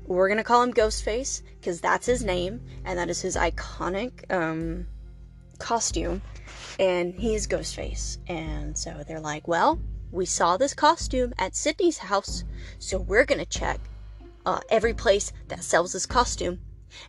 we're 0.07 0.29
gonna 0.29 0.45
call 0.45 0.63
him 0.63 0.73
Ghostface, 0.73 1.43
because 1.61 1.81
that's 1.81 2.07
his 2.07 2.25
name, 2.25 2.61
and 2.85 2.99
that 2.99 3.11
is 3.11 3.21
his 3.21 3.37
iconic, 3.37 4.31
um, 4.33 4.87
costume 5.59 6.23
and 6.79 7.15
he 7.15 7.33
he's 7.33 7.47
Ghostface. 7.47 8.19
And 8.29 8.77
so 8.77 9.03
they're 9.07 9.21
like, 9.21 9.49
well, 9.49 9.81
we 10.11 10.27
saw 10.27 10.57
this 10.57 10.75
costume 10.75 11.35
at 11.39 11.57
Sidney's 11.57 11.99
house, 11.99 12.45
so 12.79 12.99
we're 12.99 13.25
gonna 13.25 13.47
check 13.47 13.81
uh, 14.45 14.61
every 14.71 14.95
place 14.95 15.33
that 15.49 15.65
sells 15.65 15.93
this 15.93 16.07
costume. 16.07 16.61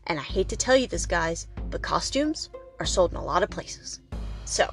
And 0.07 0.19
I 0.19 0.23
hate 0.23 0.49
to 0.49 0.57
tell 0.57 0.75
you 0.75 0.87
this, 0.87 1.05
guys, 1.05 1.47
but 1.69 1.81
costumes 1.81 2.49
are 2.79 2.85
sold 2.85 3.11
in 3.11 3.17
a 3.17 3.23
lot 3.23 3.43
of 3.43 3.49
places. 3.49 3.99
So, 4.45 4.69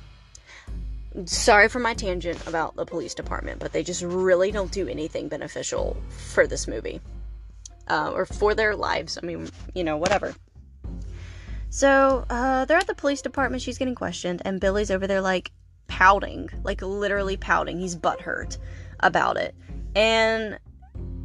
sorry 1.26 1.68
for 1.68 1.78
my 1.78 1.94
tangent 1.94 2.44
about 2.46 2.74
the 2.74 2.86
police 2.86 3.14
department, 3.14 3.60
but 3.60 3.72
they 3.72 3.82
just 3.82 4.02
really 4.02 4.50
don't 4.50 4.72
do 4.72 4.88
anything 4.88 5.28
beneficial 5.28 5.96
for 6.08 6.46
this 6.46 6.66
movie. 6.66 7.00
Uh, 7.88 8.10
or 8.14 8.24
for 8.24 8.54
their 8.54 8.74
lives. 8.74 9.18
I 9.22 9.26
mean, 9.26 9.50
you 9.74 9.84
know, 9.84 9.96
whatever. 9.96 10.34
So 11.70 12.24
uh, 12.30 12.64
they're 12.66 12.78
at 12.78 12.86
the 12.86 12.94
police 12.94 13.20
department. 13.20 13.60
She's 13.60 13.78
getting 13.78 13.94
questioned, 13.94 14.42
and 14.44 14.60
Billy's 14.60 14.90
over 14.90 15.06
there 15.06 15.20
like 15.20 15.50
pouting, 15.86 16.48
like 16.62 16.80
literally 16.82 17.36
pouting. 17.36 17.78
He's 17.78 17.96
butthurt 17.96 18.58
about 19.00 19.36
it, 19.36 19.54
and 19.94 20.58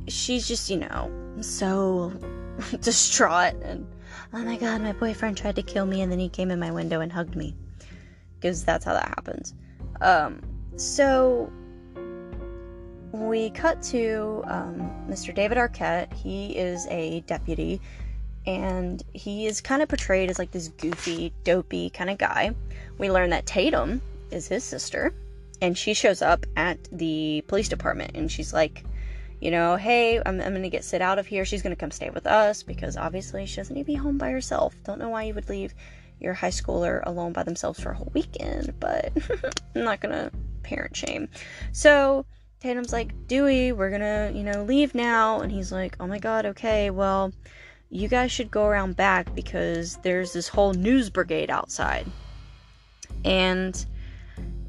she's 0.07 0.47
just 0.47 0.69
you 0.69 0.77
know 0.77 1.11
so 1.41 2.11
distraught 2.81 3.53
and 3.61 3.87
oh 4.33 4.39
my 4.39 4.57
god, 4.57 4.81
my 4.81 4.93
boyfriend 4.93 5.37
tried 5.37 5.55
to 5.55 5.63
kill 5.63 5.85
me, 5.85 6.01
and 6.01 6.11
then 6.11 6.19
he 6.19 6.29
came 6.29 6.51
in 6.51 6.59
my 6.59 6.71
window 6.71 6.99
and 6.99 7.11
hugged 7.11 7.35
me 7.35 7.55
because 8.35 8.63
that's 8.63 8.85
how 8.85 8.93
that 8.93 9.07
happens. 9.07 9.53
Um, 10.01 10.41
so 10.77 11.51
we 13.11 13.49
cut 13.51 13.81
to 13.83 14.43
um, 14.45 14.89
Mr. 15.09 15.33
David 15.33 15.57
Arquette. 15.57 16.13
He 16.13 16.57
is 16.57 16.87
a 16.87 17.21
deputy 17.21 17.81
and 18.45 19.03
he 19.13 19.45
is 19.45 19.61
kind 19.61 19.81
of 19.81 19.89
portrayed 19.89 20.29
as 20.29 20.39
like 20.39 20.51
this 20.51 20.69
goofy, 20.69 21.33
dopey 21.43 21.89
kind 21.89 22.09
of 22.09 22.17
guy. 22.17 22.55
We 22.97 23.11
learn 23.11 23.29
that 23.31 23.45
Tatum 23.45 24.01
is 24.31 24.47
his 24.47 24.63
sister, 24.63 25.13
and 25.61 25.77
she 25.77 25.93
shows 25.93 26.21
up 26.21 26.45
at 26.55 26.77
the 26.91 27.43
police 27.47 27.69
department 27.69 28.11
and 28.15 28.31
she's 28.31 28.53
like, 28.53 28.83
you 29.41 29.51
know, 29.51 29.75
hey, 29.75 30.17
I'm, 30.17 30.41
I'm 30.41 30.53
gonna 30.53 30.69
get 30.69 30.83
Sid 30.83 31.01
out 31.01 31.19
of 31.19 31.27
here. 31.27 31.45
She's 31.45 31.61
gonna 31.61 31.75
come 31.75 31.91
stay 31.91 32.09
with 32.09 32.27
us 32.27 32.63
because 32.63 32.97
obviously 32.97 33.45
she 33.45 33.57
doesn't 33.57 33.73
need 33.73 33.83
to 33.83 33.87
be 33.87 33.95
home 33.95 34.17
by 34.17 34.31
herself. 34.31 34.75
Don't 34.83 34.99
know 34.99 35.09
why 35.09 35.23
you 35.23 35.33
would 35.33 35.49
leave 35.49 35.73
your 36.19 36.33
high 36.33 36.49
schooler 36.49 37.01
alone 37.05 37.31
by 37.33 37.43
themselves 37.43 37.79
for 37.79 37.91
a 37.91 37.95
whole 37.95 38.11
weekend, 38.13 38.73
but 38.79 39.11
I'm 39.75 39.83
not 39.83 40.01
gonna 40.01 40.31
parent 40.63 40.95
shame. 40.95 41.29
So 41.71 42.25
Tatum's 42.59 42.91
like, 42.91 43.27
Dewey, 43.27 43.71
we're 43.71 43.89
gonna, 43.89 44.31
you 44.33 44.43
know, 44.43 44.63
leave 44.63 44.93
now. 44.93 45.39
And 45.39 45.51
he's 45.51 45.71
like, 45.71 45.95
oh 45.99 46.07
my 46.07 46.19
god, 46.19 46.45
okay, 46.45 46.89
well, 46.89 47.31
you 47.89 48.07
guys 48.07 48.31
should 48.31 48.51
go 48.51 48.65
around 48.65 48.95
back 48.95 49.33
because 49.33 49.95
there's 49.97 50.33
this 50.33 50.47
whole 50.47 50.73
news 50.73 51.09
brigade 51.09 51.49
outside. 51.49 52.05
And 53.23 53.85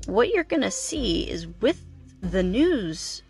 what 0.07 0.31
you're 0.31 0.45
to 0.63 0.71
see 0.71 1.29
is 1.29 1.47
with 1.61 1.85
the 2.21 2.43
news 2.43 3.23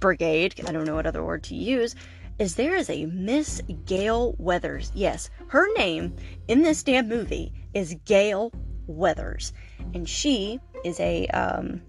brigade, 0.00 0.54
I 0.66 0.72
don't 0.72 0.84
know 0.84 0.94
what 0.94 1.06
other 1.06 1.22
word 1.22 1.44
to 1.44 1.54
use, 1.54 1.94
is 2.38 2.54
there 2.54 2.74
is 2.74 2.88
a 2.88 3.04
Miss 3.06 3.60
Gale 3.84 4.34
Weathers. 4.38 4.90
Yes, 4.94 5.28
her 5.48 5.66
name 5.76 6.16
in 6.48 6.62
this 6.62 6.82
damn 6.82 7.08
movie 7.08 7.52
is 7.74 7.94
Gale 8.06 8.50
Weathers. 8.86 9.52
And 9.92 10.08
she 10.08 10.58
is 10.84 10.98
a 11.00 11.26
um, 11.28 11.82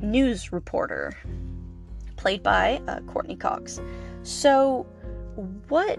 news 0.00 0.52
reporter 0.52 1.16
played 2.16 2.42
by 2.42 2.80
uh, 2.88 3.00
Courteney 3.00 3.36
Cox. 3.36 3.80
So 4.22 4.86
what 5.68 5.98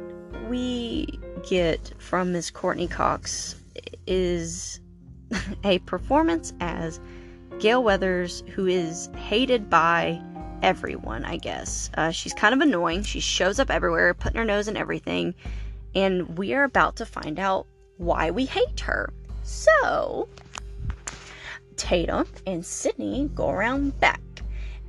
we 0.50 1.08
get 1.48 1.94
from 2.00 2.32
Miss 2.32 2.50
Courteney 2.52 2.88
Cox 2.88 3.56
is 4.06 4.80
a 5.64 5.80
performance 5.80 6.54
as 6.60 7.00
Gale 7.60 7.84
Weathers, 7.84 8.44
who 8.54 8.68
is 8.68 9.10
hated 9.16 9.70
by 9.70 10.22
everyone, 10.62 11.26
I 11.26 11.38
guess. 11.38 11.90
Uh, 11.96 12.12
she's 12.12 12.34
kind 12.34 12.54
of 12.54 12.62
annoying. 12.62 13.04
She 13.04 13.20
shows 13.20 13.60
up 13.60 13.70
everywhere, 13.70 14.14
putting 14.14 14.38
her 14.38 14.46
nose 14.46 14.68
in 14.68 14.78
everything, 14.78 15.34
and 15.96 16.38
we 16.38 16.54
are 16.54 16.64
about 16.64 16.98
to 16.98 17.06
find 17.06 17.40
out 17.40 17.68
why 17.98 18.32
we 18.32 18.46
hate 18.46 18.80
her. 18.82 19.12
So, 19.44 20.28
Tatum 21.78 22.28
and 22.46 22.66
Sidney 22.66 23.30
go 23.34 23.50
around 23.50 24.00
back 24.00 24.20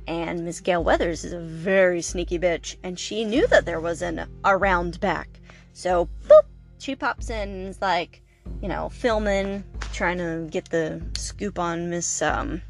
and 0.09 0.43
Miss 0.43 0.59
Gale 0.59 0.83
Weathers 0.83 1.23
is 1.23 1.33
a 1.33 1.39
very 1.39 2.01
sneaky 2.01 2.39
bitch, 2.39 2.77
and 2.81 2.97
she 2.97 3.23
knew 3.23 3.45
that 3.47 3.65
there 3.65 3.79
was 3.79 4.01
an 4.01 4.27
around 4.43 4.99
back. 4.99 5.39
So, 5.73 6.09
boop, 6.27 6.41
she 6.79 6.95
pops 6.95 7.29
in 7.29 7.47
and 7.47 7.67
is 7.67 7.79
like, 7.79 8.23
you 8.59 8.67
know, 8.67 8.89
filming, 8.89 9.63
trying 9.93 10.17
to 10.17 10.47
get 10.49 10.69
the 10.69 10.99
scoop 11.15 11.59
on 11.59 11.91
Miss 11.91 12.23
um, 12.23 12.63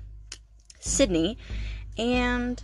Sidney, 0.82 1.38
and 1.98 2.62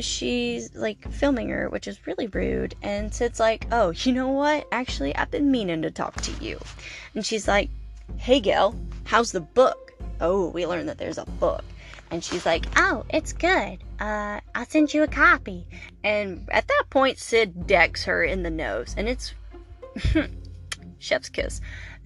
she's 0.00 0.74
like 0.74 1.12
filming 1.12 1.50
her, 1.50 1.68
which 1.68 1.86
is 1.86 2.06
really 2.06 2.28
rude. 2.28 2.74
And 2.80 3.12
Sid's 3.12 3.38
like, 3.38 3.66
oh, 3.72 3.90
you 3.90 4.12
know 4.14 4.28
what? 4.28 4.66
Actually, 4.72 5.14
I've 5.16 5.30
been 5.30 5.50
meaning 5.50 5.82
to 5.82 5.90
talk 5.90 6.14
to 6.22 6.32
you. 6.42 6.58
And 7.14 7.26
she's 7.26 7.46
like, 7.46 7.68
hey, 8.16 8.40
Gale, 8.40 8.74
how's 9.04 9.32
the 9.32 9.40
book? 9.40 9.92
Oh, 10.20 10.48
we 10.48 10.66
learned 10.66 10.88
that 10.88 10.98
there's 10.98 11.18
a 11.18 11.24
book. 11.24 11.64
And 12.10 12.22
she's 12.22 12.46
like, 12.46 12.66
Oh, 12.76 13.04
it's 13.10 13.32
good. 13.32 13.78
Uh, 13.98 14.40
I'll 14.54 14.66
send 14.66 14.94
you 14.94 15.02
a 15.02 15.08
copy. 15.08 15.66
And 16.04 16.48
at 16.50 16.68
that 16.68 16.84
point, 16.90 17.18
Sid 17.18 17.66
decks 17.66 18.04
her 18.04 18.22
in 18.22 18.42
the 18.42 18.50
nose. 18.50 18.94
And 18.96 19.08
it's 19.08 19.34
chef's 20.98 21.28
kiss. 21.28 21.60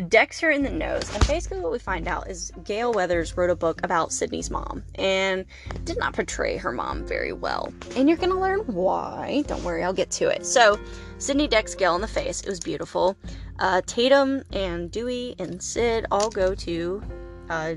Decks 0.09 0.41
her 0.41 0.51
in 0.51 0.63
the 0.63 0.71
nose. 0.71 1.15
And 1.15 1.27
basically, 1.27 1.61
what 1.61 1.73
we 1.73 1.79
find 1.79 2.09
out 2.09 2.29
is 2.31 2.53
Gale 2.65 2.93
Weathers 2.93 3.37
wrote 3.37 3.51
a 3.51 3.57
book 3.57 3.81
about 3.85 4.13
Sidney's 4.13 4.51
mom 4.51 4.83
and 4.95 5.45
did 5.85 5.99
not 5.99 6.15
portray 6.15 6.57
her 6.57 6.73
mom 6.73 7.05
very 7.07 7.33
well. 7.33 7.73
And 7.97 8.09
you're 8.09 8.19
going 8.19 8.33
to 8.33 8.39
learn 8.39 8.61
why. 8.61 9.45
Don't 9.47 9.63
worry, 9.63 9.85
I'll 9.85 9.93
get 9.93 10.11
to 10.13 10.29
it. 10.29 10.47
So, 10.47 10.79
Sidney 11.19 11.49
decks 11.49 11.75
Gale 11.75 11.95
in 11.95 12.01
the 12.01 12.09
face. 12.09 12.41
It 12.41 12.49
was 12.49 12.61
beautiful. 12.61 13.17
Uh, 13.59 13.83
Tatum 13.85 14.43
and 14.53 14.91
Dewey 14.91 15.35
and 15.39 15.63
Sid 15.63 16.07
all 16.11 16.31
go 16.31 16.55
to 16.55 17.03
uh, 17.51 17.75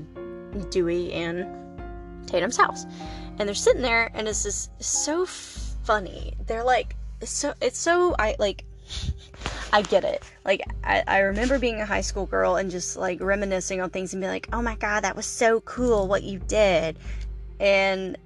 Dewey 0.70 1.12
and 1.12 1.46
Tatum's 2.26 2.56
house. 2.56 2.86
And 3.38 3.48
they're 3.48 3.54
sitting 3.54 3.82
there 3.82 4.10
and 4.14 4.28
it's 4.28 4.42
just 4.42 4.70
so 4.82 5.26
funny. 5.26 6.34
They're 6.46 6.64
like 6.64 6.96
so 7.22 7.54
it's 7.60 7.78
so 7.78 8.14
I 8.18 8.36
like 8.38 8.64
I 9.72 9.82
get 9.82 10.04
it. 10.04 10.22
Like 10.44 10.62
I, 10.84 11.02
I 11.06 11.18
remember 11.20 11.58
being 11.58 11.80
a 11.80 11.86
high 11.86 12.00
school 12.00 12.26
girl 12.26 12.56
and 12.56 12.70
just 12.70 12.96
like 12.96 13.20
reminiscing 13.20 13.80
on 13.80 13.90
things 13.90 14.12
and 14.14 14.22
be 14.22 14.28
like, 14.28 14.48
oh 14.52 14.62
my 14.62 14.76
god, 14.76 15.04
that 15.04 15.16
was 15.16 15.26
so 15.26 15.60
cool 15.60 16.06
what 16.06 16.22
you 16.22 16.38
did. 16.38 16.98
And 17.60 18.16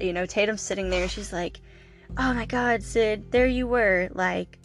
you 0.00 0.12
know, 0.12 0.26
Tatum's 0.26 0.62
sitting 0.62 0.90
there, 0.90 1.08
she's 1.08 1.32
like, 1.32 1.60
Oh 2.18 2.32
my 2.32 2.46
god, 2.46 2.82
Sid, 2.82 3.30
there 3.30 3.46
you 3.46 3.66
were. 3.66 4.08
Like, 4.14 4.58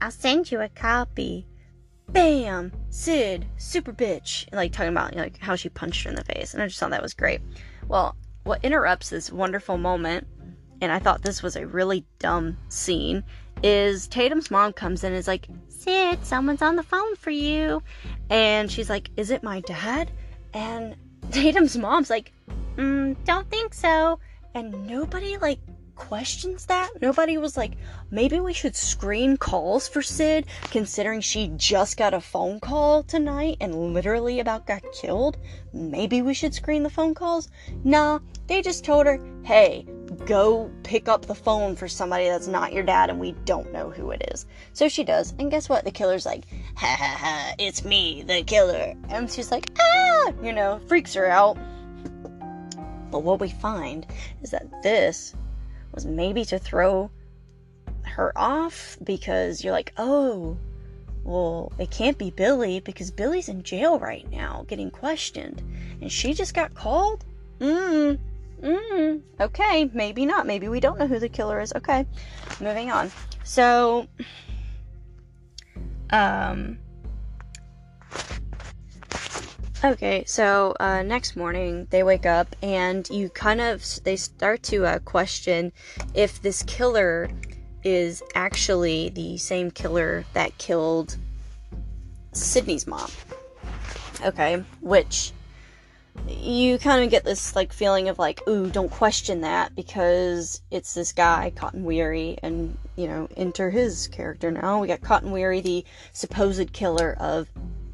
I'll 0.00 0.10
send 0.10 0.50
you 0.50 0.60
a 0.60 0.68
copy. 0.68 1.46
Bam! 2.08 2.72
Sid, 2.90 3.46
super 3.56 3.92
bitch. 3.92 4.46
and 4.48 4.56
Like 4.56 4.72
talking 4.72 4.92
about 4.92 5.14
like 5.14 5.38
how 5.38 5.56
she 5.56 5.68
punched 5.68 6.04
her 6.04 6.10
in 6.10 6.16
the 6.16 6.24
face. 6.24 6.54
And 6.54 6.62
I 6.62 6.66
just 6.66 6.78
thought 6.78 6.90
that 6.90 7.02
was 7.02 7.14
great. 7.14 7.40
Well, 7.88 8.16
what 8.44 8.64
interrupts 8.64 9.10
this 9.10 9.32
wonderful 9.32 9.78
moment, 9.78 10.26
and 10.80 10.92
I 10.92 10.98
thought 10.98 11.22
this 11.22 11.42
was 11.42 11.56
a 11.56 11.66
really 11.66 12.04
dumb 12.18 12.56
scene, 12.68 13.24
is 13.62 14.06
Tatum's 14.06 14.50
mom 14.50 14.72
comes 14.72 15.02
in 15.02 15.12
and 15.12 15.18
is 15.18 15.26
like, 15.28 15.48
Sid, 15.68 16.24
someone's 16.24 16.62
on 16.62 16.76
the 16.76 16.82
phone 16.82 17.16
for 17.16 17.30
you. 17.30 17.82
And 18.30 18.70
she's 18.70 18.90
like, 18.90 19.10
Is 19.16 19.30
it 19.30 19.42
my 19.42 19.60
dad? 19.60 20.10
And 20.52 20.96
Tatum's 21.30 21.76
mom's 21.76 22.10
like, 22.10 22.32
mm, 22.76 23.16
Don't 23.24 23.50
think 23.50 23.74
so. 23.74 24.18
And 24.54 24.86
nobody, 24.86 25.36
like, 25.38 25.58
questions 25.94 26.66
that. 26.66 26.90
Nobody 27.00 27.38
was 27.38 27.56
like, 27.56 27.72
maybe 28.10 28.40
we 28.40 28.52
should 28.52 28.76
screen 28.76 29.36
calls 29.36 29.88
for 29.88 30.02
Sid, 30.02 30.46
considering 30.70 31.20
she 31.20 31.52
just 31.56 31.96
got 31.96 32.14
a 32.14 32.20
phone 32.20 32.60
call 32.60 33.02
tonight 33.02 33.56
and 33.60 33.94
literally 33.94 34.40
about 34.40 34.66
got 34.66 34.82
killed. 34.92 35.36
Maybe 35.72 36.22
we 36.22 36.34
should 36.34 36.54
screen 36.54 36.82
the 36.82 36.90
phone 36.90 37.14
calls. 37.14 37.48
Nah, 37.82 38.20
they 38.46 38.62
just 38.62 38.84
told 38.84 39.06
her, 39.06 39.18
hey, 39.42 39.86
go 40.26 40.70
pick 40.82 41.08
up 41.08 41.26
the 41.26 41.34
phone 41.34 41.76
for 41.76 41.88
somebody 41.88 42.28
that's 42.28 42.46
not 42.46 42.72
your 42.72 42.82
dad 42.82 43.10
and 43.10 43.18
we 43.18 43.32
don't 43.44 43.72
know 43.72 43.90
who 43.90 44.10
it 44.10 44.22
is. 44.32 44.46
So 44.72 44.88
she 44.88 45.04
does, 45.04 45.34
and 45.38 45.50
guess 45.50 45.68
what? 45.68 45.84
The 45.84 45.90
killer's 45.90 46.26
like, 46.26 46.44
ha 46.76 46.96
ha 46.98 47.16
ha, 47.18 47.54
it's 47.58 47.84
me, 47.84 48.22
the 48.22 48.42
killer. 48.42 48.94
And 49.08 49.30
she's 49.30 49.50
like, 49.50 49.70
ah, 49.80 50.32
you 50.42 50.52
know, 50.52 50.80
freaks 50.88 51.14
her 51.14 51.26
out. 51.26 51.58
But 53.10 53.22
what 53.22 53.40
we 53.40 53.48
find 53.48 54.06
is 54.42 54.50
that 54.50 54.82
this 54.82 55.34
was 55.94 56.04
maybe 56.04 56.44
to 56.46 56.58
throw 56.58 57.10
her 58.02 58.32
off 58.36 58.96
because 59.02 59.62
you're 59.62 59.72
like, 59.72 59.92
oh, 59.96 60.56
well, 61.24 61.72
it 61.78 61.90
can't 61.90 62.18
be 62.18 62.30
Billy 62.30 62.80
because 62.80 63.10
Billy's 63.10 63.48
in 63.48 63.62
jail 63.62 63.98
right 63.98 64.30
now 64.30 64.64
getting 64.68 64.90
questioned. 64.90 65.62
And 66.00 66.12
she 66.12 66.34
just 66.34 66.54
got 66.54 66.74
called? 66.74 67.24
Mmm. 67.60 68.18
Mmm. 68.60 69.22
Okay, 69.40 69.90
maybe 69.94 70.26
not. 70.26 70.46
Maybe 70.46 70.68
we 70.68 70.80
don't 70.80 70.98
know 70.98 71.06
who 71.06 71.18
the 71.18 71.28
killer 71.28 71.60
is. 71.60 71.72
Okay. 71.74 72.06
Moving 72.60 72.90
on. 72.90 73.10
So, 73.42 74.06
um, 76.10 76.78
Okay, 79.84 80.24
so 80.26 80.74
uh, 80.80 81.02
next 81.02 81.36
morning 81.36 81.86
they 81.90 82.02
wake 82.02 82.24
up 82.24 82.56
and 82.62 83.06
you 83.10 83.28
kind 83.28 83.60
of 83.60 83.84
they 84.04 84.16
start 84.16 84.62
to 84.62 84.86
uh, 84.86 84.98
question 85.00 85.72
if 86.14 86.40
this 86.40 86.62
killer 86.62 87.28
is 87.82 88.22
actually 88.34 89.10
the 89.10 89.36
same 89.36 89.70
killer 89.70 90.24
that 90.32 90.56
killed 90.56 91.18
Sidney's 92.32 92.86
mom. 92.86 93.10
Okay, 94.24 94.64
which 94.80 95.32
you 96.28 96.78
kind 96.78 97.04
of 97.04 97.10
get 97.10 97.24
this 97.24 97.54
like 97.54 97.70
feeling 97.70 98.08
of 98.08 98.18
like, 98.18 98.40
ooh, 98.48 98.70
don't 98.70 98.90
question 98.90 99.42
that 99.42 99.74
because 99.76 100.62
it's 100.70 100.94
this 100.94 101.12
guy 101.12 101.52
Cotton 101.54 101.84
Weary, 101.84 102.38
and 102.42 102.78
you 102.96 103.06
know, 103.06 103.28
enter 103.36 103.68
his 103.68 104.08
character 104.08 104.50
now. 104.50 104.80
We 104.80 104.88
got 104.88 105.02
Cotton 105.02 105.30
Weary, 105.30 105.60
the 105.60 105.84
supposed 106.14 106.72
killer 106.72 107.14
of 107.20 107.50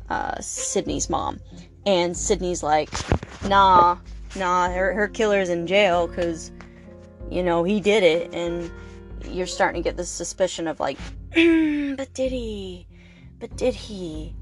uh, 0.08 0.40
Sidney's 0.40 1.08
mom, 1.08 1.40
and 1.86 2.16
Sidney's 2.16 2.62
like, 2.62 2.90
nah, 3.44 3.98
nah, 4.36 4.68
her, 4.68 4.92
her 4.92 5.08
killer's 5.08 5.48
in 5.48 5.66
jail 5.66 6.06
because, 6.06 6.50
you 7.30 7.42
know, 7.42 7.64
he 7.64 7.80
did 7.80 8.02
it. 8.02 8.34
And 8.34 8.70
you're 9.24 9.46
starting 9.46 9.82
to 9.82 9.88
get 9.88 9.96
this 9.96 10.08
suspicion 10.08 10.66
of 10.66 10.80
like, 10.80 10.98
but 11.34 12.12
did 12.14 12.32
he? 12.32 12.86
But 13.38 13.56
did 13.56 13.74
he? 13.74 14.34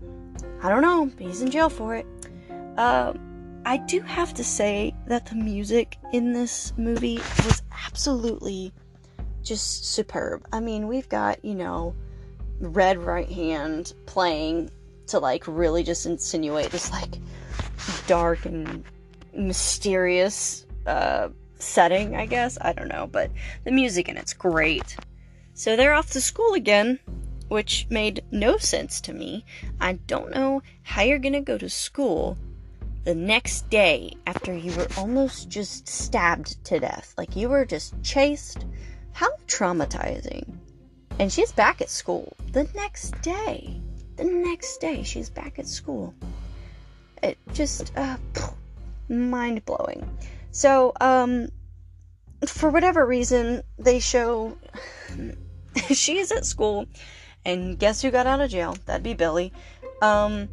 I 0.62 0.68
don't 0.68 0.82
know. 0.82 1.10
He's 1.18 1.42
in 1.42 1.50
jail 1.50 1.68
for 1.68 1.94
it. 1.94 2.06
Uh, 2.76 3.12
I 3.64 3.76
do 3.76 4.00
have 4.00 4.34
to 4.34 4.44
say 4.44 4.94
that 5.06 5.26
the 5.26 5.34
music 5.34 5.98
in 6.12 6.32
this 6.32 6.72
movie 6.76 7.18
was 7.44 7.62
absolutely 7.86 8.72
just 9.42 9.92
superb. 9.92 10.46
I 10.52 10.60
mean, 10.60 10.88
we've 10.88 11.08
got, 11.08 11.44
you 11.44 11.54
know, 11.54 11.94
Red 12.60 12.98
Right 12.98 13.30
Hand 13.30 13.92
playing 14.06 14.70
to 15.08 15.18
like 15.18 15.44
really 15.46 15.82
just 15.82 16.06
insinuate 16.06 16.70
this 16.70 16.90
like 16.90 17.18
dark 18.06 18.44
and 18.44 18.84
mysterious 19.34 20.66
uh, 20.86 21.28
setting, 21.58 22.16
I 22.16 22.26
guess. 22.26 22.58
I 22.60 22.72
don't 22.72 22.88
know, 22.88 23.06
but 23.06 23.30
the 23.64 23.70
music 23.70 24.08
in 24.08 24.16
it's 24.16 24.32
great. 24.32 24.96
So 25.54 25.76
they're 25.76 25.94
off 25.94 26.10
to 26.12 26.20
school 26.20 26.54
again, 26.54 26.98
which 27.48 27.86
made 27.90 28.24
no 28.30 28.58
sense 28.58 29.00
to 29.02 29.12
me. 29.12 29.44
I 29.80 29.94
don't 29.94 30.30
know 30.30 30.62
how 30.82 31.02
you're 31.02 31.18
gonna 31.18 31.40
go 31.40 31.58
to 31.58 31.68
school 31.68 32.36
the 33.04 33.14
next 33.14 33.70
day 33.70 34.12
after 34.26 34.54
you 34.54 34.72
were 34.76 34.88
almost 34.96 35.48
just 35.48 35.88
stabbed 35.88 36.62
to 36.66 36.78
death. 36.78 37.14
Like 37.16 37.36
you 37.36 37.48
were 37.48 37.64
just 37.64 37.94
chased. 38.02 38.66
How 39.12 39.30
traumatizing. 39.46 40.58
And 41.18 41.32
she's 41.32 41.50
back 41.50 41.80
at 41.80 41.90
school 41.90 42.36
the 42.52 42.68
next 42.74 43.20
day. 43.22 43.80
The 44.18 44.24
next 44.24 44.78
day, 44.78 45.04
she's 45.04 45.30
back 45.30 45.60
at 45.60 45.68
school. 45.68 46.12
It 47.22 47.38
just, 47.52 47.96
uh, 47.96 48.16
mind 49.08 49.64
blowing. 49.64 50.10
So, 50.50 50.92
um, 51.00 51.50
for 52.44 52.68
whatever 52.68 53.06
reason, 53.06 53.62
they 53.78 54.00
show 54.00 54.58
she 55.92 56.18
is 56.18 56.32
at 56.32 56.44
school, 56.44 56.86
and 57.44 57.78
guess 57.78 58.02
who 58.02 58.10
got 58.10 58.26
out 58.26 58.40
of 58.40 58.50
jail? 58.50 58.76
That'd 58.86 59.04
be 59.04 59.14
Billy. 59.14 59.52
Um, 60.02 60.48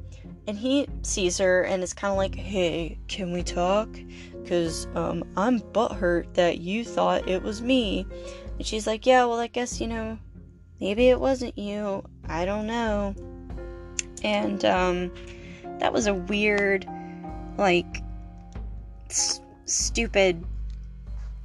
and 0.46 0.56
he 0.56 0.88
sees 1.02 1.40
her 1.40 1.64
and 1.64 1.82
is 1.82 1.96
kind 1.96 2.12
of 2.12 2.18
like, 2.18 2.36
hey, 2.36 3.00
can 3.08 3.34
we 3.34 3.42
talk? 3.42 3.90
Because, 4.44 4.86
um, 4.94 5.24
I'm 5.36 5.60
butthurt 5.60 6.32
that 6.36 6.60
you 6.60 6.86
thought 6.86 7.28
it 7.28 7.42
was 7.42 7.64
me. 7.64 8.06
And 8.60 8.66
she's 8.66 8.86
like, 8.86 9.08
yeah, 9.08 9.26
well, 9.26 9.40
I 9.40 9.48
guess, 9.48 9.82
you 9.82 9.88
know, 9.88 10.20
maybe 10.80 11.10
it 11.10 11.20
wasn't 11.20 11.58
you. 11.58 12.04
I 12.28 12.46
don't 12.46 12.68
know 12.68 13.16
and 14.26 14.66
um, 14.66 15.12
that 15.80 15.94
was 15.94 16.08
a 16.08 16.14
weird, 16.14 16.88
like, 17.58 18.02
s- 19.10 19.40
stupid, 19.66 20.44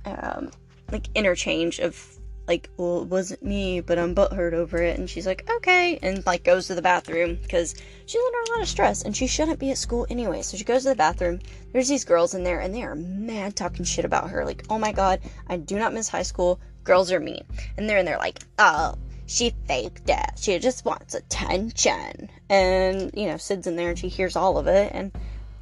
um, 0.07 0.51
like 0.91 1.09
interchange 1.15 1.79
of 1.79 2.17
like, 2.49 2.69
well, 2.79 3.03
it 3.03 3.09
wasn't 3.09 3.43
me, 3.45 3.81
but 3.81 3.99
I'm 3.99 4.15
butthurt 4.15 4.55
over 4.55 4.79
it. 4.79 4.99
And 4.99 5.09
she's 5.09 5.27
like, 5.27 5.49
okay, 5.57 5.99
and 6.03 6.25
like 6.27 6.43
goes 6.43 6.67
to 6.67 6.75
the 6.75 6.83
bathroom 6.83 7.39
because 7.43 7.75
she's 8.07 8.23
under 8.27 8.39
a 8.39 8.55
lot 8.55 8.63
of 8.63 8.69
stress 8.69 9.03
and 9.03 9.17
she 9.17 9.29
shouldn't 9.29 9.61
be 9.61 9.71
at 9.71 9.79
school 9.79 10.07
anyway. 10.11 10.43
So 10.43 10.57
she 10.57 10.65
goes 10.65 10.83
to 10.83 10.89
the 10.89 10.97
bathroom. 10.97 11.39
There's 11.73 11.87
these 11.87 12.05
girls 12.05 12.35
in 12.35 12.43
there 12.43 12.61
and 12.61 12.75
they 12.75 12.83
are 12.83 12.97
mad 12.97 13.55
talking 13.55 13.85
shit 13.85 14.05
about 14.05 14.31
her. 14.31 14.45
Like, 14.45 14.65
oh 14.69 14.79
my 14.79 14.91
god, 14.91 15.21
I 15.49 15.59
do 15.59 15.79
not 15.79 15.95
miss 15.95 16.09
high 16.09 16.25
school. 16.25 16.59
Girls 16.83 17.13
are 17.13 17.21
mean. 17.21 17.45
And 17.77 17.89
they're 17.89 17.99
in 17.99 18.07
there 18.07 18.19
like, 18.19 18.41
oh, 18.59 18.95
she 19.31 19.55
faked 19.69 20.11
it. 20.11 20.31
She 20.37 20.59
just 20.59 20.85
wants 20.85 21.15
attention. 21.15 22.29
And, 22.49 23.13
you 23.15 23.27
know, 23.27 23.37
Sid's 23.37 23.69
in 23.69 23.77
there 23.77 23.91
and 23.91 23.99
she 23.99 24.09
hears 24.09 24.35
all 24.35 24.59
of 24.59 24.67
it. 24.67 24.91
And 24.93 25.13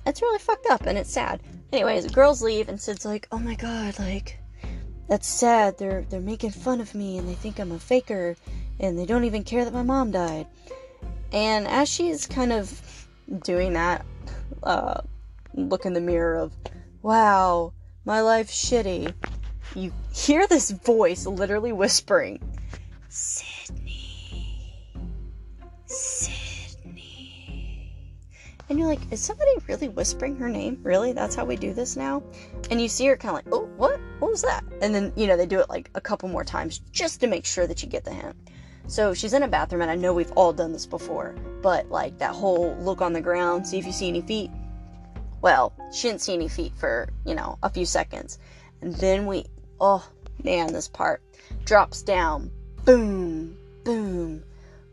it's 0.07 0.22
really 0.22 0.38
fucked 0.38 0.66
up 0.70 0.87
and 0.87 0.96
it's 0.96 1.12
sad. 1.12 1.42
Anyways, 1.70 2.07
the 2.07 2.12
girls 2.12 2.40
leave 2.40 2.70
and 2.70 2.81
Sid's 2.81 3.04
like, 3.04 3.28
oh 3.31 3.38
my 3.38 3.54
god, 3.57 3.98
like, 3.98 4.38
that's 5.07 5.28
sad. 5.28 5.76
They're, 5.76 6.07
they're 6.09 6.20
making 6.20 6.52
fun 6.52 6.81
of 6.81 6.94
me 6.94 7.18
and 7.18 7.28
they 7.28 7.35
think 7.35 7.59
I'm 7.59 7.72
a 7.72 7.78
faker 7.78 8.37
and 8.81 8.98
they 8.98 9.04
don't 9.04 9.24
even 9.24 9.44
care 9.44 9.66
that 9.66 9.74
my 9.74 9.83
mom 9.83 10.12
died. 10.12 10.46
And 11.31 11.68
as 11.68 11.90
she's 11.90 12.26
kind 12.26 12.54
of 12.54 13.07
doing 13.44 13.74
that, 13.74 14.07
uh, 14.62 15.02
look 15.52 15.85
in 15.85 15.92
the 15.92 16.00
mirror 16.00 16.37
of, 16.37 16.57
wow, 17.02 17.74
my 18.07 18.22
life's 18.22 18.64
shitty, 18.64 19.12
you 19.74 19.92
hear 20.14 20.46
this 20.46 20.70
voice 20.70 21.26
literally 21.26 21.72
whispering, 21.72 22.40
Sidney. 25.88 27.48
And 28.68 28.79
you're 28.79 28.88
like, 28.88 29.01
is 29.11 29.20
somebody 29.20 29.51
really 29.66 29.88
whispering 29.88 30.37
her 30.37 30.48
name? 30.48 30.79
Really? 30.83 31.12
That's 31.12 31.35
how 31.35 31.44
we 31.44 31.57
do 31.57 31.72
this 31.72 31.96
now? 31.96 32.22
And 32.70 32.81
you 32.81 32.88
see 32.88 33.07
her 33.07 33.16
kind 33.16 33.31
of 33.31 33.44
like, 33.44 33.55
oh, 33.55 33.66
what? 33.77 33.98
What 34.18 34.31
was 34.31 34.42
that? 34.42 34.62
And 34.83 34.94
then, 34.94 35.12
you 35.16 35.27
know, 35.27 35.37
they 35.37 35.46
do 35.46 35.61
it 35.61 35.70
like 35.70 35.90
a 35.94 36.01
couple 36.01 36.29
more 36.29 36.44
times 36.44 36.81
just 36.92 37.20
to 37.20 37.27
make 37.27 37.46
sure 37.46 37.66
that 37.66 37.83
you 37.83 37.88
get 37.88 38.05
the 38.05 38.12
hint. 38.12 38.37
So 38.87 39.14
she's 39.14 39.33
in 39.33 39.42
a 39.42 39.48
bathroom, 39.48 39.83
and 39.83 39.90
I 39.90 39.96
know 39.96 40.12
we've 40.14 40.33
all 40.33 40.53
done 40.53 40.72
this 40.72 40.87
before, 40.87 41.35
but 41.62 41.90
like 41.90 42.18
that 42.18 42.35
whole 42.35 42.74
look 42.81 43.03
on 43.03 43.12
the 43.12 43.20
ground, 43.20 43.66
see 43.66 43.79
if 43.79 43.87
you 43.87 43.92
see 43.92 44.09
any 44.09 44.22
feet. 44.22 44.51
Well, 45.40 45.72
she 45.92 46.09
didn't 46.09 46.22
see 46.22 46.35
any 46.35 46.48
feet 46.48 46.72
for, 46.77 47.09
you 47.24 47.35
know, 47.35 47.59
a 47.62 47.70
few 47.70 47.87
seconds. 47.87 48.38
And 48.81 48.94
then 48.94 49.27
we, 49.27 49.46
oh 49.81 50.07
man, 50.42 50.72
this 50.72 50.88
part 50.88 51.22
drops 51.64 52.03
down. 52.03 52.51
Boom, 52.85 53.57
boom, 53.85 54.42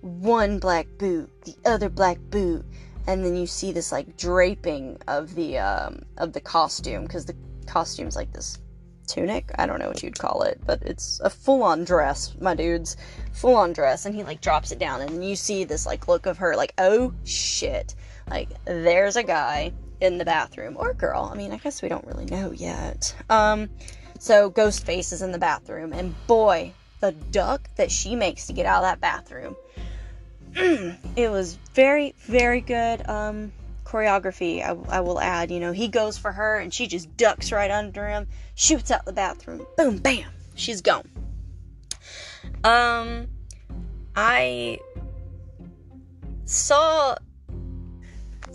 one 0.05 0.59
black 0.59 0.87
boot, 0.99 1.29
the 1.45 1.55
other 1.65 1.89
black 1.89 2.19
boot, 2.29 2.63
and 3.07 3.25
then 3.25 3.35
you 3.35 3.47
see 3.47 3.71
this 3.71 3.91
like 3.91 4.15
draping 4.17 4.97
of 5.07 5.33
the 5.33 5.57
um, 5.57 6.03
of 6.17 6.31
the 6.33 6.39
costume 6.39 7.03
because 7.03 7.25
the 7.25 7.35
costume's 7.65 8.15
like 8.15 8.31
this 8.31 8.59
tunic. 9.07 9.51
I 9.57 9.65
don't 9.65 9.79
know 9.79 9.87
what 9.87 10.03
you'd 10.03 10.19
call 10.19 10.43
it, 10.43 10.61
but 10.65 10.81
it's 10.83 11.19
a 11.21 11.29
full 11.29 11.63
on 11.63 11.83
dress, 11.83 12.35
my 12.39 12.53
dudes, 12.53 12.97
full 13.33 13.55
on 13.55 13.73
dress, 13.73 14.05
and 14.05 14.15
he 14.15 14.23
like 14.23 14.41
drops 14.41 14.71
it 14.71 14.79
down, 14.79 15.01
and 15.01 15.27
you 15.27 15.35
see 15.35 15.63
this 15.63 15.87
like 15.87 16.07
look 16.07 16.27
of 16.27 16.37
her 16.37 16.55
like, 16.55 16.73
oh 16.77 17.11
shit, 17.23 17.95
like 18.29 18.49
there's 18.65 19.15
a 19.15 19.23
guy 19.23 19.73
in 20.01 20.19
the 20.19 20.25
bathroom 20.25 20.77
or 20.77 20.93
girl. 20.93 21.29
I 21.31 21.35
mean, 21.35 21.51
I 21.51 21.57
guess 21.57 21.81
we 21.81 21.89
don't 21.89 22.05
really 22.05 22.25
know 22.25 22.51
yet. 22.51 23.15
Um, 23.29 23.69
so 24.19 24.51
Ghostface 24.51 25.11
is 25.11 25.23
in 25.23 25.31
the 25.31 25.39
bathroom, 25.39 25.93
and 25.93 26.13
boy, 26.27 26.73
the 26.99 27.11
duck 27.11 27.69
that 27.75 27.91
she 27.91 28.15
makes 28.15 28.45
to 28.47 28.53
get 28.53 28.67
out 28.67 28.83
of 28.83 28.83
that 28.83 29.01
bathroom 29.01 29.55
it 31.17 31.29
was 31.29 31.55
very, 31.73 32.15
very 32.27 32.61
good 32.61 33.07
um, 33.09 33.51
choreography, 33.83 34.63
I, 34.63 34.97
I, 34.97 35.01
will 35.01 35.19
add. 35.19 35.51
You 35.51 35.59
know, 35.59 35.73
he 35.73 35.89
goes 35.89 36.17
for 36.17 36.31
her 36.31 36.59
and 36.59 36.73
she 36.73 36.87
just 36.87 37.15
ducks 37.17 37.51
right 37.51 37.69
under 37.69 38.07
him, 38.07 38.27
shoots 38.55 38.89
out 38.89 39.03
the 39.03 39.11
bathroom. 39.11 39.65
Boom, 39.75 39.97
bam. 39.97 40.29
she's 40.55 40.81
gone. 40.81 41.09
Um, 42.63 43.27
I 44.15 44.79
saw. 46.45 47.17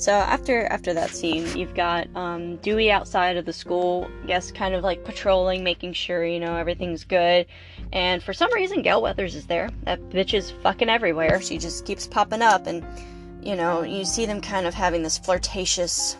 So 0.00 0.12
after 0.12 0.64
after 0.68 0.94
that 0.94 1.10
scene, 1.10 1.46
you've 1.54 1.74
got 1.74 2.08
um, 2.16 2.56
Dewey 2.56 2.90
outside 2.90 3.36
of 3.36 3.44
the 3.44 3.52
school, 3.52 4.10
I 4.22 4.28
guess, 4.28 4.50
kind 4.50 4.74
of 4.74 4.82
like 4.82 5.04
patrolling, 5.04 5.62
making 5.62 5.92
sure 5.92 6.24
you 6.24 6.40
know 6.40 6.56
everything's 6.56 7.04
good. 7.04 7.44
And 7.92 8.22
for 8.22 8.32
some 8.32 8.50
reason, 8.54 8.80
Gale 8.80 9.02
Weathers 9.02 9.34
is 9.34 9.46
there. 9.46 9.68
That 9.82 10.00
bitch 10.08 10.32
is 10.32 10.52
fucking 10.62 10.88
everywhere. 10.88 11.42
She 11.42 11.58
just 11.58 11.84
keeps 11.84 12.06
popping 12.06 12.40
up, 12.40 12.66
and 12.66 12.82
you 13.42 13.54
know 13.56 13.82
you 13.82 14.06
see 14.06 14.24
them 14.24 14.40
kind 14.40 14.66
of 14.66 14.72
having 14.72 15.02
this 15.02 15.18
flirtatious 15.18 16.16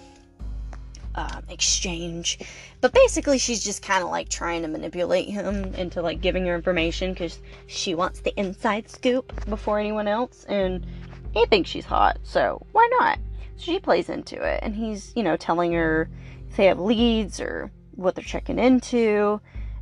um, 1.15 1.43
exchange. 1.49 2.39
But 2.83 2.93
basically, 2.93 3.39
she's 3.39 3.65
just 3.65 3.81
kind 3.81 4.05
of 4.05 4.11
like 4.11 4.29
trying 4.29 4.61
to 4.61 4.69
manipulate 4.69 5.31
him 5.31 5.75
into 5.75 6.03
like 6.03 6.21
giving 6.21 6.45
her 6.45 6.55
information 6.55 7.15
because 7.15 7.39
she 7.67 7.95
wants 7.95 8.21
the 8.21 8.39
inside 8.39 8.91
scoop 8.91 9.33
before 9.49 9.79
anyone 9.79 10.07
else, 10.07 10.45
and 10.51 10.85
he 11.33 11.47
thinks 11.47 11.71
she's 11.71 11.87
hot, 11.87 12.19
so 12.25 12.67
why 12.73 12.87
not? 13.01 13.19
She 13.61 13.79
plays 13.79 14.09
into 14.09 14.43
it, 14.43 14.61
and 14.63 14.75
he's, 14.75 15.13
you 15.15 15.23
know, 15.23 15.37
telling 15.37 15.73
her 15.73 16.09
if 16.49 16.57
they 16.57 16.67
have 16.67 16.81
leads 16.81 17.41
or 17.41 17.71
what 17.95 18.15
they're 18.15 18.25
checking 18.25 18.59
into. 18.59 19.41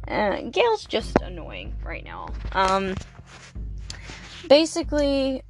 Uh, 0.08 0.40
Gale's 0.50 0.84
just 0.84 1.16
annoying 1.22 1.76
right 1.84 2.04
now. 2.04 2.28
Um, 2.52 2.96
basically, 4.48 5.42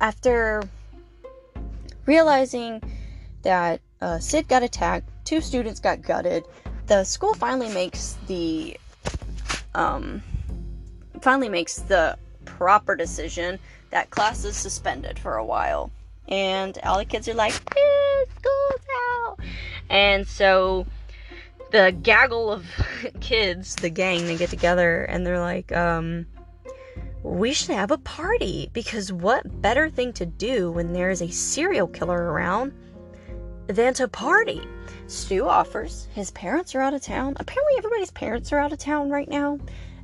after 0.00 0.62
realizing 2.04 2.82
that 3.42 3.80
uh, 4.02 4.18
Sid 4.18 4.46
got 4.48 4.62
attacked, 4.62 5.08
two 5.24 5.40
students 5.40 5.80
got 5.80 6.02
gutted. 6.02 6.44
The 6.86 7.04
school 7.04 7.34
finally 7.34 7.68
makes 7.72 8.18
the 8.26 8.78
um, 9.74 10.22
finally 11.20 11.48
makes 11.48 11.76
the 11.76 12.18
proper 12.44 12.96
decision 12.96 13.58
that 13.90 14.10
class 14.10 14.44
is 14.44 14.56
suspended 14.56 15.18
for 15.18 15.36
a 15.36 15.44
while, 15.44 15.90
and 16.28 16.78
all 16.84 16.98
the 16.98 17.04
kids 17.04 17.28
are 17.28 17.34
like, 17.34 17.54
eh, 17.54 18.24
"School's 18.36 18.86
out," 19.26 19.38
and 19.90 20.26
so 20.26 20.86
the 21.70 21.96
gaggle 22.02 22.52
of 22.52 22.66
kids, 23.20 23.74
the 23.76 23.90
gang, 23.90 24.26
they 24.26 24.36
get 24.36 24.50
together 24.50 25.04
and 25.04 25.26
they're 25.26 25.40
like, 25.40 25.72
um, 25.72 26.26
we 27.22 27.52
should 27.52 27.74
have 27.74 27.90
a 27.90 27.98
party 27.98 28.70
because 28.72 29.12
what 29.12 29.60
better 29.60 29.90
thing 29.90 30.12
to 30.14 30.26
do 30.26 30.70
when 30.70 30.92
there 30.92 31.10
is 31.10 31.20
a 31.20 31.28
serial 31.30 31.86
killer 31.86 32.30
around 32.32 32.72
than 33.66 33.92
to 33.94 34.08
party. 34.08 34.62
Stu 35.06 35.46
offers. 35.46 36.08
His 36.12 36.30
parents 36.32 36.74
are 36.74 36.80
out 36.80 36.94
of 36.94 37.02
town. 37.02 37.34
Apparently, 37.36 37.74
everybody's 37.78 38.10
parents 38.10 38.52
are 38.52 38.58
out 38.58 38.72
of 38.72 38.78
town 38.78 39.10
right 39.10 39.28
now. 39.28 39.58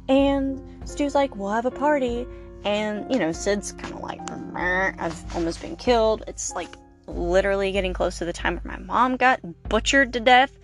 And 0.08 0.60
Stu's 0.88 1.14
like, 1.14 1.36
we'll 1.36 1.50
have 1.50 1.66
a 1.66 1.70
party. 1.70 2.26
And, 2.64 3.10
you 3.12 3.18
know, 3.18 3.32
Sid's 3.32 3.72
kind 3.72 3.92
of 3.94 4.00
like, 4.00 4.20
I've 4.56 5.34
almost 5.34 5.60
been 5.60 5.76
killed. 5.76 6.24
It's 6.26 6.52
like 6.54 6.68
literally 7.06 7.72
getting 7.72 7.92
close 7.92 8.18
to 8.18 8.24
the 8.24 8.32
time 8.32 8.54
where 8.54 8.76
my 8.76 8.82
mom 8.82 9.16
got 9.16 9.40
butchered 9.68 10.12
to 10.14 10.20
death. 10.20 10.56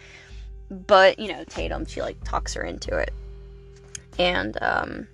But, 0.71 1.19
you 1.19 1.29
know, 1.29 1.45
Tatum, 1.45 1.85
she 1.85 2.01
like 2.01 2.23
talks 2.25 2.55
her 2.55 2.63
into 2.63 2.97
it. 2.97 3.13
And, 4.19 4.57
um, 4.63 5.09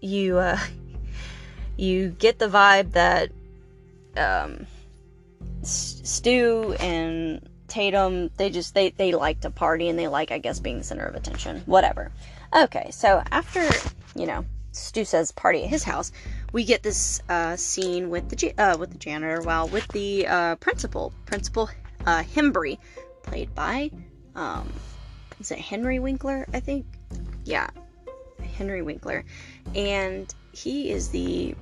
you, 0.00 0.38
uh, 0.38 0.58
you 1.76 2.08
get 2.10 2.38
the 2.38 2.48
vibe 2.48 2.92
that, 2.92 3.30
um, 4.16 4.66
Stu 5.62 6.74
and 6.80 7.48
Tatum, 7.68 8.30
they 8.36 8.50
just 8.50 8.74
they 8.74 8.90
they 8.90 9.12
like 9.12 9.40
to 9.40 9.50
party 9.50 9.88
and 9.88 9.98
they 9.98 10.08
like 10.08 10.30
I 10.30 10.38
guess 10.38 10.60
being 10.60 10.78
the 10.78 10.84
center 10.84 11.06
of 11.06 11.14
attention. 11.14 11.62
Whatever. 11.66 12.12
Okay, 12.54 12.90
so 12.90 13.22
after 13.30 13.66
you 14.14 14.26
know 14.26 14.44
Stu 14.72 15.04
says 15.04 15.32
party 15.32 15.64
at 15.64 15.70
his 15.70 15.84
house, 15.84 16.12
we 16.52 16.64
get 16.64 16.82
this 16.82 17.20
uh, 17.28 17.56
scene 17.56 18.10
with 18.10 18.28
the 18.28 18.54
uh, 18.58 18.76
with 18.76 18.90
the 18.90 18.98
janitor, 18.98 19.42
well, 19.42 19.68
with 19.68 19.86
the 19.88 20.26
uh, 20.26 20.56
principal, 20.56 21.12
Principal 21.26 21.70
uh, 22.06 22.22
Himbry, 22.22 22.78
played 23.22 23.54
by 23.54 23.90
um, 24.34 24.72
is 25.40 25.50
it 25.50 25.58
Henry 25.58 25.98
Winkler? 25.98 26.46
I 26.52 26.60
think, 26.60 26.86
yeah, 27.44 27.68
Henry 28.56 28.82
Winkler, 28.82 29.24
and 29.74 30.32
he 30.52 30.90
is 30.90 31.08
the 31.08 31.54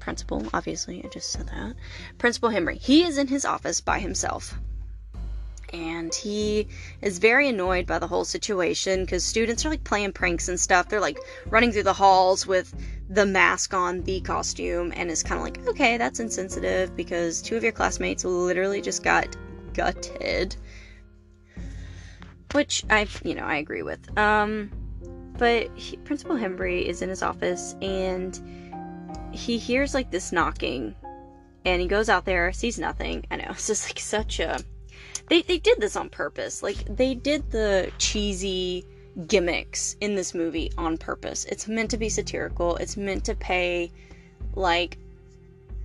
principal, 0.00 0.46
obviously, 0.52 1.04
I 1.04 1.08
just 1.08 1.30
said 1.30 1.46
that. 1.48 1.74
Principal 2.18 2.48
Henry. 2.48 2.78
He 2.78 3.04
is 3.04 3.18
in 3.18 3.28
his 3.28 3.44
office 3.44 3.80
by 3.80 4.00
himself. 4.00 4.58
And 5.72 6.14
he 6.14 6.66
is 7.00 7.18
very 7.18 7.48
annoyed 7.48 7.86
by 7.86 7.98
the 7.98 8.06
whole 8.06 8.24
situation 8.24 9.04
because 9.04 9.24
students 9.24 9.64
are 9.64 9.70
like 9.70 9.84
playing 9.84 10.12
pranks 10.12 10.48
and 10.48 10.58
stuff. 10.58 10.88
They're 10.88 11.00
like 11.00 11.18
running 11.46 11.72
through 11.72 11.84
the 11.84 11.92
halls 11.92 12.46
with 12.46 12.74
the 13.08 13.26
mask 13.26 13.72
on, 13.74 14.02
the 14.02 14.20
costume, 14.20 14.92
and 14.96 15.10
it's 15.10 15.22
kind 15.22 15.38
of 15.38 15.44
like, 15.44 15.66
okay, 15.68 15.96
that's 15.96 16.20
insensitive 16.20 16.96
because 16.96 17.40
two 17.40 17.56
of 17.56 17.62
your 17.62 17.72
classmates 17.72 18.24
literally 18.24 18.80
just 18.80 19.02
got 19.02 19.36
gutted. 19.72 20.56
Which 22.52 22.84
I, 22.90 23.06
you 23.22 23.34
know, 23.34 23.44
I 23.44 23.56
agree 23.56 23.82
with. 23.82 24.18
Um, 24.18 24.70
but 25.38 25.70
he, 25.76 25.96
Principal 25.98 26.36
Himbry 26.36 26.84
is 26.84 27.00
in 27.00 27.08
his 27.08 27.22
office 27.22 27.74
and 27.80 28.38
he 29.32 29.56
hears 29.56 29.94
like 29.94 30.10
this 30.10 30.32
knocking 30.32 30.94
and 31.64 31.80
he 31.80 31.88
goes 31.88 32.08
out 32.08 32.24
there, 32.24 32.52
sees 32.52 32.78
nothing. 32.78 33.24
I 33.30 33.36
know, 33.36 33.46
it's 33.50 33.66
just 33.66 33.88
like 33.88 33.98
such 33.98 34.40
a. 34.40 34.58
They, 35.30 35.42
they 35.42 35.58
did 35.58 35.80
this 35.80 35.94
on 35.94 36.10
purpose. 36.10 36.60
Like, 36.60 36.84
they 36.96 37.14
did 37.14 37.52
the 37.52 37.92
cheesy 37.98 38.84
gimmicks 39.28 39.94
in 40.00 40.16
this 40.16 40.34
movie 40.34 40.72
on 40.76 40.98
purpose. 40.98 41.44
It's 41.44 41.68
meant 41.68 41.90
to 41.92 41.96
be 41.96 42.08
satirical, 42.08 42.74
it's 42.76 42.96
meant 42.96 43.24
to 43.26 43.36
pay, 43.36 43.92
like, 44.54 44.98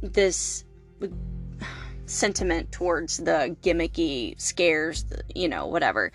this 0.01 0.65
sentiment 2.07 2.71
towards 2.71 3.17
the 3.17 3.55
gimmicky 3.61 4.39
scares, 4.41 5.05
you 5.35 5.47
know, 5.47 5.67
whatever. 5.67 6.11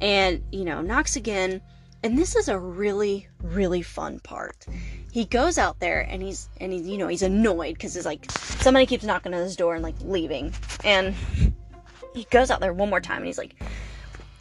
And, 0.00 0.42
you 0.50 0.64
know, 0.64 0.80
knocks 0.80 1.16
again. 1.16 1.60
And 2.02 2.16
this 2.16 2.34
is 2.34 2.48
a 2.48 2.58
really, 2.58 3.28
really 3.42 3.82
fun 3.82 4.20
part 4.20 4.66
he 5.12 5.24
goes 5.24 5.58
out 5.58 5.80
there 5.80 6.00
and 6.08 6.22
he's 6.22 6.48
and 6.60 6.72
he's 6.72 6.86
you 6.86 6.96
know 6.96 7.08
he's 7.08 7.22
annoyed 7.22 7.74
because 7.74 7.96
it's 7.96 8.06
like 8.06 8.30
somebody 8.30 8.86
keeps 8.86 9.04
knocking 9.04 9.34
on 9.34 9.40
his 9.40 9.56
door 9.56 9.74
and 9.74 9.82
like 9.82 9.96
leaving 10.02 10.54
and 10.84 11.14
he 12.14 12.24
goes 12.30 12.50
out 12.50 12.60
there 12.60 12.72
one 12.72 12.90
more 12.90 13.00
time 13.00 13.18
and 13.18 13.26
he's 13.26 13.38
like 13.38 13.54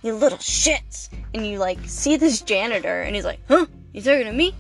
you 0.02 0.16
little 0.16 0.38
shits. 0.38 1.10
And 1.34 1.46
you 1.46 1.60
like 1.60 1.80
see 1.86 2.18
this 2.18 2.42
janitor 2.42 3.02
and 3.02 3.16
he's 3.16 3.26
like 3.26 3.40
huh? 3.48 3.66
You 3.94 4.02
talking 4.02 4.26
to 4.26 4.32
me? 4.32 4.56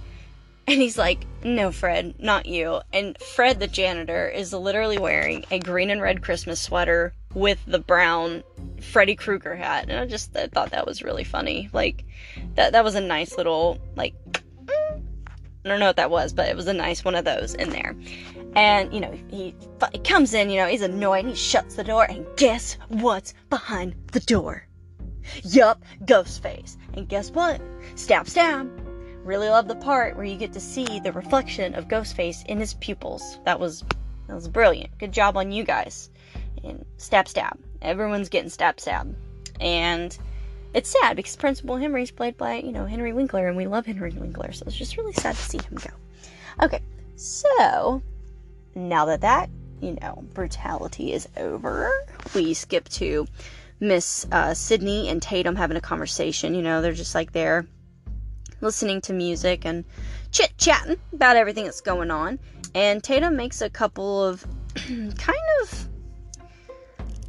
And 0.67 0.79
he's 0.79 0.97
like 0.97 1.25
no 1.43 1.71
fred 1.71 2.15
not 2.19 2.45
you. 2.45 2.81
And 2.93 3.17
fred 3.17 3.59
the 3.59 3.67
janitor 3.67 4.27
is 4.27 4.53
literally 4.53 4.97
wearing 4.97 5.45
a 5.51 5.59
green 5.59 5.89
and 5.89 6.01
red 6.01 6.21
christmas 6.21 6.61
sweater 6.61 7.13
with 7.33 7.63
the 7.65 7.79
brown 7.79 8.43
freddy 8.81 9.15
krueger 9.15 9.55
hat. 9.55 9.85
And 9.89 9.99
i 9.99 10.05
just 10.05 10.35
I 10.35 10.47
thought 10.47 10.71
that 10.71 10.85
was 10.85 11.03
really 11.03 11.23
funny. 11.23 11.69
Like 11.73 12.03
that 12.55 12.73
that 12.73 12.83
was 12.83 12.95
a 12.95 13.01
nice 13.01 13.37
little 13.37 13.79
like 13.95 14.13
I 15.65 15.67
don't 15.67 15.79
know 15.79 15.87
what 15.87 15.97
that 15.97 16.09
was, 16.09 16.31
but 16.33 16.47
it 16.47 16.55
was 16.55 16.67
a 16.67 16.73
nice 16.73 17.03
one 17.03 17.15
of 17.15 17.25
those 17.25 17.53
in 17.53 17.69
there. 17.69 17.95
And, 18.55 18.93
you 18.93 18.99
know, 18.99 19.13
he, 19.29 19.55
he 19.91 19.99
comes 19.99 20.33
in, 20.33 20.49
you 20.49 20.57
know, 20.57 20.67
he's 20.67 20.81
annoyed, 20.81 21.25
he 21.25 21.35
shuts 21.35 21.75
the 21.75 21.83
door, 21.83 22.05
and 22.09 22.25
guess 22.35 22.77
what's 22.87 23.33
behind 23.49 23.95
the 24.11 24.19
door? 24.21 24.67
Yup, 25.43 25.83
Ghostface. 26.05 26.77
And 26.93 27.07
guess 27.07 27.31
what? 27.31 27.61
Stab, 27.95 28.27
stab. 28.27 28.69
Really 29.23 29.49
love 29.49 29.67
the 29.67 29.75
part 29.75 30.15
where 30.15 30.25
you 30.25 30.37
get 30.37 30.53
to 30.53 30.59
see 30.59 30.99
the 30.99 31.11
reflection 31.11 31.75
of 31.75 31.87
Ghostface 31.87 32.45
in 32.47 32.59
his 32.59 32.73
pupils. 32.75 33.39
That 33.45 33.59
was 33.59 33.83
that 34.27 34.35
was 34.35 34.47
brilliant. 34.47 34.97
Good 34.97 35.11
job 35.11 35.37
on 35.37 35.51
you 35.51 35.63
guys. 35.63 36.09
And 36.63 36.85
stab, 36.97 37.27
stab. 37.27 37.59
Everyone's 37.81 38.29
getting 38.29 38.49
stab, 38.49 38.79
stab. 38.79 39.15
And 39.59 40.17
it's 40.73 40.95
sad 41.01 41.15
because 41.15 41.35
Principal 41.35 41.77
Henry's 41.77 42.11
played 42.11 42.37
by, 42.37 42.55
you 42.55 42.71
know, 42.71 42.85
Henry 42.85 43.11
Winkler, 43.11 43.47
and 43.47 43.57
we 43.57 43.67
love 43.67 43.85
Henry 43.85 44.11
Winkler, 44.11 44.51
so 44.51 44.65
it's 44.67 44.75
just 44.75 44.97
really 44.97 45.13
sad 45.13 45.35
to 45.35 45.41
see 45.41 45.57
him 45.57 45.77
go. 45.77 45.89
Okay, 46.65 46.81
so 47.15 48.01
now 48.87 49.05
that 49.05 49.21
that, 49.21 49.49
you 49.81 49.97
know, 50.01 50.23
brutality 50.33 51.11
is 51.13 51.27
over, 51.35 51.91
we 52.33 52.53
skip 52.53 52.87
to 52.89 53.27
Miss 53.79 54.25
uh, 54.31 54.53
Sidney 54.53 55.09
and 55.09 55.21
Tatum 55.21 55.55
having 55.55 55.77
a 55.77 55.81
conversation. 55.81 56.53
You 56.53 56.61
know, 56.61 56.81
they're 56.81 56.93
just 56.93 57.15
like 57.15 57.31
there 57.31 57.65
listening 58.61 59.01
to 59.01 59.13
music 59.13 59.65
and 59.65 59.85
chit 60.31 60.53
chatting 60.57 60.97
about 61.13 61.35
everything 61.35 61.65
that's 61.65 61.81
going 61.81 62.11
on. 62.11 62.39
And 62.75 63.03
Tatum 63.03 63.35
makes 63.35 63.61
a 63.61 63.69
couple 63.69 64.23
of 64.23 64.45
kind 64.75 65.37
of 65.61 65.87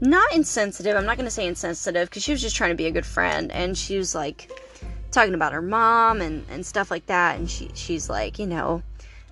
not 0.00 0.32
insensitive. 0.32 0.96
I'm 0.96 1.06
not 1.06 1.16
going 1.16 1.26
to 1.26 1.30
say 1.30 1.46
insensitive 1.46 2.08
because 2.08 2.22
she 2.22 2.32
was 2.32 2.40
just 2.40 2.56
trying 2.56 2.70
to 2.70 2.76
be 2.76 2.86
a 2.86 2.90
good 2.90 3.06
friend. 3.06 3.50
And 3.52 3.76
she 3.76 3.96
was 3.96 4.14
like 4.14 4.50
talking 5.10 5.34
about 5.34 5.52
her 5.52 5.62
mom 5.62 6.20
and, 6.20 6.44
and 6.50 6.64
stuff 6.64 6.90
like 6.90 7.06
that. 7.06 7.38
And 7.38 7.48
she, 7.48 7.70
she's 7.74 8.08
like, 8.08 8.38
you 8.38 8.46
know, 8.46 8.82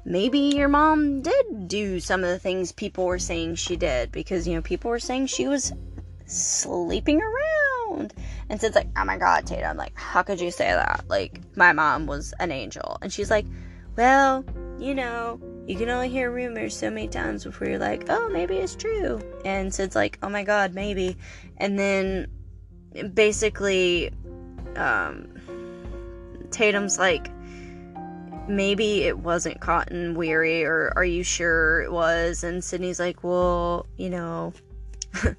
maybe 0.09 0.39
your 0.39 0.69
mom 0.69 1.21
did 1.21 1.69
do 1.69 2.01
some 2.01 2.25
of 2.25 2.31
the 2.31 2.39
things 2.39 2.73
people 2.73 3.05
were 3.05 3.19
saying 3.19 3.55
she 3.55 3.77
did 3.77 4.11
because, 4.11 4.49
you 4.49 4.55
know, 4.55 4.63
people 4.63 4.91
were 4.91 4.99
saying 4.99 5.27
she 5.27 5.47
was 5.47 5.73
sleeping 6.25 7.21
around 7.21 8.13
And 8.49 8.61
so 8.61 8.67
it's 8.67 8.77
like, 8.77 8.89
oh 8.97 9.05
my 9.05 9.19
god, 9.19 9.47
Tatum, 9.47 9.77
like, 9.77 9.93
how 9.95 10.23
could 10.23 10.41
you 10.41 10.51
say 10.51 10.71
that? 10.71 11.05
Like, 11.09 11.41
my 11.57 11.73
mom 11.73 12.07
was 12.07 12.33
an 12.41 12.51
angel. 12.51 12.99
And 13.03 13.13
she's 13.13 13.31
like, 13.31 13.47
well, 13.97 14.45
you 14.79 14.95
know, 14.95 15.41
you 15.67 15.77
can 15.77 15.91
only 15.91 16.09
hear 16.09 16.31
rumors 16.31 16.77
so 16.77 16.89
many 16.91 17.09
times 17.09 17.45
before 17.45 17.69
you're 17.69 17.79
like, 17.79 18.07
oh, 18.09 18.29
maybe 18.31 18.57
it's 18.57 18.75
true. 18.75 19.21
And 19.45 19.73
so 19.73 19.83
it's 19.83 19.97
like, 19.97 20.19
oh 20.23 20.31
my 20.31 20.45
god, 20.45 20.75
maybe. 20.75 21.17
And 21.59 21.79
then 21.79 22.29
basically, 23.13 24.11
um, 24.77 25.29
Tatum's 26.51 26.99
like, 26.99 27.31
maybe 28.49 29.05
it 29.05 29.19
wasn't 29.19 29.61
cotton 29.61 30.15
weary, 30.15 30.65
or 30.65 30.93
are 30.97 31.05
you 31.05 31.23
sure 31.23 31.83
it 31.83 31.93
was? 31.93 32.43
And 32.43 32.63
sidney's 32.65 32.99
like, 32.99 33.23
well, 33.23 33.87
you 33.97 34.11
know, 34.11 34.53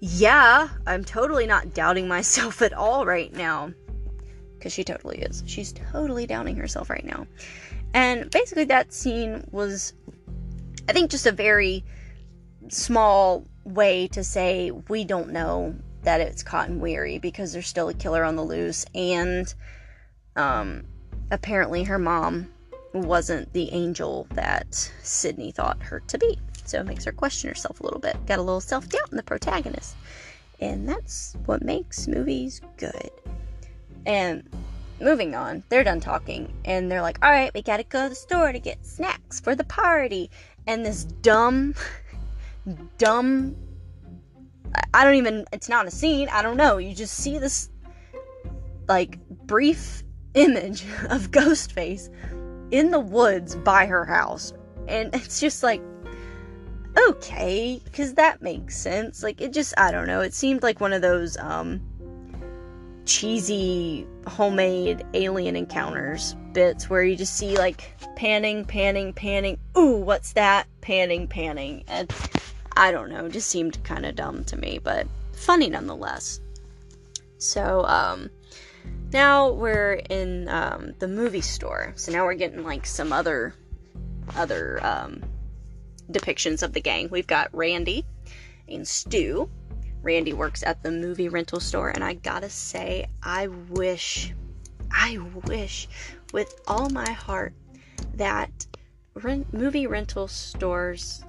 yeah, 0.00 0.68
I'm 0.86 1.04
totally 1.04 1.46
not 1.46 1.74
doubting 1.74 2.08
myself 2.08 2.62
at 2.62 2.72
all 2.72 3.06
right 3.06 3.32
now. 3.32 3.72
Because 4.54 4.72
she 4.72 4.84
totally 4.84 5.18
is. 5.18 5.42
She's 5.46 5.72
totally 5.72 6.26
doubting 6.26 6.56
herself 6.56 6.88
right 6.88 7.04
now. 7.04 7.26
And 7.92 8.30
basically, 8.30 8.64
that 8.64 8.92
scene 8.92 9.46
was, 9.50 9.92
I 10.88 10.92
think, 10.92 11.10
just 11.10 11.26
a 11.26 11.32
very 11.32 11.84
small 12.68 13.46
way 13.64 14.08
to 14.08 14.24
say 14.24 14.70
we 14.70 15.04
don't 15.04 15.30
know 15.30 15.74
that 16.02 16.20
it's 16.20 16.42
Cotton 16.42 16.80
Weary 16.80 17.18
because 17.18 17.52
there's 17.52 17.66
still 17.66 17.88
a 17.88 17.94
killer 17.94 18.24
on 18.24 18.36
the 18.36 18.44
loose. 18.44 18.86
And 18.94 19.52
um, 20.36 20.84
apparently, 21.30 21.84
her 21.84 21.98
mom 21.98 22.48
wasn't 22.92 23.52
the 23.52 23.70
angel 23.72 24.26
that 24.32 24.74
Sidney 25.02 25.52
thought 25.52 25.82
her 25.82 26.00
to 26.00 26.18
be. 26.18 26.38
So 26.64 26.80
it 26.80 26.86
makes 26.86 27.04
her 27.04 27.12
question 27.12 27.48
herself 27.48 27.80
a 27.80 27.82
little 27.84 28.00
bit. 28.00 28.16
Got 28.26 28.38
a 28.38 28.42
little 28.42 28.60
self 28.60 28.88
doubt 28.88 29.10
in 29.10 29.16
the 29.16 29.22
protagonist. 29.22 29.94
And 30.60 30.88
that's 30.88 31.36
what 31.44 31.62
makes 31.62 32.08
movies 32.08 32.60
good. 32.76 33.10
And 34.06 34.48
moving 35.00 35.34
on, 35.34 35.62
they're 35.68 35.84
done 35.84 36.00
talking. 36.00 36.52
And 36.64 36.90
they're 36.90 37.02
like, 37.02 37.24
all 37.24 37.30
right, 37.30 37.52
we 37.54 37.62
gotta 37.62 37.84
go 37.84 38.04
to 38.04 38.08
the 38.08 38.14
store 38.14 38.52
to 38.52 38.58
get 38.58 38.84
snacks 38.84 39.40
for 39.40 39.54
the 39.54 39.64
party. 39.64 40.30
And 40.66 40.84
this 40.84 41.04
dumb, 41.04 41.74
dumb. 42.98 43.56
I 44.92 45.04
don't 45.04 45.14
even. 45.14 45.44
It's 45.52 45.68
not 45.68 45.86
a 45.86 45.90
scene. 45.90 46.28
I 46.28 46.42
don't 46.42 46.56
know. 46.56 46.78
You 46.78 46.94
just 46.94 47.14
see 47.14 47.38
this, 47.38 47.70
like, 48.88 49.18
brief 49.28 50.02
image 50.36 50.82
of 51.10 51.32
Ghostface 51.32 52.08
in 52.70 52.90
the 52.90 53.00
woods 53.00 53.56
by 53.56 53.86
her 53.86 54.04
house. 54.04 54.52
And 54.86 55.12
it's 55.14 55.40
just 55.40 55.62
like, 55.62 55.82
okay, 57.08 57.80
because 57.84 58.14
that 58.14 58.40
makes 58.40 58.76
sense. 58.76 59.22
Like, 59.22 59.40
it 59.40 59.52
just, 59.52 59.74
I 59.76 59.90
don't 59.90 60.06
know. 60.06 60.20
It 60.20 60.34
seemed 60.34 60.62
like 60.62 60.80
one 60.80 60.92
of 60.92 61.02
those, 61.02 61.36
um, 61.38 61.80
cheesy 63.06 64.04
homemade 64.26 65.06
alien 65.14 65.54
encounters 65.54 66.34
bits 66.52 66.90
where 66.90 67.04
you 67.04 67.16
just 67.16 67.36
see 67.36 67.56
like 67.56 67.94
panning, 68.16 68.64
panning, 68.64 69.12
panning. 69.12 69.58
Ooh, 69.78 69.96
what's 69.96 70.32
that? 70.32 70.66
Panning, 70.80 71.28
panning. 71.28 71.84
And 71.86 72.12
I 72.76 72.90
don't 72.90 73.08
know, 73.08 73.28
just 73.28 73.48
seemed 73.48 73.82
kind 73.84 74.04
of 74.04 74.16
dumb 74.16 74.44
to 74.44 74.56
me, 74.56 74.80
but 74.82 75.06
funny 75.32 75.70
nonetheless. 75.70 76.40
So, 77.38 77.84
um, 77.84 78.28
now 79.12 79.50
we're 79.50 79.94
in 79.94 80.48
um, 80.48 80.94
the 80.98 81.08
movie 81.08 81.40
store. 81.40 81.92
So 81.96 82.12
now 82.12 82.24
we're 82.24 82.34
getting 82.34 82.64
like 82.64 82.86
some 82.86 83.12
other 83.12 83.54
other 84.34 84.84
um, 84.84 85.22
depictions 86.10 86.62
of 86.62 86.72
the 86.72 86.80
gang. 86.80 87.08
We've 87.10 87.26
got 87.26 87.54
Randy 87.54 88.04
and 88.68 88.86
Stu. 88.86 89.48
Randy 90.02 90.32
works 90.32 90.62
at 90.62 90.82
the 90.82 90.90
movie 90.90 91.28
rental 91.28 91.60
store, 91.60 91.90
and 91.90 92.04
I 92.04 92.14
gotta 92.14 92.50
say, 92.50 93.06
I 93.22 93.48
wish, 93.48 94.32
I 94.90 95.18
wish 95.46 95.88
with 96.32 96.60
all 96.68 96.90
my 96.90 97.10
heart 97.10 97.54
that 98.14 98.66
rent, 99.14 99.52
movie 99.52 99.86
rental 99.86 100.28
stores 100.28 101.24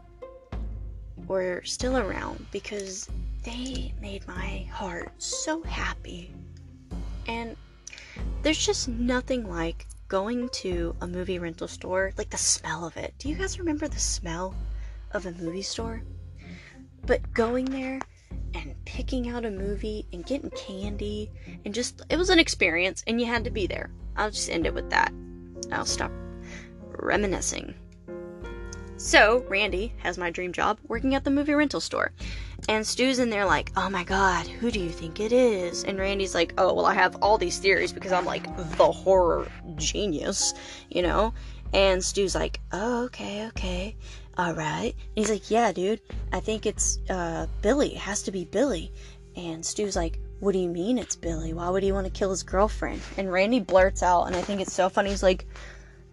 were 1.28 1.62
still 1.64 1.98
around 1.98 2.46
because 2.52 3.10
they 3.44 3.94
made 4.02 4.28
my 4.28 4.68
heart 4.72 5.12
so 5.18 5.64
happy. 5.64 6.34
And 7.28 7.56
there's 8.42 8.66
just 8.66 8.88
nothing 8.88 9.50
like 9.50 9.86
going 10.08 10.50
to 10.50 10.96
a 11.02 11.08
movie 11.08 11.40
rental 11.40 11.68
store, 11.68 12.14
like 12.18 12.30
the 12.30 12.38
smell 12.38 12.86
of 12.86 12.96
it. 12.98 13.14
Do 13.18 13.30
you 13.30 13.36
guys 13.36 13.60
remember 13.60 13.88
the 13.88 14.00
smell 14.00 14.56
of 15.12 15.26
a 15.26 15.32
movie 15.34 15.62
store? 15.62 16.02
But 17.06 17.34
going 17.34 17.66
there 17.66 18.00
and 18.54 18.76
picking 18.86 19.30
out 19.30 19.46
a 19.46 19.52
movie 19.52 20.06
and 20.14 20.26
getting 20.26 20.50
candy 20.52 21.30
and 21.66 21.74
just, 21.74 22.02
it 22.10 22.18
was 22.18 22.30
an 22.30 22.40
experience 22.40 23.04
and 23.08 23.20
you 23.20 23.28
had 23.28 23.44
to 23.44 23.50
be 23.50 23.68
there. 23.68 23.90
I'll 24.16 24.32
just 24.32 24.50
end 24.50 24.66
it 24.66 24.74
with 24.74 24.90
that. 24.90 25.14
I'll 25.72 25.86
stop 25.86 26.12
reminiscing. 27.00 27.76
So, 28.98 29.46
Randy 29.48 29.94
has 29.98 30.18
my 30.18 30.32
dream 30.32 30.52
job 30.52 30.80
working 30.88 31.14
at 31.14 31.24
the 31.24 31.30
movie 31.30 31.54
rental 31.54 31.80
store. 31.80 32.14
And 32.70 32.86
Stu's 32.86 33.20
in 33.20 33.30
there 33.30 33.46
like, 33.46 33.72
oh 33.78 33.90
my 33.90 34.04
god, 34.04 34.46
who 34.46 34.72
do 34.72 34.80
you 34.80 34.90
think 34.90 35.20
it 35.22 35.32
is? 35.32 35.86
And 35.86 35.98
Randy's 35.98 36.36
like, 36.36 36.54
oh, 36.58 36.74
well, 36.74 36.86
I 36.86 36.94
have 36.94 37.16
all 37.22 37.38
these 37.38 37.60
theories 37.60 37.94
because 37.94 38.12
I'm 38.12 38.26
like 38.26 38.44
the 38.78 38.92
horror 38.92 39.48
genius, 39.76 40.54
you 40.90 41.02
know? 41.02 41.34
And 41.74 42.04
Stu's 42.04 42.36
like, 42.36 42.60
oh, 42.74 43.06
okay, 43.06 43.48
okay, 43.48 43.96
alright. 44.38 44.94
And 44.94 45.16
he's 45.16 45.30
like, 45.30 45.50
yeah, 45.50 45.72
dude, 45.72 46.02
I 46.34 46.42
think 46.42 46.66
it's 46.66 47.00
uh, 47.10 47.48
Billy. 47.62 47.96
It 47.96 48.00
has 48.00 48.24
to 48.24 48.32
be 48.32 48.44
Billy. 48.44 48.92
And 49.38 49.66
Stu's 49.66 49.96
like, 49.96 50.20
what 50.40 50.52
do 50.52 50.60
you 50.60 50.70
mean 50.70 50.98
it's 50.98 51.16
Billy? 51.16 51.54
Why 51.54 51.70
would 51.70 51.84
he 51.84 51.92
want 51.92 52.06
to 52.06 52.12
kill 52.12 52.32
his 52.32 52.44
girlfriend? 52.44 53.02
And 53.18 53.32
Randy 53.32 53.60
blurts 53.60 54.04
out, 54.04 54.26
and 54.26 54.36
I 54.36 54.42
think 54.42 54.62
it's 54.62 54.74
so 54.74 54.90
funny. 54.90 55.10
He's 55.10 55.24
like, 55.24 55.48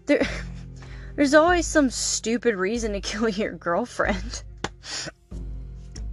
there. 0.07 0.27
There's 1.17 1.35
always 1.35 1.67
some 1.67 1.91
stupid 1.91 2.57
reason 2.57 2.93
to 2.93 3.01
kill 3.01 3.29
your 3.29 3.53
girlfriend. 3.53 4.43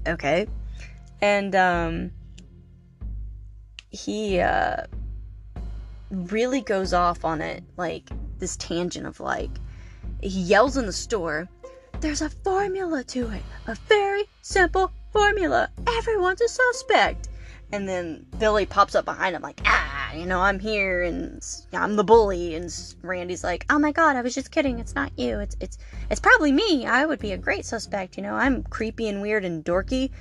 okay. 0.08 0.47
And, 1.22 1.56
um, 1.56 2.12
he, 3.89 4.39
uh, 4.39 4.86
really 6.10 6.62
goes 6.62 6.93
off 6.93 7.24
on 7.24 7.41
it, 7.41 7.64
like, 7.78 8.10
this 8.39 8.58
tangent 8.58 9.06
of, 9.06 9.20
like, 9.20 9.52
he 10.22 10.41
yells 10.41 10.78
in 10.78 10.86
the 10.86 10.93
store, 10.93 11.47
There's 11.99 12.22
a 12.22 12.30
formula 12.30 13.04
to 13.04 13.30
it! 13.30 13.43
A 13.68 13.76
very 13.88 14.24
simple 14.41 14.91
formula! 15.14 15.70
Everyone's 15.88 16.41
a 16.41 16.47
suspect! 16.47 17.30
And 17.72 17.88
then 17.88 18.26
Billy 18.39 18.66
pops 18.66 18.95
up 18.95 19.06
behind 19.06 19.36
him, 19.36 19.41
like, 19.41 19.62
ah, 19.66 19.91
you 20.16 20.26
know, 20.26 20.39
I'm 20.39 20.59
here 20.59 21.03
and 21.03 21.43
I'm 21.74 21.95
the 21.95 22.03
bully. 22.03 22.55
And 22.55 22.74
Randy's 23.01 23.43
like, 23.43 23.66
oh 23.70 23.80
my 23.80 23.91
god, 23.91 24.16
I 24.16 24.22
was 24.22 24.36
just 24.36 24.51
kidding. 24.51 24.80
It's 24.80 24.95
not 24.95 25.12
you. 25.18 25.39
It's 25.39 25.55
it's 25.59 25.78
it's 26.09 26.20
probably 26.20 26.51
me. 26.51 26.86
I 26.86 27.05
would 27.05 27.20
be 27.20 27.32
a 27.32 27.38
great 27.38 27.66
suspect. 27.66 28.18
You 28.18 28.24
know, 28.24 28.36
I'm 28.36 28.64
creepy 28.64 29.07
and 29.07 29.22
weird 29.22 29.45
and 29.45 29.64
dorky. 29.64 30.12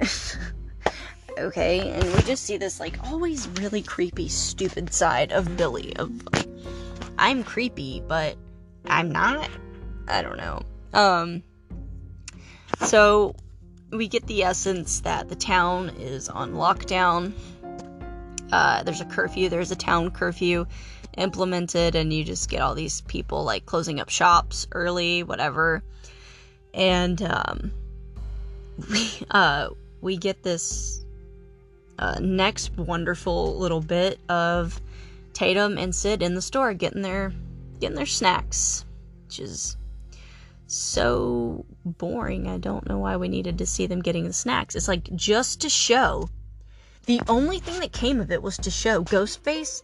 okay, 1.38 1.90
and 1.90 2.04
we 2.04 2.22
just 2.22 2.44
see 2.44 2.56
this 2.56 2.80
like 2.80 2.98
always 3.04 3.48
really 3.60 3.82
creepy, 3.82 4.28
stupid 4.28 4.92
side 4.92 5.32
of 5.32 5.56
Billy. 5.56 5.96
Of 5.96 6.10
like, 6.32 6.48
I'm 7.18 7.44
creepy, 7.44 8.02
but 8.06 8.36
I'm 8.86 9.10
not. 9.10 9.48
I 10.08 10.22
don't 10.22 10.36
know. 10.36 10.62
Um. 10.92 11.42
So 12.84 13.34
we 13.90 14.08
get 14.08 14.26
the 14.26 14.42
essence 14.42 15.00
that 15.00 15.28
the 15.28 15.36
town 15.36 15.90
is 16.00 16.28
on 16.28 16.54
lockdown. 16.54 17.32
Uh, 18.52 18.82
there's 18.82 19.00
a 19.00 19.04
curfew, 19.04 19.48
there's 19.48 19.70
a 19.70 19.76
town 19.76 20.10
curfew 20.10 20.66
implemented, 21.16 21.94
and 21.94 22.12
you 22.12 22.24
just 22.24 22.48
get 22.48 22.60
all 22.60 22.74
these 22.74 23.00
people 23.02 23.44
like 23.44 23.66
closing 23.66 24.00
up 24.00 24.08
shops 24.08 24.66
early, 24.72 25.22
whatever. 25.22 25.82
And 26.74 27.20
um, 27.22 27.72
we 28.90 29.10
uh, 29.30 29.68
we 30.00 30.16
get 30.16 30.42
this 30.42 31.04
uh, 31.98 32.18
next 32.20 32.76
wonderful 32.76 33.56
little 33.56 33.80
bit 33.80 34.20
of 34.28 34.80
Tatum 35.32 35.78
and 35.78 35.94
Sid 35.94 36.22
in 36.22 36.34
the 36.34 36.42
store 36.42 36.74
getting 36.74 37.02
their 37.02 37.32
getting 37.80 37.96
their 37.96 38.06
snacks, 38.06 38.84
which 39.24 39.40
is 39.40 39.76
so 40.66 41.64
boring. 41.84 42.48
I 42.48 42.58
don't 42.58 42.88
know 42.88 42.98
why 42.98 43.16
we 43.16 43.28
needed 43.28 43.58
to 43.58 43.66
see 43.66 43.86
them 43.86 44.02
getting 44.02 44.24
the 44.24 44.32
snacks. 44.32 44.74
It's 44.74 44.88
like 44.88 45.14
just 45.14 45.60
to 45.62 45.68
show. 45.68 46.28
The 47.06 47.20
only 47.28 47.60
thing 47.60 47.78
that 47.80 47.92
came 47.92 48.20
of 48.20 48.32
it 48.32 48.42
was 48.42 48.56
to 48.58 48.70
show 48.70 49.04
Ghostface 49.04 49.82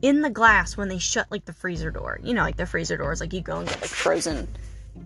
in 0.00 0.22
the 0.22 0.30
glass 0.30 0.74
when 0.74 0.88
they 0.88 0.98
shut 0.98 1.30
like 1.30 1.44
the 1.44 1.52
freezer 1.52 1.90
door. 1.90 2.18
You 2.22 2.32
know, 2.32 2.42
like 2.42 2.56
the 2.56 2.64
freezer 2.64 2.96
doors, 2.96 3.20
like 3.20 3.34
you 3.34 3.42
go 3.42 3.58
and 3.58 3.68
get 3.68 3.80
like 3.82 3.90
frozen 3.90 4.48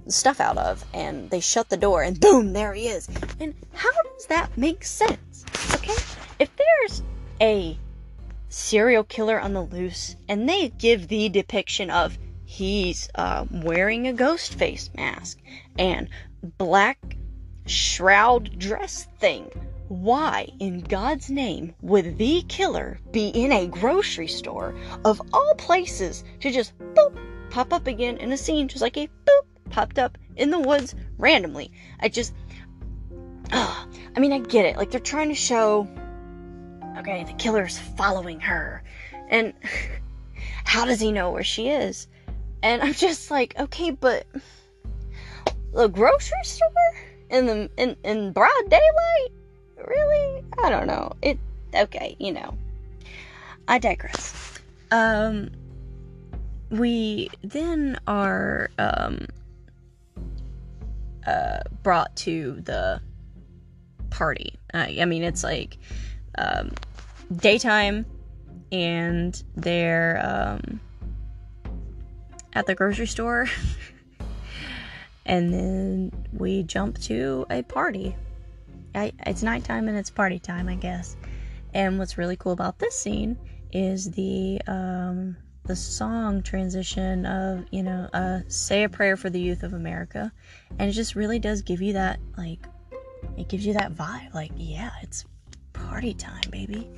stuff 0.06 0.38
out 0.40 0.56
of, 0.56 0.84
and 0.94 1.28
they 1.30 1.40
shut 1.40 1.68
the 1.68 1.76
door, 1.76 2.04
and 2.04 2.20
boom, 2.20 2.52
there 2.52 2.72
he 2.72 2.86
is. 2.86 3.08
And 3.40 3.54
how 3.72 3.90
does 3.90 4.26
that 4.26 4.56
make 4.56 4.84
sense? 4.84 5.44
Okay, 5.74 5.96
if 6.38 6.50
there's 6.56 7.02
a 7.40 7.76
serial 8.48 9.02
killer 9.02 9.40
on 9.40 9.54
the 9.54 9.62
loose, 9.62 10.14
and 10.28 10.48
they 10.48 10.68
give 10.68 11.08
the 11.08 11.28
depiction 11.28 11.90
of 11.90 12.16
he's 12.44 13.08
uh, 13.16 13.44
wearing 13.50 14.06
a 14.06 14.12
ghost 14.12 14.54
face 14.54 14.88
mask 14.96 15.38
and 15.78 16.08
black 16.58 17.16
shroud 17.66 18.56
dress 18.56 19.08
thing. 19.18 19.50
Why 20.02 20.48
in 20.58 20.80
God's 20.80 21.30
name 21.30 21.74
would 21.82 22.18
the 22.18 22.42
killer 22.48 22.98
be 23.12 23.28
in 23.28 23.52
a 23.52 23.66
grocery 23.66 24.28
store 24.28 24.74
of 25.04 25.20
all 25.32 25.54
places 25.56 26.24
to 26.40 26.50
just 26.50 26.76
boop 26.78 27.18
pop 27.50 27.72
up 27.72 27.86
again 27.86 28.16
in 28.16 28.32
a 28.32 28.36
scene 28.36 28.68
just 28.68 28.82
like 28.82 28.96
a 28.96 29.08
boop 29.26 29.70
popped 29.70 29.98
up 29.98 30.18
in 30.36 30.50
the 30.50 30.58
woods 30.58 30.94
randomly? 31.18 31.70
I 32.00 32.08
just 32.08 32.34
uh, 33.52 33.86
I 34.16 34.20
mean 34.20 34.32
I 34.32 34.38
get 34.40 34.66
it. 34.66 34.76
Like 34.76 34.90
they're 34.90 35.00
trying 35.00 35.28
to 35.28 35.34
show 35.34 35.88
okay, 36.98 37.24
the 37.24 37.32
killer's 37.34 37.78
following 37.78 38.40
her. 38.40 38.82
And 39.28 39.52
how 40.64 40.84
does 40.84 41.00
he 41.00 41.12
know 41.12 41.30
where 41.30 41.44
she 41.44 41.68
is? 41.68 42.08
And 42.62 42.82
I'm 42.82 42.94
just 42.94 43.30
like, 43.30 43.58
okay, 43.58 43.90
but 43.90 44.26
the 45.74 45.88
grocery 45.88 46.38
store 46.44 46.68
in 47.30 47.46
the 47.46 47.70
in, 47.76 47.96
in 48.04 48.32
broad 48.32 48.70
daylight? 48.70 49.32
Really? 49.86 50.44
I 50.62 50.70
don't 50.70 50.86
know. 50.86 51.12
It 51.22 51.38
okay, 51.74 52.16
you 52.18 52.32
know. 52.32 52.56
I 53.68 53.78
digress. 53.78 54.58
Um 54.90 55.50
we 56.70 57.30
then 57.42 57.98
are 58.06 58.70
um 58.78 59.26
uh 61.26 61.60
brought 61.82 62.14
to 62.16 62.60
the 62.62 63.00
party. 64.14 64.54
Uh, 64.72 64.86
I 65.00 65.04
mean, 65.04 65.22
it's 65.22 65.44
like 65.44 65.76
um, 66.38 66.70
daytime, 67.36 68.06
and 68.72 69.42
they're 69.56 70.20
um, 70.24 70.80
at 72.54 72.66
the 72.66 72.74
grocery 72.74 73.06
store. 73.06 73.46
and 75.26 75.52
then 75.52 76.12
we 76.32 76.62
jump 76.62 76.98
to 77.02 77.44
a 77.50 77.62
party. 77.62 78.16
I, 78.94 79.12
it's 79.26 79.42
nighttime 79.42 79.88
and 79.88 79.96
it's 79.96 80.10
party 80.10 80.38
time, 80.38 80.68
I 80.68 80.76
guess. 80.76 81.16
And 81.72 81.98
what's 81.98 82.16
really 82.16 82.36
cool 82.36 82.52
about 82.52 82.78
this 82.78 82.98
scene 82.98 83.36
is 83.72 84.10
the 84.12 84.60
um, 84.68 85.36
the 85.64 85.74
song 85.74 86.42
transition 86.42 87.26
of 87.26 87.64
you 87.70 87.82
know 87.82 88.08
uh, 88.12 88.40
"Say 88.48 88.84
a 88.84 88.88
Prayer 88.88 89.16
for 89.16 89.30
the 89.30 89.40
Youth 89.40 89.62
of 89.62 89.72
America," 89.72 90.32
and 90.78 90.88
it 90.88 90.92
just 90.92 91.14
really 91.16 91.38
does 91.38 91.62
give 91.62 91.82
you 91.82 91.94
that 91.94 92.20
like 92.38 92.66
it 93.36 93.48
gives 93.48 93.66
you 93.66 93.72
that 93.74 93.92
vibe. 93.94 94.32
Like 94.32 94.52
yeah, 94.56 94.90
it's 95.02 95.24
party 95.72 96.14
time, 96.14 96.44
baby. 96.50 96.88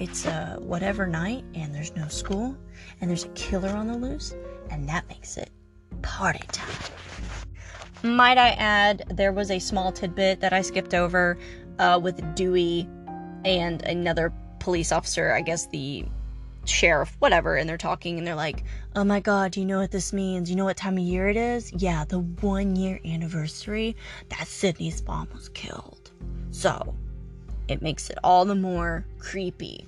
It's 0.00 0.26
uh, 0.26 0.56
whatever 0.60 1.06
night, 1.06 1.44
and 1.54 1.74
there's 1.74 1.94
no 1.94 2.08
school, 2.08 2.56
and 3.00 3.10
there's 3.10 3.24
a 3.24 3.28
killer 3.30 3.70
on 3.70 3.86
the 3.86 3.96
loose, 3.96 4.34
and 4.70 4.88
that 4.88 5.06
makes 5.08 5.36
it 5.36 5.50
party 6.00 6.46
time. 6.50 6.92
Might 8.02 8.36
I 8.36 8.50
add, 8.50 9.04
there 9.14 9.32
was 9.32 9.50
a 9.50 9.60
small 9.60 9.92
tidbit 9.92 10.40
that 10.40 10.52
I 10.52 10.62
skipped 10.62 10.92
over 10.92 11.38
uh, 11.78 12.00
with 12.02 12.34
Dewey 12.34 12.88
and 13.44 13.82
another 13.82 14.32
police 14.58 14.90
officer, 14.90 15.32
I 15.32 15.40
guess 15.40 15.66
the 15.66 16.04
sheriff, 16.64 17.14
whatever, 17.20 17.56
and 17.56 17.68
they're 17.68 17.78
talking 17.78 18.18
and 18.18 18.26
they're 18.26 18.34
like, 18.34 18.64
Oh 18.94 19.04
my 19.04 19.20
god, 19.20 19.52
do 19.52 19.60
you 19.60 19.66
know 19.66 19.78
what 19.78 19.90
this 19.90 20.12
means? 20.12 20.50
You 20.50 20.56
know 20.56 20.64
what 20.64 20.76
time 20.76 20.98
of 20.98 21.04
year 21.04 21.28
it 21.28 21.36
is? 21.36 21.72
Yeah, 21.72 22.04
the 22.04 22.20
one 22.20 22.76
year 22.76 23.00
anniversary 23.04 23.96
that 24.30 24.46
Sidney's 24.46 25.04
mom 25.06 25.28
was 25.32 25.48
killed. 25.50 26.10
So, 26.50 26.94
it 27.68 27.82
makes 27.82 28.10
it 28.10 28.18
all 28.22 28.44
the 28.44 28.54
more 28.54 29.04
creepy. 29.18 29.86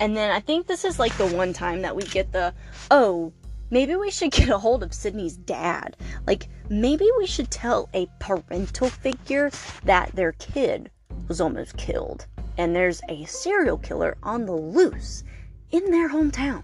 And 0.00 0.16
then 0.16 0.30
I 0.30 0.40
think 0.40 0.66
this 0.66 0.84
is 0.84 0.98
like 0.98 1.16
the 1.18 1.26
one 1.26 1.52
time 1.52 1.82
that 1.82 1.94
we 1.94 2.04
get 2.04 2.32
the, 2.32 2.54
oh, 2.90 3.32
maybe 3.70 3.96
we 3.96 4.10
should 4.10 4.32
get 4.32 4.48
a 4.48 4.58
hold 4.58 4.82
of 4.82 4.92
Sidney's 4.92 5.36
dad. 5.36 5.96
Like, 6.26 6.48
maybe 6.68 7.08
we 7.18 7.26
should 7.26 7.50
tell 7.50 7.88
a 7.94 8.06
parental 8.18 8.88
figure 8.88 9.50
that 9.84 10.14
their 10.14 10.32
kid 10.32 10.90
was 11.28 11.40
almost 11.40 11.76
killed. 11.76 12.26
And 12.58 12.74
there's 12.74 13.00
a 13.08 13.24
serial 13.24 13.78
killer 13.78 14.16
on 14.22 14.46
the 14.46 14.52
loose 14.52 15.24
in 15.70 15.90
their 15.90 16.08
hometown. 16.08 16.62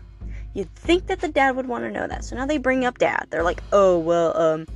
You'd 0.53 0.75
think 0.75 1.07
that 1.07 1.21
the 1.21 1.29
dad 1.29 1.57
would 1.57 1.69
want 1.69 1.85
to 1.85 1.91
know 1.91 2.07
that. 2.07 2.25
So 2.25 2.37
now 2.37 2.47
they 2.47 2.59
bring 2.59 2.85
up 2.85 2.99
dad. 2.99 3.27
They're 3.31 3.43
like, 3.43 3.63
oh, 3.73 3.99
well, 3.99 4.37
um, 4.37 4.67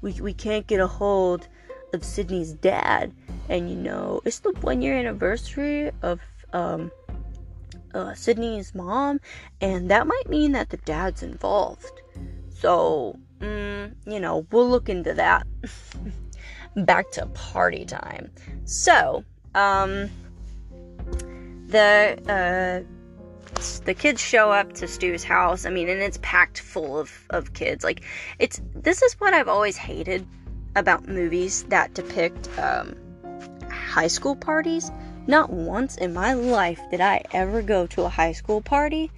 we, 0.00 0.12
we 0.20 0.32
can't 0.32 0.66
get 0.66 0.80
a 0.80 0.86
hold 0.86 1.48
of 1.92 2.04
Sidney's 2.04 2.52
dad 2.52 3.12
and 3.48 3.70
you 3.70 3.76
know 3.76 4.20
it's 4.24 4.40
the 4.40 4.50
one 4.60 4.82
year 4.82 4.96
anniversary 4.96 5.90
of 6.02 6.20
um 6.52 6.90
uh, 7.94 8.14
Sidney's 8.14 8.74
mom, 8.74 9.20
and 9.60 9.90
that 9.90 10.06
might 10.06 10.28
mean 10.28 10.52
that 10.52 10.70
the 10.70 10.76
dad's 10.78 11.22
involved. 11.22 12.02
So, 12.50 13.18
mm, 13.38 13.94
you 14.06 14.20
know, 14.20 14.46
we'll 14.50 14.68
look 14.68 14.88
into 14.88 15.14
that. 15.14 15.46
Back 16.76 17.10
to 17.12 17.26
party 17.26 17.84
time. 17.84 18.30
So, 18.64 19.24
um, 19.54 20.10
the 21.68 22.18
uh, 22.28 22.94
the 23.84 23.94
kids 23.94 24.20
show 24.20 24.50
up 24.50 24.72
to 24.74 24.88
Stu's 24.88 25.22
house. 25.22 25.66
I 25.66 25.70
mean, 25.70 25.88
and 25.88 26.00
it's 26.00 26.18
packed 26.22 26.60
full 26.60 26.98
of 26.98 27.12
of 27.30 27.52
kids. 27.52 27.84
Like, 27.84 28.02
it's 28.40 28.60
this 28.74 29.02
is 29.02 29.14
what 29.20 29.34
I've 29.34 29.48
always 29.48 29.76
hated 29.76 30.26
about 30.74 31.06
movies 31.06 31.62
that 31.64 31.94
depict 31.94 32.48
um 32.58 32.96
high 33.70 34.08
school 34.08 34.34
parties, 34.34 34.90
not 35.26 35.50
once 35.50 35.96
in 35.96 36.12
my 36.12 36.32
life 36.32 36.80
did 36.90 37.00
I 37.00 37.22
ever 37.32 37.62
go 37.62 37.86
to 37.88 38.02
a 38.02 38.08
high 38.08 38.32
school 38.32 38.60
party 38.60 39.10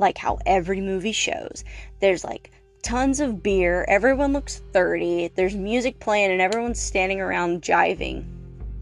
like 0.00 0.18
how 0.18 0.38
every 0.46 0.80
movie 0.80 1.12
shows. 1.12 1.62
There's 2.00 2.24
like 2.24 2.50
tons 2.82 3.20
of 3.20 3.42
beer, 3.42 3.84
everyone 3.86 4.32
looks 4.32 4.62
30, 4.72 5.32
there's 5.36 5.54
music 5.54 6.00
playing, 6.00 6.32
and 6.32 6.40
everyone's 6.40 6.80
standing 6.80 7.20
around 7.20 7.62
jiving. 7.62 8.24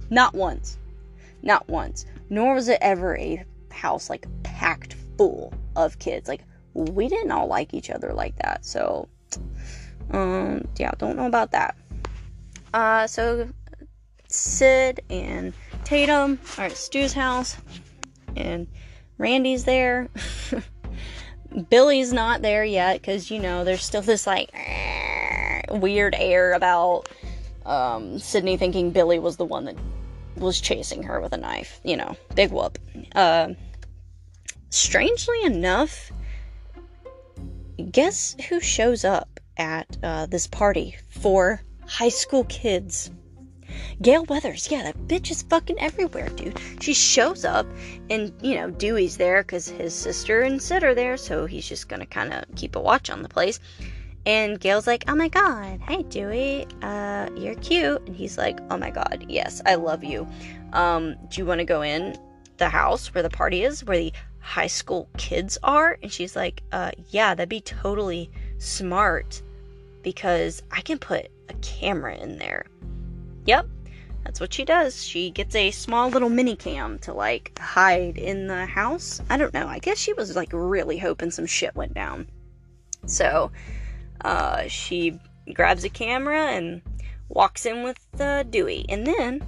Not 0.09 0.35
once. 0.35 0.79
Not 1.43 1.69
once. 1.69 2.07
Nor 2.31 2.55
was 2.55 2.69
it 2.69 2.79
ever 2.81 3.17
a 3.17 3.45
house 3.71 4.09
like 4.09 4.27
packed 4.43 4.95
full 5.17 5.53
of 5.77 5.99
kids. 5.99 6.29
Like, 6.29 6.43
we 6.75 7.09
didn't 7.09 7.33
all 7.33 7.49
like 7.49 7.75
each 7.75 7.91
other 7.91 8.13
like 8.15 8.37
that. 8.37 8.65
So, 8.65 9.09
um, 10.13 10.67
yeah, 10.77 10.93
don't 10.99 11.17
know 11.17 11.27
about 11.27 11.51
that. 11.53 11.77
Uh, 12.73 13.07
so 13.07 13.49
Sid 14.29 15.01
and 15.11 15.53
Tatum 15.89 16.39
are 16.59 16.67
at 16.67 16.77
Stu's 16.77 17.15
house, 17.15 17.57
and 18.37 18.67
Randy's 19.17 19.65
there. 19.65 20.11
Billy's 21.71 22.13
not 22.13 22.43
there 22.43 22.63
yet 22.63 23.01
because 23.01 23.31
you 23.31 23.41
know 23.41 23.65
there's 23.65 23.85
still 23.85 24.03
this 24.03 24.27
like 24.27 24.51
weird 25.71 26.15
air 26.15 26.53
about 26.53 27.09
um, 27.65 28.19
Sidney 28.19 28.59
thinking 28.59 28.91
Billy 28.91 29.19
was 29.19 29.39
the 29.39 29.47
one 29.47 29.65
that 29.65 29.77
was 30.37 30.61
chasing 30.61 31.05
her 31.05 31.23
with 31.23 31.33
a 31.33 31.39
knife. 31.39 31.81
You 31.85 31.97
know, 31.97 32.19
big 32.35 32.51
whoop. 32.51 32.79
Uh, 33.15 33.55
strangely 34.69 35.43
enough, 35.43 36.13
guess 37.91 38.37
who 38.51 38.61
shows 38.61 39.07
up 39.07 39.41
at 39.57 39.97
uh, 40.03 40.27
this 40.27 40.49
party 40.49 40.99
for 41.09 41.63
high 41.87 42.11
school 42.11 42.45
kids? 42.45 43.11
Gale 44.01 44.25
Weathers, 44.25 44.71
yeah, 44.71 44.83
that 44.85 45.09
bitch 45.09 45.31
is 45.31 45.43
fucking 45.43 45.79
everywhere, 45.81 46.29
dude. 46.31 46.59
She 46.81 46.95
shows 46.95 47.45
up, 47.45 47.67
and 48.11 48.33
you 48.41 48.55
know 48.55 48.71
Dewey's 48.71 49.17
there 49.17 49.43
because 49.43 49.69
his 49.69 49.95
sister 49.95 50.43
and 50.43 50.63
Sid 50.63 50.85
are 50.85 50.95
there, 50.95 51.17
so 51.17 51.47
he's 51.47 51.69
just 51.69 51.89
gonna 51.89 52.07
kind 52.07 52.33
of 52.33 52.45
keep 52.55 52.77
a 52.77 52.81
watch 52.81 53.11
on 53.11 53.23
the 53.23 53.29
place. 53.29 53.61
And 54.27 54.61
Gale's 54.61 54.87
like, 54.87 55.05
"Oh 55.09 55.15
my 55.15 55.29
god, 55.29 55.81
hey 55.89 56.03
Dewey, 56.03 56.67
uh, 56.83 57.29
you're 57.37 57.55
cute," 57.57 58.03
and 58.07 58.15
he's 58.15 58.37
like, 58.39 58.61
"Oh 58.71 58.77
my 58.77 58.91
god, 58.91 59.25
yes, 59.29 59.63
I 59.65 59.77
love 59.77 60.05
you. 60.05 60.29
Um, 60.73 61.17
do 61.29 61.41
you 61.41 61.47
want 61.47 61.61
to 61.61 61.65
go 61.65 61.83
in 61.83 62.17
the 62.59 62.69
house 62.69 63.15
where 63.15 63.23
the 63.23 63.31
party 63.31 63.65
is, 63.65 63.85
where 63.85 63.97
the 63.99 64.13
high 64.41 64.67
school 64.67 65.09
kids 65.17 65.59
are?" 65.63 65.99
And 66.03 66.13
she's 66.13 66.37
like, 66.37 66.63
"Uh, 66.73 66.93
yeah, 67.11 67.35
that'd 67.35 67.49
be 67.49 67.61
totally 67.61 68.31
smart." 68.59 69.43
Because 70.03 70.63
I 70.71 70.81
can 70.81 70.99
put 70.99 71.29
a 71.49 71.55
camera 71.55 72.17
in 72.17 72.39
there. 72.39 72.67
Yep, 73.49 73.67
that's 74.25 74.41
what 74.41 74.53
she 74.53 74.67
does. 74.67 75.03
She 75.03 75.31
gets 75.31 75.55
a 75.55 75.71
small 75.71 76.11
little 76.11 76.29
mini 76.29 76.55
cam 76.55 76.99
to 76.99 77.15
like 77.15 77.59
hide 77.59 78.19
in 78.19 78.47
the 78.47 78.67
house. 78.67 79.23
I 79.31 79.39
don't 79.39 79.55
know. 79.55 79.67
I 79.67 79.79
guess 79.79 79.97
she 79.97 80.13
was 80.13 80.37
like 80.37 80.51
really 80.53 80.99
hoping 80.99 81.31
some 81.31 81.47
shit 81.47 81.75
went 81.75 81.95
down. 81.95 82.29
So, 83.07 83.51
uh, 84.21 84.69
she 84.69 85.19
grabs 85.55 85.85
a 85.85 85.89
camera 85.89 86.49
and 86.49 86.83
walks 87.31 87.65
in 87.65 87.85
with 87.85 87.97
uh, 88.21 88.43
Dewey. 88.43 88.85
And 88.91 89.07
then, 89.07 89.43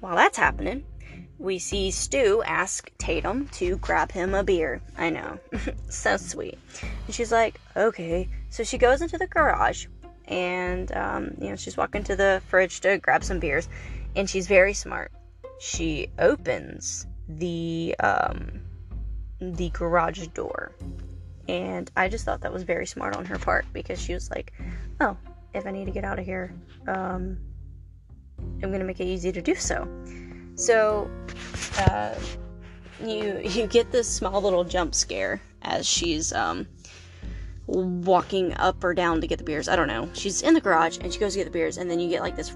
while 0.00 0.16
that's 0.16 0.36
happening, 0.36 0.84
we 1.38 1.58
see 1.58 1.90
Stu 1.92 2.42
ask 2.44 2.90
Tatum 2.98 3.48
to 3.52 3.78
grab 3.78 4.12
him 4.12 4.34
a 4.34 4.44
beer. 4.44 4.82
I 4.98 5.08
know. 5.08 5.38
so 5.88 6.18
sweet. 6.18 6.58
And 7.06 7.14
she's 7.14 7.32
like, 7.32 7.58
okay. 7.74 8.28
So 8.50 8.64
she 8.64 8.76
goes 8.76 9.00
into 9.00 9.16
the 9.16 9.28
garage 9.28 9.86
and 10.28 10.92
um, 10.92 11.34
you 11.40 11.50
know 11.50 11.56
she's 11.56 11.76
walking 11.76 12.02
to 12.04 12.16
the 12.16 12.42
fridge 12.48 12.80
to 12.80 12.98
grab 12.98 13.24
some 13.24 13.38
beers 13.38 13.68
and 14.16 14.28
she's 14.28 14.46
very 14.46 14.74
smart. 14.74 15.12
She 15.60 16.08
opens 16.18 17.06
the 17.28 17.94
um, 18.00 18.60
the 19.40 19.70
garage 19.70 20.26
door 20.28 20.72
and 21.48 21.90
i 21.96 22.08
just 22.08 22.24
thought 22.24 22.40
that 22.40 22.52
was 22.52 22.62
very 22.62 22.86
smart 22.86 23.16
on 23.16 23.24
her 23.24 23.38
part 23.38 23.66
because 23.72 24.00
she 24.00 24.14
was 24.14 24.30
like 24.30 24.52
oh 25.00 25.16
if 25.52 25.66
i 25.66 25.70
need 25.70 25.84
to 25.84 25.90
get 25.90 26.04
out 26.04 26.18
of 26.18 26.24
here 26.24 26.54
um, 26.88 27.36
i'm 28.62 28.72
gonna 28.72 28.84
make 28.84 29.00
it 29.00 29.06
easy 29.06 29.30
to 29.32 29.42
do 29.42 29.54
so. 29.54 29.86
So, 30.56 31.10
uh, 31.78 32.14
you 33.04 33.40
you 33.44 33.66
get 33.66 33.90
this 33.90 34.08
small 34.08 34.40
little 34.40 34.64
jump 34.64 34.94
scare 34.94 35.40
as 35.62 35.86
she's 35.86 36.32
um 36.32 36.66
walking 37.74 38.54
up 38.54 38.82
or 38.82 38.94
down 38.94 39.20
to 39.20 39.26
get 39.26 39.38
the 39.38 39.44
beers. 39.44 39.68
I 39.68 39.76
don't 39.76 39.88
know. 39.88 40.08
She's 40.14 40.42
in 40.42 40.54
the 40.54 40.60
garage 40.60 40.98
and 41.00 41.12
she 41.12 41.18
goes 41.18 41.32
to 41.32 41.40
get 41.40 41.44
the 41.44 41.50
beers, 41.50 41.78
and 41.78 41.90
then 41.90 42.00
you 42.00 42.08
get 42.08 42.22
like 42.22 42.36
this 42.36 42.52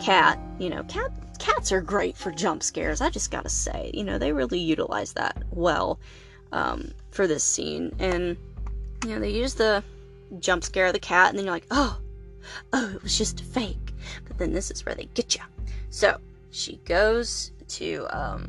cat. 0.00 0.38
You 0.58 0.70
know, 0.70 0.82
cat 0.84 1.10
cats 1.38 1.72
are 1.72 1.80
great 1.80 2.16
for 2.16 2.30
jump 2.30 2.62
scares. 2.62 3.00
I 3.00 3.10
just 3.10 3.30
gotta 3.30 3.48
say, 3.48 3.90
you 3.92 4.04
know, 4.04 4.18
they 4.18 4.32
really 4.32 4.60
utilize 4.60 5.14
that 5.14 5.42
well 5.50 5.98
um, 6.52 6.92
for 7.10 7.26
this 7.26 7.42
scene, 7.42 7.94
and 7.98 8.36
you 9.04 9.10
know, 9.10 9.20
they 9.20 9.30
use 9.30 9.54
the 9.54 9.82
jump 10.38 10.64
scare 10.64 10.86
of 10.86 10.92
the 10.92 11.00
cat, 11.00 11.30
and 11.30 11.38
then 11.38 11.44
you're 11.44 11.54
like, 11.54 11.66
oh, 11.70 11.98
oh, 12.72 12.92
it 12.94 13.02
was 13.02 13.18
just 13.18 13.40
a 13.40 13.44
fake. 13.44 13.92
But 14.26 14.38
then 14.38 14.52
this 14.52 14.70
is 14.70 14.84
where 14.84 14.94
they 14.94 15.08
get 15.14 15.34
you. 15.34 15.42
So 15.90 16.18
she 16.50 16.76
goes 16.84 17.52
to 17.68 18.06
um, 18.10 18.48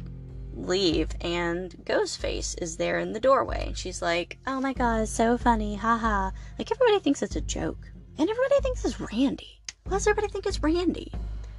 leave 0.56 1.10
and 1.22 1.72
Ghostface 1.86 2.62
is 2.62 2.78
there 2.78 3.00
in 3.00 3.14
the 3.14 3.20
doorway. 3.20 3.68
And 3.68 3.78
she's 3.78 4.02
like, 4.02 4.38
Oh 4.48 4.60
my 4.62 4.74
god, 4.74 5.08
so 5.08 5.38
funny, 5.38 5.76
haha. 5.76 6.32
Like 6.58 6.72
everybody 6.72 7.00
thinks 7.00 7.22
it's 7.22 7.36
a 7.36 7.42
joke. 7.42 7.92
And 8.18 8.30
everybody 8.30 8.62
thinks 8.62 8.86
it's 8.86 9.00
Randy. 9.00 9.60
Why 9.86 9.98
does 9.98 10.08
everybody 10.08 10.32
think 10.32 10.46
it's 10.46 10.62
Randy? 10.62 11.12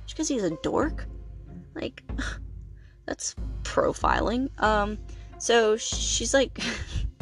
Just 0.04 0.16
because 0.16 0.28
he's 0.28 0.44
a 0.44 0.56
dork? 0.62 1.06
Like, 1.74 2.02
that's 3.06 3.34
profiling. 3.62 4.48
Um, 4.62 4.98
so 5.38 5.76
she's 5.76 6.32
like, 6.32 6.58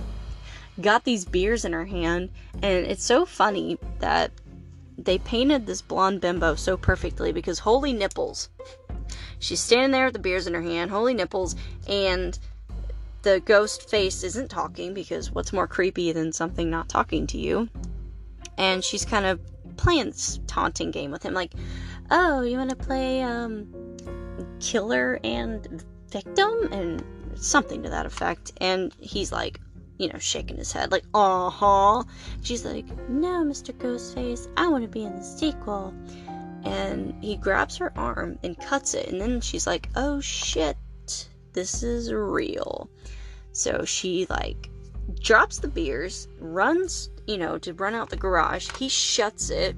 got 0.81 1.05
these 1.05 1.25
beers 1.25 1.64
in 1.64 1.73
her 1.73 1.87
hand, 1.87 2.31
and 2.55 2.87
it's 2.87 3.05
so 3.05 3.25
funny 3.25 3.79
that 4.01 4.31
they 4.99 5.18
painted 5.18 5.66
this 5.66 5.83
blonde 5.83 6.20
bimbo 6.20 6.55
so 6.55 6.77
perfectly 6.77 7.33
because 7.33 7.59
holy 7.59 7.93
nipples. 7.93 8.51
She's 9.43 9.59
standing 9.59 9.90
there 9.90 10.05
with 10.05 10.14
the 10.14 10.20
beers 10.20 10.47
in 10.47 10.55
her 10.55 10.62
hand, 10.62 10.93
holy 10.93 11.14
nipples, 11.14 11.57
and 11.88 12.38
the 13.22 13.40
ghost 13.40 13.90
face 13.90 14.22
isn't 14.22 14.51
talking 14.51 14.95
because 14.95 15.32
what's 15.32 15.53
more 15.53 15.66
creepy 15.66 16.12
than 16.12 16.32
something 16.32 16.70
not 16.70 16.88
talking 16.88 17.26
to 17.26 17.38
you? 17.38 17.68
And 18.57 18.84
she's 18.84 19.05
kind 19.05 19.26
of 19.26 19.40
playing 19.76 20.07
this 20.07 20.38
taunting 20.47 20.93
game 20.93 21.11
with 21.11 21.24
him, 21.24 21.34
like, 21.34 21.55
"Oh, 22.09 22.43
you 22.43 22.57
want 22.57 22.70
to 22.70 22.76
play 22.76 23.20
um, 23.22 23.66
killer 24.61 25.18
and 25.24 25.84
victim?" 26.09 26.68
and 26.70 27.05
something 27.34 27.82
to 27.82 27.90
that 27.90 28.07
effect. 28.07 28.53
And 28.59 28.95
he's 29.01 29.32
like, 29.32 29.59
you 29.99 30.07
know, 30.07 30.20
shaking 30.20 30.57
his 30.57 30.70
head, 30.70 30.93
like, 30.93 31.05
"Uh 31.14 31.51
huh." 31.51 32.05
She's 32.43 32.64
like, 32.64 32.86
"No, 33.09 33.43
Mr. 33.45 33.72
Ghostface, 33.76 34.47
I 34.57 34.68
want 34.68 34.84
to 34.84 34.88
be 34.88 35.03
in 35.03 35.16
the 35.16 35.24
sequel." 35.24 35.93
And 36.65 37.15
he 37.23 37.37
grabs 37.37 37.77
her 37.77 37.93
arm 37.97 38.39
and 38.43 38.59
cuts 38.59 38.95
it 38.95 39.09
and 39.09 39.21
then 39.21 39.41
she's 39.41 39.67
like 39.67 39.89
oh 39.97 40.21
shit 40.21 40.77
this 41.53 41.83
is 41.83 42.13
real. 42.13 42.89
So 43.53 43.85
she 43.85 44.27
like 44.31 44.71
drops 45.21 45.59
the 45.59 45.69
beers 45.69 46.29
runs 46.39 47.11
you 47.27 47.39
know 47.39 47.59
to 47.59 47.75
run 47.75 47.95
out 47.95 48.11
the 48.11 48.17
garage. 48.17 48.71
He 48.79 48.89
shuts 48.89 49.51
it 49.51 49.77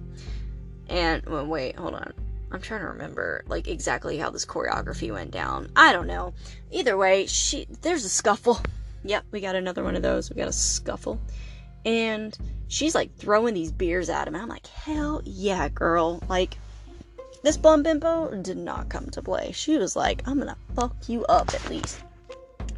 and 0.88 1.24
well, 1.26 1.46
wait 1.46 1.76
hold 1.76 1.94
on. 1.94 2.12
I'm 2.52 2.60
trying 2.60 2.82
to 2.82 2.88
remember 2.88 3.44
like 3.48 3.66
exactly 3.66 4.16
how 4.16 4.30
this 4.30 4.46
choreography 4.46 5.12
went 5.12 5.32
down. 5.32 5.70
I 5.74 5.92
don't 5.92 6.06
know. 6.06 6.34
Either 6.70 6.96
way 6.96 7.26
she 7.26 7.66
there's 7.82 8.04
a 8.04 8.08
scuffle. 8.08 8.60
Yep 9.04 9.24
we 9.32 9.40
got 9.40 9.56
another 9.56 9.82
one 9.82 9.96
of 9.96 10.02
those. 10.02 10.30
We 10.30 10.36
got 10.36 10.48
a 10.48 10.52
scuffle. 10.52 11.20
And 11.84 12.36
she's 12.68 12.94
like 12.94 13.14
throwing 13.16 13.54
these 13.54 13.70
beers 13.70 14.08
at 14.08 14.26
him 14.26 14.34
and 14.34 14.42
i'm 14.42 14.48
like 14.48 14.66
hell 14.68 15.20
yeah 15.24 15.68
girl. 15.68 16.22
Like 16.28 16.56
this 17.44 17.58
blonde 17.58 17.84
bimbo 17.84 18.34
did 18.40 18.56
not 18.56 18.88
come 18.88 19.10
to 19.10 19.20
play. 19.20 19.52
She 19.52 19.76
was 19.76 19.94
like, 19.94 20.26
I'm 20.26 20.38
gonna 20.38 20.56
fuck 20.74 20.96
you 21.08 21.26
up 21.26 21.52
at 21.54 21.68
least. 21.68 22.02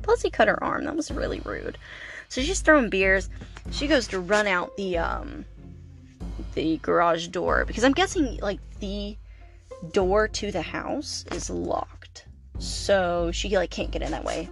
Plus, 0.02 0.22
he 0.22 0.28
cut 0.28 0.48
her 0.48 0.62
arm. 0.62 0.84
That 0.84 0.96
was 0.96 1.10
really 1.10 1.40
rude. 1.40 1.78
So 2.28 2.40
she's 2.40 2.60
throwing 2.60 2.90
beers. 2.90 3.30
She 3.70 3.86
goes 3.86 4.08
to 4.08 4.18
run 4.18 4.48
out 4.48 4.76
the 4.76 4.98
um 4.98 5.44
the 6.54 6.78
garage 6.78 7.28
door 7.28 7.64
because 7.64 7.84
I'm 7.84 7.92
guessing 7.92 8.38
like 8.38 8.58
the 8.80 9.16
door 9.92 10.26
to 10.26 10.50
the 10.50 10.62
house 10.62 11.24
is 11.30 11.48
locked. 11.48 12.26
So 12.58 13.30
she 13.32 13.56
like 13.56 13.70
can't 13.70 13.92
get 13.92 14.02
in 14.02 14.10
that 14.10 14.24
way. 14.24 14.48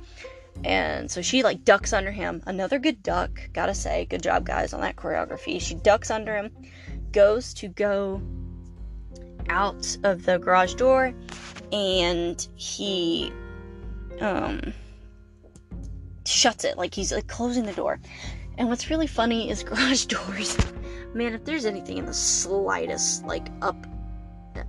And 0.63 1.11
so 1.11 1.23
she 1.23 1.43
like 1.43 1.65
ducks 1.65 1.93
under 1.93 2.13
him. 2.13 2.41
Another 2.47 2.79
good 2.79 3.03
duck, 3.03 3.31
gotta 3.53 3.75
say. 3.75 4.05
Good 4.05 4.23
job, 4.23 4.47
guys, 4.47 4.73
on 4.73 4.81
that 4.83 4.95
choreography. 4.95 5.61
She 5.61 5.75
ducks 5.75 6.13
under 6.13 6.37
him, 6.37 6.53
goes 7.11 7.53
to 7.55 7.67
go 7.67 8.23
out 9.49 9.97
of 10.05 10.25
the 10.25 10.39
garage 10.39 10.75
door 10.75 11.13
and 11.73 12.49
he 12.55 13.33
um 14.21 14.73
shuts 16.27 16.65
it 16.65 16.79
like 16.79 16.95
he's 16.95 17.13
like 17.13 17.27
closing 17.27 17.65
the 17.65 17.73
door. 17.73 18.01
And 18.57 18.69
what's 18.69 18.89
really 18.89 19.07
funny 19.07 19.51
is 19.51 19.63
garage 19.65 20.07
doors. 20.07 20.57
Man, 21.15 21.35
if 21.35 21.45
there's 21.45 21.67
anything 21.67 21.99
in 21.99 22.07
the 22.07 22.15
slightest 22.15 23.25
like 23.25 23.49
up 23.63 23.77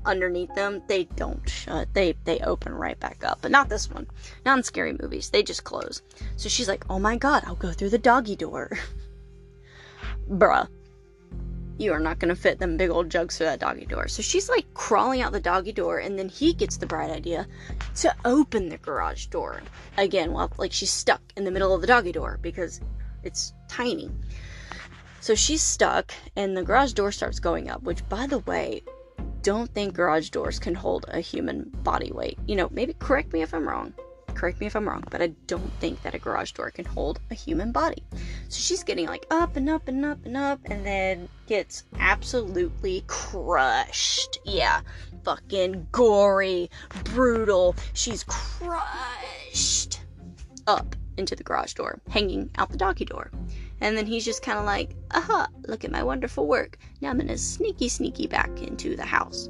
underneath 0.05 0.53
them, 0.55 0.81
they 0.87 1.05
don't 1.15 1.47
shut. 1.47 1.93
They 1.93 2.15
they 2.23 2.39
open 2.39 2.73
right 2.73 2.99
back 2.99 3.23
up. 3.23 3.39
But 3.41 3.51
not 3.51 3.69
this 3.69 3.89
one. 3.89 4.07
Not 4.45 4.57
in 4.57 4.63
scary 4.63 4.95
movies. 4.99 5.29
They 5.29 5.43
just 5.43 5.63
close. 5.63 6.01
So 6.35 6.49
she's 6.49 6.67
like, 6.67 6.85
"Oh 6.89 6.99
my 6.99 7.17
god, 7.17 7.43
I'll 7.45 7.55
go 7.55 7.71
through 7.71 7.89
the 7.89 7.97
doggy 7.97 8.35
door." 8.35 8.71
Bruh 10.29 10.67
you 11.77 11.91
are 11.91 11.99
not 11.99 12.19
going 12.19 12.33
to 12.33 12.39
fit 12.39 12.59
them 12.59 12.77
big 12.77 12.89
old 12.89 13.09
jugs 13.09 13.37
through 13.37 13.47
that 13.47 13.59
doggy 13.59 13.85
door. 13.85 14.07
So 14.07 14.21
she's 14.21 14.49
like 14.49 14.73
crawling 14.73 15.21
out 15.21 15.31
the 15.31 15.39
doggy 15.39 15.73
door, 15.73 15.99
and 15.99 16.17
then 16.17 16.29
he 16.29 16.53
gets 16.53 16.77
the 16.77 16.85
bright 16.85 17.11
idea 17.11 17.47
to 17.95 18.15
open 18.23 18.69
the 18.69 18.77
garage 18.77 19.27
door 19.27 19.61
again. 19.97 20.31
Well, 20.31 20.51
like 20.57 20.71
she's 20.71 20.91
stuck 20.91 21.21
in 21.35 21.43
the 21.43 21.51
middle 21.51 21.73
of 21.73 21.81
the 21.81 21.87
doggy 21.87 22.11
door 22.11 22.39
because 22.41 22.81
it's 23.23 23.53
tiny. 23.67 24.09
So 25.19 25.35
she's 25.35 25.61
stuck, 25.61 26.13
and 26.35 26.55
the 26.55 26.63
garage 26.63 26.93
door 26.93 27.11
starts 27.11 27.39
going 27.39 27.69
up, 27.69 27.81
which, 27.83 28.07
by 28.07 28.27
the 28.27 28.39
way, 28.39 28.83
don't 29.41 29.73
think 29.73 29.95
garage 29.95 30.29
doors 30.29 30.59
can 30.59 30.75
hold 30.75 31.05
a 31.09 31.19
human 31.19 31.71
body 31.83 32.11
weight. 32.11 32.37
You 32.47 32.55
know, 32.55 32.69
maybe 32.71 32.93
correct 32.93 33.33
me 33.33 33.41
if 33.41 33.53
I'm 33.53 33.67
wrong 33.67 33.93
correct 34.35 34.59
me 34.59 34.67
if 34.67 34.75
I'm 34.75 34.87
wrong, 34.87 35.03
but 35.09 35.21
I 35.21 35.27
don't 35.47 35.71
think 35.79 36.01
that 36.03 36.13
a 36.13 36.19
garage 36.19 36.51
door 36.51 36.69
can 36.69 36.85
hold 36.85 37.19
a 37.31 37.33
human 37.33 37.71
body. 37.71 38.03
So 38.49 38.59
she's 38.59 38.83
getting 38.83 39.07
like 39.07 39.25
up 39.31 39.55
and 39.55 39.69
up 39.69 39.87
and 39.87 40.05
up 40.05 40.25
and 40.25 40.37
up, 40.37 40.59
and 40.65 40.85
then 40.85 41.29
gets 41.47 41.83
absolutely 41.99 43.03
crushed. 43.07 44.39
Yeah, 44.45 44.81
fucking 45.23 45.87
gory, 45.91 46.69
brutal. 47.05 47.75
She's 47.93 48.23
crushed 48.25 50.01
up 50.67 50.95
into 51.17 51.35
the 51.35 51.43
garage 51.43 51.73
door, 51.73 51.99
hanging 52.09 52.49
out 52.57 52.69
the 52.69 52.77
doggy 52.77 53.05
door. 53.05 53.31
And 53.81 53.97
then 53.97 54.05
he's 54.05 54.25
just 54.25 54.41
kind 54.41 54.57
of 54.57 54.65
like, 54.65 54.95
aha, 55.11 55.47
look 55.67 55.83
at 55.83 55.91
my 55.91 56.03
wonderful 56.03 56.47
work. 56.47 56.77
Now 57.01 57.09
I'm 57.09 57.17
gonna 57.17 57.37
sneaky, 57.37 57.89
sneaky 57.89 58.27
back 58.27 58.49
into 58.61 58.95
the 58.95 59.05
house 59.05 59.49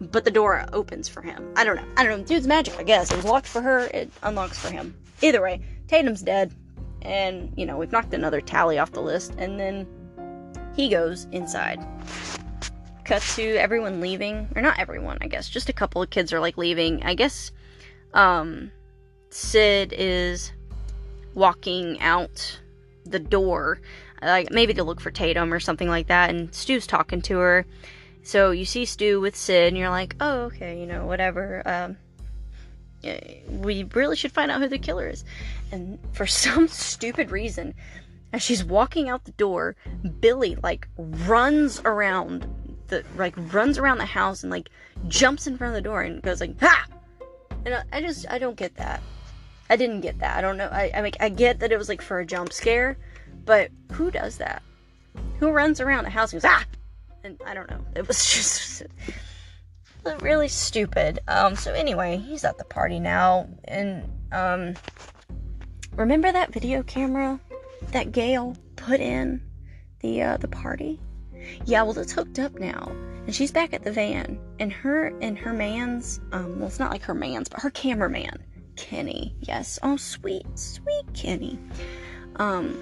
but 0.00 0.24
the 0.24 0.30
door 0.30 0.64
opens 0.72 1.08
for 1.08 1.20
him. 1.22 1.52
I 1.56 1.64
don't 1.64 1.76
know. 1.76 1.84
I 1.96 2.04
don't 2.04 2.20
know. 2.20 2.26
Dude's 2.26 2.46
magic, 2.46 2.78
I 2.78 2.82
guess. 2.82 3.10
It 3.10 3.16
was 3.16 3.24
locked 3.24 3.46
for 3.46 3.60
her, 3.60 3.80
it 3.92 4.10
unlocks 4.22 4.58
for 4.58 4.70
him. 4.70 4.94
Either 5.20 5.42
way, 5.42 5.60
Tatum's 5.88 6.22
dead. 6.22 6.54
And, 7.02 7.52
you 7.56 7.66
know, 7.66 7.76
we've 7.76 7.92
knocked 7.92 8.12
another 8.14 8.40
tally 8.40 8.78
off 8.78 8.92
the 8.92 9.02
list. 9.02 9.34
And 9.38 9.58
then 9.58 9.86
he 10.74 10.88
goes 10.88 11.26
inside. 11.32 11.80
Cut 13.04 13.22
to 13.34 13.56
everyone 13.56 14.00
leaving. 14.00 14.48
Or 14.54 14.62
not 14.62 14.78
everyone, 14.78 15.18
I 15.20 15.26
guess. 15.26 15.48
Just 15.48 15.68
a 15.68 15.72
couple 15.72 16.02
of 16.02 16.10
kids 16.10 16.32
are 16.32 16.40
like 16.40 16.56
leaving. 16.56 17.02
I 17.02 17.14
guess 17.14 17.52
um 18.14 18.70
Sid 19.30 19.94
is 19.96 20.52
walking 21.34 22.00
out 22.00 22.60
the 23.04 23.18
door. 23.18 23.80
Like 24.22 24.50
maybe 24.50 24.74
to 24.74 24.84
look 24.84 25.00
for 25.00 25.10
Tatum 25.10 25.52
or 25.52 25.60
something 25.60 25.88
like 25.88 26.08
that. 26.08 26.30
And 26.30 26.54
Stu's 26.54 26.86
talking 26.86 27.22
to 27.22 27.38
her 27.38 27.66
so 28.30 28.52
you 28.52 28.64
see 28.64 28.84
Stu 28.84 29.20
with 29.20 29.34
Sid, 29.34 29.66
and 29.66 29.76
you're 29.76 29.90
like, 29.90 30.14
oh, 30.20 30.42
okay, 30.42 30.78
you 30.78 30.86
know, 30.86 31.04
whatever. 31.04 31.62
Um, 31.66 31.96
we 33.48 33.82
really 33.92 34.14
should 34.14 34.30
find 34.30 34.52
out 34.52 34.60
who 34.60 34.68
the 34.68 34.78
killer 34.78 35.08
is. 35.08 35.24
And 35.72 35.98
for 36.12 36.26
some 36.28 36.68
stupid 36.68 37.32
reason, 37.32 37.74
as 38.32 38.40
she's 38.40 38.64
walking 38.64 39.08
out 39.08 39.24
the 39.24 39.32
door, 39.32 39.74
Billy 40.20 40.56
like 40.62 40.86
runs 40.96 41.80
around 41.84 42.46
the 42.86 43.02
like 43.16 43.34
runs 43.52 43.78
around 43.78 43.98
the 43.98 44.04
house 44.04 44.44
and 44.44 44.50
like 44.52 44.70
jumps 45.08 45.48
in 45.48 45.58
front 45.58 45.72
of 45.72 45.82
the 45.82 45.88
door 45.88 46.02
and 46.02 46.22
goes 46.22 46.40
like 46.40 46.58
ha. 46.60 46.86
And 47.64 47.82
I, 47.92 48.00
just 48.00 48.30
I 48.30 48.38
don't 48.38 48.56
get 48.56 48.76
that. 48.76 49.02
I 49.68 49.74
didn't 49.74 50.02
get 50.02 50.20
that. 50.20 50.38
I 50.38 50.40
don't 50.40 50.56
know. 50.56 50.68
I 50.70 50.92
I, 50.94 51.02
mean, 51.02 51.12
I 51.18 51.30
get 51.30 51.58
that 51.58 51.72
it 51.72 51.78
was 51.78 51.88
like 51.88 52.00
for 52.00 52.20
a 52.20 52.26
jump 52.26 52.52
scare, 52.52 52.96
but 53.44 53.72
who 53.90 54.12
does 54.12 54.38
that? 54.38 54.62
Who 55.40 55.50
runs 55.50 55.80
around 55.80 56.04
the 56.04 56.10
house 56.10 56.32
and 56.32 56.40
goes 56.40 56.48
ah? 56.48 56.64
And 57.22 57.40
I 57.44 57.54
don't 57.54 57.70
know. 57.70 57.84
It 57.94 58.06
was 58.08 58.24
just 58.34 58.82
really 60.20 60.48
stupid. 60.48 61.20
Um, 61.28 61.56
so 61.56 61.72
anyway, 61.72 62.16
he's 62.16 62.44
at 62.44 62.58
the 62.58 62.64
party 62.64 62.98
now, 62.98 63.48
and 63.64 64.04
um, 64.32 64.74
remember 65.94 66.32
that 66.32 66.52
video 66.52 66.82
camera 66.82 67.40
that 67.92 68.12
Gale 68.12 68.56
put 68.76 69.00
in 69.00 69.42
the 70.00 70.22
uh, 70.22 70.36
the 70.38 70.48
party? 70.48 71.00
Yeah, 71.64 71.82
well, 71.82 71.98
it's 71.98 72.12
hooked 72.12 72.38
up 72.38 72.54
now, 72.58 72.92
and 73.26 73.34
she's 73.34 73.50
back 73.50 73.72
at 73.72 73.82
the 73.82 73.92
van, 73.92 74.38
and 74.58 74.72
her 74.72 75.06
and 75.20 75.38
her 75.38 75.52
man's, 75.52 76.20
um, 76.32 76.58
well, 76.58 76.68
it's 76.68 76.78
not 76.78 76.90
like 76.90 77.02
her 77.02 77.14
man's, 77.14 77.48
but 77.48 77.60
her 77.60 77.70
cameraman, 77.70 78.44
Kenny. 78.76 79.34
Yes, 79.40 79.78
oh 79.82 79.96
sweet, 79.96 80.46
sweet 80.58 81.04
Kenny. 81.14 81.58
Um, 82.36 82.78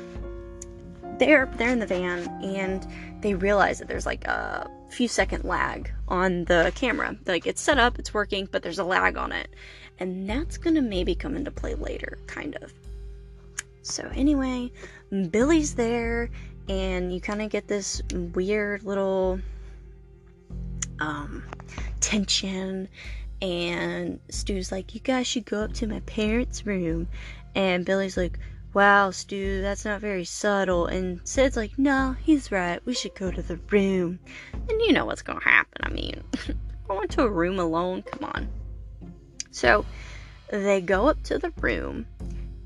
they're 1.19 1.47
they're 1.57 1.71
in 1.71 1.79
the 1.79 1.87
van, 1.87 2.29
and 2.43 2.87
they 3.23 3.35
realize 3.35 3.79
that 3.79 3.89
there's 3.89 4.07
like 4.07 4.25
a 4.27 4.71
few 4.91 5.09
second 5.09 5.45
lag 5.45 5.91
on 6.09 6.45
the 6.45 6.73
camera. 6.75 7.17
Like 7.27 7.47
it's 7.47 7.61
set 7.61 7.79
up, 7.79 7.99
it's 7.99 8.15
working, 8.15 8.49
but 8.51 8.63
there's 8.63 8.79
a 8.79 8.85
lag 8.85 9.17
on 9.17 9.33
it, 9.33 9.49
and 9.99 10.29
that's 10.29 10.57
gonna 10.57 10.83
maybe 10.83 11.15
come 11.15 11.37
into 11.37 11.51
play 11.51 11.75
later, 11.75 12.19
kind 12.27 12.57
of. 12.63 12.73
So 13.83 14.11
anyway, 14.15 14.71
Billy's 15.31 15.75
there, 15.75 16.31
and 16.69 17.13
you 17.13 17.21
kind 17.21 17.41
of 17.41 17.51
get 17.51 17.69
this 17.69 18.03
weird 18.35 18.85
little 18.85 19.41
um, 21.01 21.43
tension. 22.01 22.89
And 23.41 24.19
Stu's 24.31 24.73
like, 24.73 24.95
You 24.95 25.01
guys 25.01 25.27
should 25.27 25.45
go 25.45 25.63
up 25.63 25.73
to 25.75 25.87
my 25.87 26.01
parents' 26.01 26.67
room. 26.67 27.09
And 27.55 27.85
Billy's 27.85 28.17
like, 28.17 28.39
Wow, 28.75 29.11
Stu, 29.11 29.63
that's 29.63 29.85
not 29.85 30.01
very 30.01 30.25
subtle. 30.25 30.87
And 30.87 31.21
Sid's 31.25 31.57
like, 31.57 31.79
No, 31.79 32.17
he's 32.23 32.53
right. 32.53 32.85
We 32.85 32.95
should 32.95 33.15
go 33.15 33.31
to 33.31 33.43
the 33.43 33.59
room. 33.71 34.19
And 34.53 34.81
you 34.81 34.93
know 34.93 35.07
what's 35.07 35.23
going 35.23 35.41
to 35.41 35.49
happen. 35.49 35.83
I 35.83 35.91
mean, 35.91 36.23
going 36.89 37.09
to 37.09 37.23
a 37.23 37.31
room 37.31 37.59
alone? 37.59 38.03
Come 38.03 38.31
on. 38.31 38.49
So 39.51 39.85
they 40.51 40.81
go 40.81 41.09
up 41.09 41.23
to 41.25 41.39
the 41.39 41.53
room 41.61 42.07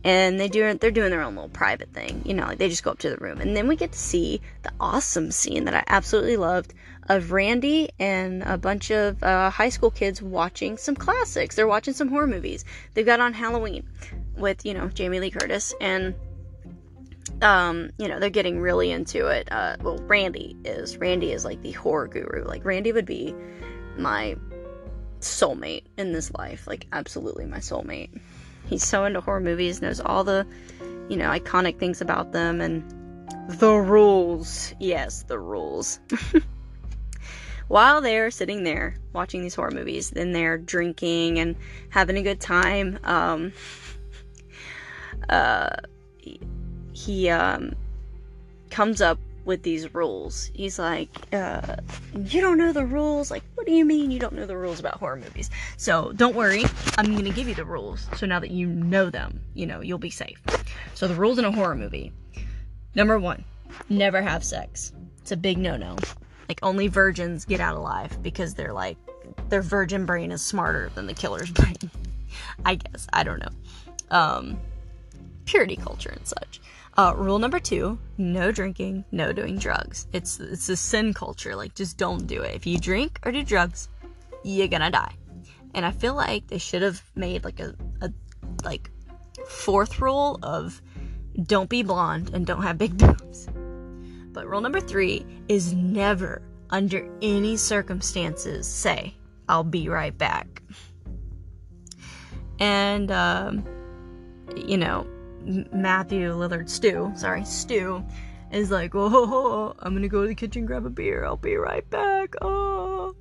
and 0.04 0.38
they 0.38 0.48
do 0.48 0.74
they're 0.74 0.90
doing 0.90 1.10
their 1.10 1.22
own 1.22 1.34
little 1.34 1.48
private 1.50 1.92
thing 1.92 2.22
you 2.24 2.34
know 2.34 2.46
like 2.46 2.58
they 2.58 2.68
just 2.68 2.82
go 2.82 2.90
up 2.90 2.98
to 2.98 3.10
the 3.10 3.16
room 3.16 3.40
and 3.40 3.56
then 3.56 3.68
we 3.68 3.76
get 3.76 3.92
to 3.92 3.98
see 3.98 4.40
the 4.62 4.72
awesome 4.80 5.30
scene 5.30 5.64
that 5.64 5.74
i 5.74 5.84
absolutely 5.86 6.36
loved 6.36 6.74
of 7.08 7.32
randy 7.32 7.88
and 7.98 8.42
a 8.44 8.58
bunch 8.58 8.90
of 8.90 9.22
uh, 9.22 9.50
high 9.50 9.68
school 9.68 9.90
kids 9.90 10.20
watching 10.20 10.76
some 10.76 10.96
classics 10.96 11.56
they're 11.56 11.66
watching 11.66 11.94
some 11.94 12.08
horror 12.08 12.26
movies 12.26 12.64
they've 12.94 13.06
got 13.06 13.20
on 13.20 13.32
halloween 13.32 13.86
with 14.36 14.64
you 14.64 14.74
know 14.74 14.88
jamie 14.88 15.20
lee 15.20 15.30
curtis 15.30 15.74
and 15.80 16.14
um 17.40 17.90
you 17.98 18.08
know 18.08 18.18
they're 18.18 18.30
getting 18.30 18.60
really 18.60 18.90
into 18.90 19.26
it 19.26 19.50
uh 19.52 19.76
well 19.82 19.98
randy 20.06 20.56
is 20.64 20.96
randy 20.96 21.32
is 21.32 21.44
like 21.44 21.60
the 21.62 21.72
horror 21.72 22.08
guru 22.08 22.44
like 22.44 22.64
randy 22.64 22.92
would 22.92 23.06
be 23.06 23.34
my 23.96 24.36
soulmate 25.20 25.84
in 25.96 26.12
this 26.12 26.32
life 26.32 26.66
like 26.66 26.86
absolutely 26.92 27.46
my 27.46 27.58
soulmate 27.58 28.10
He's 28.72 28.84
so 28.84 29.04
into 29.04 29.20
horror 29.20 29.40
movies, 29.40 29.82
knows 29.82 30.00
all 30.00 30.24
the, 30.24 30.46
you 31.08 31.16
know, 31.16 31.28
iconic 31.28 31.78
things 31.78 32.00
about 32.00 32.32
them 32.32 32.60
and 32.60 32.82
the 33.48 33.74
rules. 33.74 34.74
Yes, 34.80 35.24
the 35.24 35.38
rules. 35.38 36.00
While 37.68 38.00
they're 38.00 38.30
sitting 38.30 38.64
there 38.64 38.96
watching 39.12 39.42
these 39.42 39.54
horror 39.54 39.70
movies, 39.70 40.10
then 40.10 40.32
they're 40.32 40.58
drinking 40.58 41.38
and 41.38 41.56
having 41.90 42.16
a 42.16 42.22
good 42.22 42.40
time. 42.40 42.98
Um, 43.04 43.52
uh, 45.32 45.70
he 46.92 47.30
um, 47.30 47.74
comes 48.70 49.00
up 49.00 49.18
with 49.44 49.62
these 49.62 49.92
rules. 49.94 50.50
He's 50.54 50.78
like, 50.78 51.08
uh, 51.32 51.76
You 52.14 52.40
don't 52.40 52.58
know 52.58 52.72
the 52.72 52.84
rules? 52.84 53.30
Like, 53.30 53.42
what 53.54 53.66
do 53.66 53.72
you 53.72 53.84
mean 53.84 54.10
you 54.10 54.20
don't 54.20 54.34
know 54.34 54.46
the 54.46 54.56
rules 54.56 54.78
about 54.78 54.98
horror 54.98 55.16
movies? 55.16 55.50
So 55.76 56.12
don't 56.12 56.36
worry, 56.36 56.64
I'm 56.98 57.16
gonna 57.16 57.30
give 57.30 57.48
you 57.48 57.54
the 57.54 57.64
rules. 57.64 58.06
So 58.16 58.26
now 58.26 58.38
that 58.40 58.50
you 58.50 58.66
know 58.66 59.10
them, 59.10 59.40
you 59.54 59.66
know, 59.66 59.80
you'll 59.80 59.98
be 59.98 60.10
safe. 60.10 60.40
So 60.94 61.08
the 61.08 61.14
rules 61.14 61.38
in 61.38 61.44
a 61.44 61.50
horror 61.50 61.74
movie 61.74 62.12
number 62.94 63.18
one, 63.18 63.42
never 63.88 64.20
have 64.20 64.44
sex. 64.44 64.92
It's 65.22 65.32
a 65.32 65.36
big 65.36 65.58
no 65.58 65.76
no. 65.76 65.96
Like, 66.48 66.60
only 66.62 66.88
virgins 66.88 67.46
get 67.46 67.60
out 67.60 67.76
alive 67.76 68.22
because 68.22 68.54
they're 68.54 68.74
like, 68.74 68.98
their 69.48 69.62
virgin 69.62 70.04
brain 70.04 70.30
is 70.30 70.44
smarter 70.44 70.90
than 70.94 71.06
the 71.06 71.14
killer's 71.14 71.50
brain. 71.58 71.90
I 72.64 72.74
guess. 72.74 73.06
I 73.12 73.22
don't 73.22 73.38
know. 73.38 73.48
Um, 74.10 74.58
purity 75.44 75.76
culture 75.76 76.10
and 76.10 76.26
such. 76.26 76.60
Uh, 76.96 77.14
rule 77.16 77.38
number 77.38 77.58
two: 77.58 77.98
no 78.18 78.52
drinking, 78.52 79.04
no 79.12 79.32
doing 79.32 79.56
drugs. 79.56 80.06
It's 80.12 80.38
it's 80.40 80.68
a 80.68 80.76
sin 80.76 81.14
culture. 81.14 81.56
Like, 81.56 81.74
just 81.74 81.96
don't 81.96 82.26
do 82.26 82.42
it. 82.42 82.54
If 82.54 82.66
you 82.66 82.78
drink 82.78 83.18
or 83.24 83.32
do 83.32 83.42
drugs, 83.42 83.88
you're 84.44 84.68
gonna 84.68 84.90
die. 84.90 85.14
And 85.74 85.86
I 85.86 85.90
feel 85.90 86.14
like 86.14 86.48
they 86.48 86.58
should 86.58 86.82
have 86.82 87.02
made 87.14 87.44
like 87.44 87.60
a, 87.60 87.74
a 88.02 88.12
like 88.62 88.90
fourth 89.46 90.00
rule 90.00 90.38
of 90.42 90.82
don't 91.44 91.70
be 91.70 91.82
blonde 91.82 92.30
and 92.34 92.46
don't 92.46 92.62
have 92.62 92.76
big 92.76 92.98
boobs. 92.98 93.48
But 94.32 94.46
rule 94.46 94.60
number 94.60 94.80
three 94.80 95.24
is 95.48 95.74
never, 95.74 96.42
under 96.70 97.08
any 97.20 97.56
circumstances, 97.56 98.66
say 98.66 99.14
I'll 99.48 99.64
be 99.64 99.88
right 99.88 100.16
back. 100.16 100.62
And 102.58 103.10
um, 103.10 103.64
you 104.56 104.76
know, 104.76 105.06
Matthew 105.44 106.32
Lillard 106.32 106.68
Stu, 106.68 107.12
sorry, 107.16 107.44
Stu, 107.44 108.04
is 108.50 108.70
like, 108.70 108.92
oh, 108.94 109.74
I'm 109.78 109.94
gonna 109.94 110.08
go 110.08 110.22
to 110.22 110.28
the 110.28 110.34
kitchen, 110.34 110.66
grab 110.66 110.86
a 110.86 110.90
beer, 110.90 111.24
I'll 111.24 111.36
be 111.36 111.56
right 111.56 111.88
back. 111.90 112.34
Oh. 112.40 113.14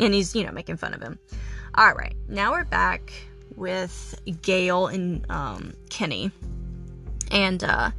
And 0.00 0.12
he's, 0.12 0.34
you 0.34 0.44
know, 0.44 0.52
making 0.52 0.76
fun 0.76 0.94
of 0.94 1.02
him. 1.02 1.18
All 1.74 1.92
right, 1.92 2.14
now 2.28 2.52
we're 2.52 2.64
back 2.64 3.12
with 3.56 4.20
Gale 4.42 4.86
and 4.86 5.24
um, 5.30 5.74
Kenny. 5.90 6.30
And 7.30 7.62
uh, 7.64 7.90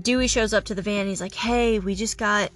Dewey 0.00 0.28
shows 0.28 0.52
up 0.52 0.64
to 0.64 0.74
the 0.74 0.82
van. 0.82 1.06
He's 1.06 1.20
like, 1.20 1.34
hey, 1.34 1.78
we 1.78 1.94
just 1.94 2.18
got 2.18 2.50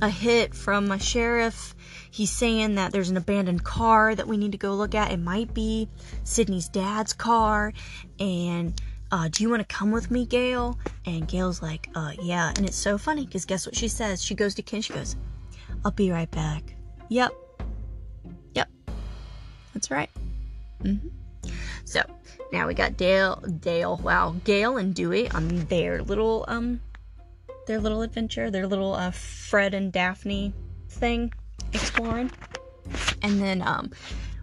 a 0.00 0.08
hit 0.08 0.54
from 0.54 0.90
a 0.90 0.98
sheriff. 0.98 1.74
He's 2.10 2.30
saying 2.30 2.76
that 2.76 2.92
there's 2.92 3.10
an 3.10 3.16
abandoned 3.16 3.62
car 3.62 4.14
that 4.14 4.26
we 4.26 4.38
need 4.38 4.52
to 4.52 4.58
go 4.58 4.74
look 4.74 4.94
at. 4.94 5.12
It 5.12 5.18
might 5.18 5.52
be 5.52 5.88
Sidney's 6.24 6.68
dad's 6.68 7.12
car. 7.12 7.72
And 8.18 8.80
uh, 9.12 9.28
do 9.28 9.42
you 9.42 9.50
want 9.50 9.66
to 9.66 9.74
come 9.74 9.90
with 9.90 10.10
me, 10.10 10.26
Gale? 10.26 10.78
And 11.04 11.26
Gale's 11.28 11.62
like, 11.62 11.88
uh, 11.94 12.12
yeah. 12.20 12.52
And 12.56 12.66
it's 12.66 12.76
so 12.76 12.98
funny 12.98 13.24
because 13.24 13.44
guess 13.44 13.66
what 13.66 13.76
she 13.76 13.88
says? 13.88 14.22
She 14.22 14.34
goes 14.34 14.54
to 14.56 14.62
Ken, 14.62 14.80
she 14.80 14.92
goes, 14.92 15.16
I'll 15.84 15.92
be 15.92 16.10
right 16.10 16.30
back. 16.30 16.74
Yep. 17.08 17.32
Yep. 18.54 18.68
That's 19.74 19.90
right. 19.90 20.10
Mm-hmm. 20.82 21.08
So 21.84 22.02
now 22.52 22.66
we 22.66 22.74
got 22.74 22.96
Dale, 22.96 23.36
Dale, 23.60 23.96
wow, 24.02 24.34
Gale 24.44 24.76
and 24.78 24.94
Dewey 24.94 25.30
on 25.30 25.48
their 25.66 26.02
little, 26.02 26.44
um, 26.48 26.80
their 27.66 27.78
little 27.78 28.02
adventure, 28.02 28.50
their 28.50 28.66
little, 28.66 28.94
uh, 28.94 29.12
Fred 29.12 29.74
and 29.74 29.92
Daphne 29.92 30.52
thing 30.88 31.32
exploring. 31.72 32.30
And 33.22 33.40
then, 33.40 33.62
um, 33.62 33.90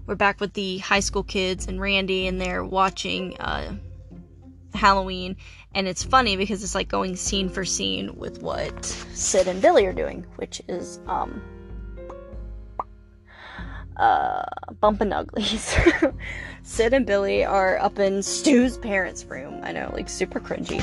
we're 0.05 0.15
back 0.15 0.39
with 0.39 0.53
the 0.53 0.79
high 0.79 0.99
school 0.99 1.23
kids 1.23 1.67
and 1.67 1.79
Randy, 1.79 2.27
and 2.27 2.39
they're 2.39 2.63
watching, 2.63 3.37
uh, 3.39 3.73
Halloween, 4.73 5.37
and 5.73 5.87
it's 5.87 6.03
funny 6.03 6.35
because 6.37 6.63
it's 6.63 6.75
like 6.75 6.87
going 6.87 7.15
scene 7.15 7.49
for 7.49 7.65
scene 7.65 8.15
with 8.17 8.41
what 8.41 8.85
Sid 8.85 9.47
and 9.47 9.61
Billy 9.61 9.85
are 9.85 9.93
doing, 9.93 10.25
which 10.35 10.61
is 10.67 10.99
um 11.07 11.41
uh 13.97 14.43
bumping 14.79 15.13
uglies. 15.13 15.75
Sid 16.63 16.93
and 16.93 17.05
Billy 17.05 17.43
are 17.43 17.77
up 17.79 17.99
in 17.99 18.23
Stu's 18.23 18.77
parents' 18.77 19.25
room. 19.25 19.59
I 19.63 19.71
know, 19.71 19.91
like 19.93 20.09
super 20.09 20.39
cringy, 20.39 20.81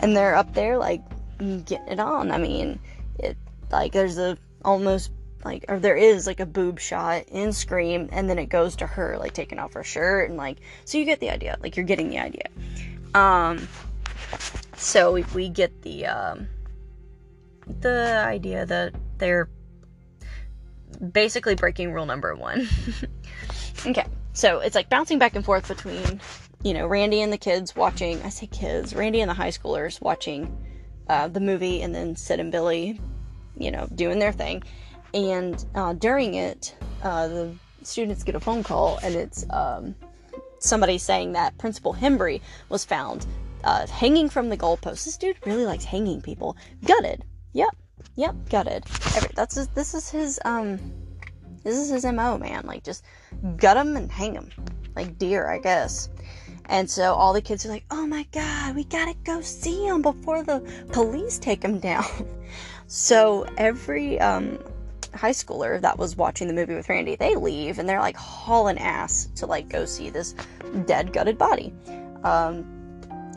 and 0.00 0.16
they're 0.16 0.34
up 0.34 0.54
there 0.54 0.78
like 0.78 1.02
getting 1.38 1.88
it 1.88 2.00
on. 2.00 2.30
I 2.30 2.38
mean, 2.38 2.78
it 3.18 3.36
like 3.70 3.92
there's 3.92 4.18
a 4.18 4.36
almost 4.64 5.10
like 5.44 5.64
or 5.68 5.78
there 5.78 5.96
is 5.96 6.26
like 6.26 6.40
a 6.40 6.46
boob 6.46 6.78
shot 6.78 7.24
in 7.28 7.52
Scream, 7.52 8.08
and 8.12 8.28
then 8.28 8.38
it 8.38 8.46
goes 8.46 8.76
to 8.76 8.86
her 8.86 9.16
like 9.18 9.32
taking 9.32 9.58
off 9.58 9.72
her 9.72 9.84
shirt 9.84 10.28
and 10.28 10.38
like 10.38 10.58
so 10.84 10.98
you 10.98 11.04
get 11.04 11.20
the 11.20 11.30
idea. 11.30 11.56
Like 11.60 11.76
you're 11.76 11.86
getting 11.86 12.10
the 12.10 12.18
idea. 12.18 12.44
Um, 13.14 13.68
so 14.76 15.12
we, 15.12 15.24
we 15.34 15.48
get 15.48 15.82
the 15.82 16.06
um, 16.06 16.48
the 17.80 18.22
idea 18.26 18.66
that 18.66 18.94
they're 19.18 19.48
basically 21.12 21.54
breaking 21.54 21.92
rule 21.92 22.06
number 22.06 22.34
one. 22.34 22.68
okay, 23.86 24.06
so 24.32 24.60
it's 24.60 24.74
like 24.74 24.88
bouncing 24.88 25.18
back 25.18 25.36
and 25.36 25.44
forth 25.44 25.68
between 25.68 26.20
you 26.62 26.74
know 26.74 26.86
Randy 26.86 27.20
and 27.20 27.32
the 27.32 27.38
kids 27.38 27.76
watching. 27.76 28.22
I 28.22 28.28
say 28.28 28.46
kids, 28.46 28.94
Randy 28.94 29.20
and 29.20 29.30
the 29.30 29.34
high 29.34 29.50
schoolers 29.50 30.00
watching 30.00 30.56
uh, 31.08 31.28
the 31.28 31.40
movie, 31.40 31.82
and 31.82 31.94
then 31.94 32.16
Sid 32.16 32.40
and 32.40 32.50
Billy, 32.50 33.00
you 33.56 33.70
know, 33.70 33.88
doing 33.94 34.18
their 34.18 34.32
thing. 34.32 34.62
And 35.14 35.64
uh, 35.74 35.92
during 35.92 36.34
it, 36.34 36.74
uh, 37.02 37.28
the 37.28 37.54
students 37.82 38.22
get 38.24 38.34
a 38.34 38.40
phone 38.40 38.62
call, 38.62 38.98
and 39.02 39.14
it's 39.14 39.44
um, 39.50 39.94
somebody 40.64 40.98
saying 40.98 41.32
that 41.32 41.58
Principal 41.58 41.94
Himbry 41.94 42.40
was 42.68 42.84
found 42.84 43.26
uh, 43.64 43.86
hanging 43.86 44.28
from 44.28 44.48
the 44.48 44.56
goalpost. 44.56 45.04
This 45.04 45.16
dude 45.16 45.36
really 45.46 45.64
likes 45.64 45.84
hanging 45.84 46.20
people. 46.20 46.56
Gutted. 46.84 47.24
Yep. 47.52 47.76
Yep. 48.16 48.34
Gutted. 48.48 48.84
Every, 49.16 49.30
that's 49.34 49.54
his, 49.54 49.68
this 49.68 49.94
is 49.94 50.10
his 50.10 50.40
um 50.44 50.78
this 51.62 51.76
is 51.76 51.90
his 51.90 52.04
mo 52.04 52.38
man. 52.38 52.64
Like 52.66 52.84
just 52.84 53.04
gut 53.56 53.76
him 53.76 53.96
and 53.96 54.10
hang 54.10 54.34
him 54.34 54.50
like 54.96 55.18
deer, 55.18 55.48
I 55.48 55.58
guess. 55.58 56.08
And 56.66 56.88
so 56.88 57.14
all 57.14 57.32
the 57.32 57.42
kids 57.42 57.66
are 57.66 57.68
like, 57.68 57.84
"Oh 57.90 58.06
my 58.06 58.26
god, 58.32 58.76
we 58.76 58.84
gotta 58.84 59.14
go 59.24 59.40
see 59.40 59.86
him 59.86 60.02
before 60.02 60.42
the 60.42 60.60
police 60.92 61.38
take 61.38 61.62
him 61.62 61.78
down." 61.78 62.04
so 62.86 63.46
every 63.56 64.18
um 64.20 64.58
high 65.14 65.30
schooler 65.30 65.80
that 65.80 65.98
was 65.98 66.16
watching 66.16 66.48
the 66.48 66.54
movie 66.54 66.74
with 66.74 66.88
Randy. 66.88 67.16
They 67.16 67.36
leave 67.36 67.78
and 67.78 67.88
they're 67.88 68.00
like 68.00 68.16
hauling 68.16 68.78
ass 68.78 69.28
to 69.36 69.46
like 69.46 69.68
go 69.68 69.84
see 69.84 70.10
this 70.10 70.34
dead, 70.86 71.12
gutted 71.12 71.38
body. 71.38 71.72
Um, 72.24 72.64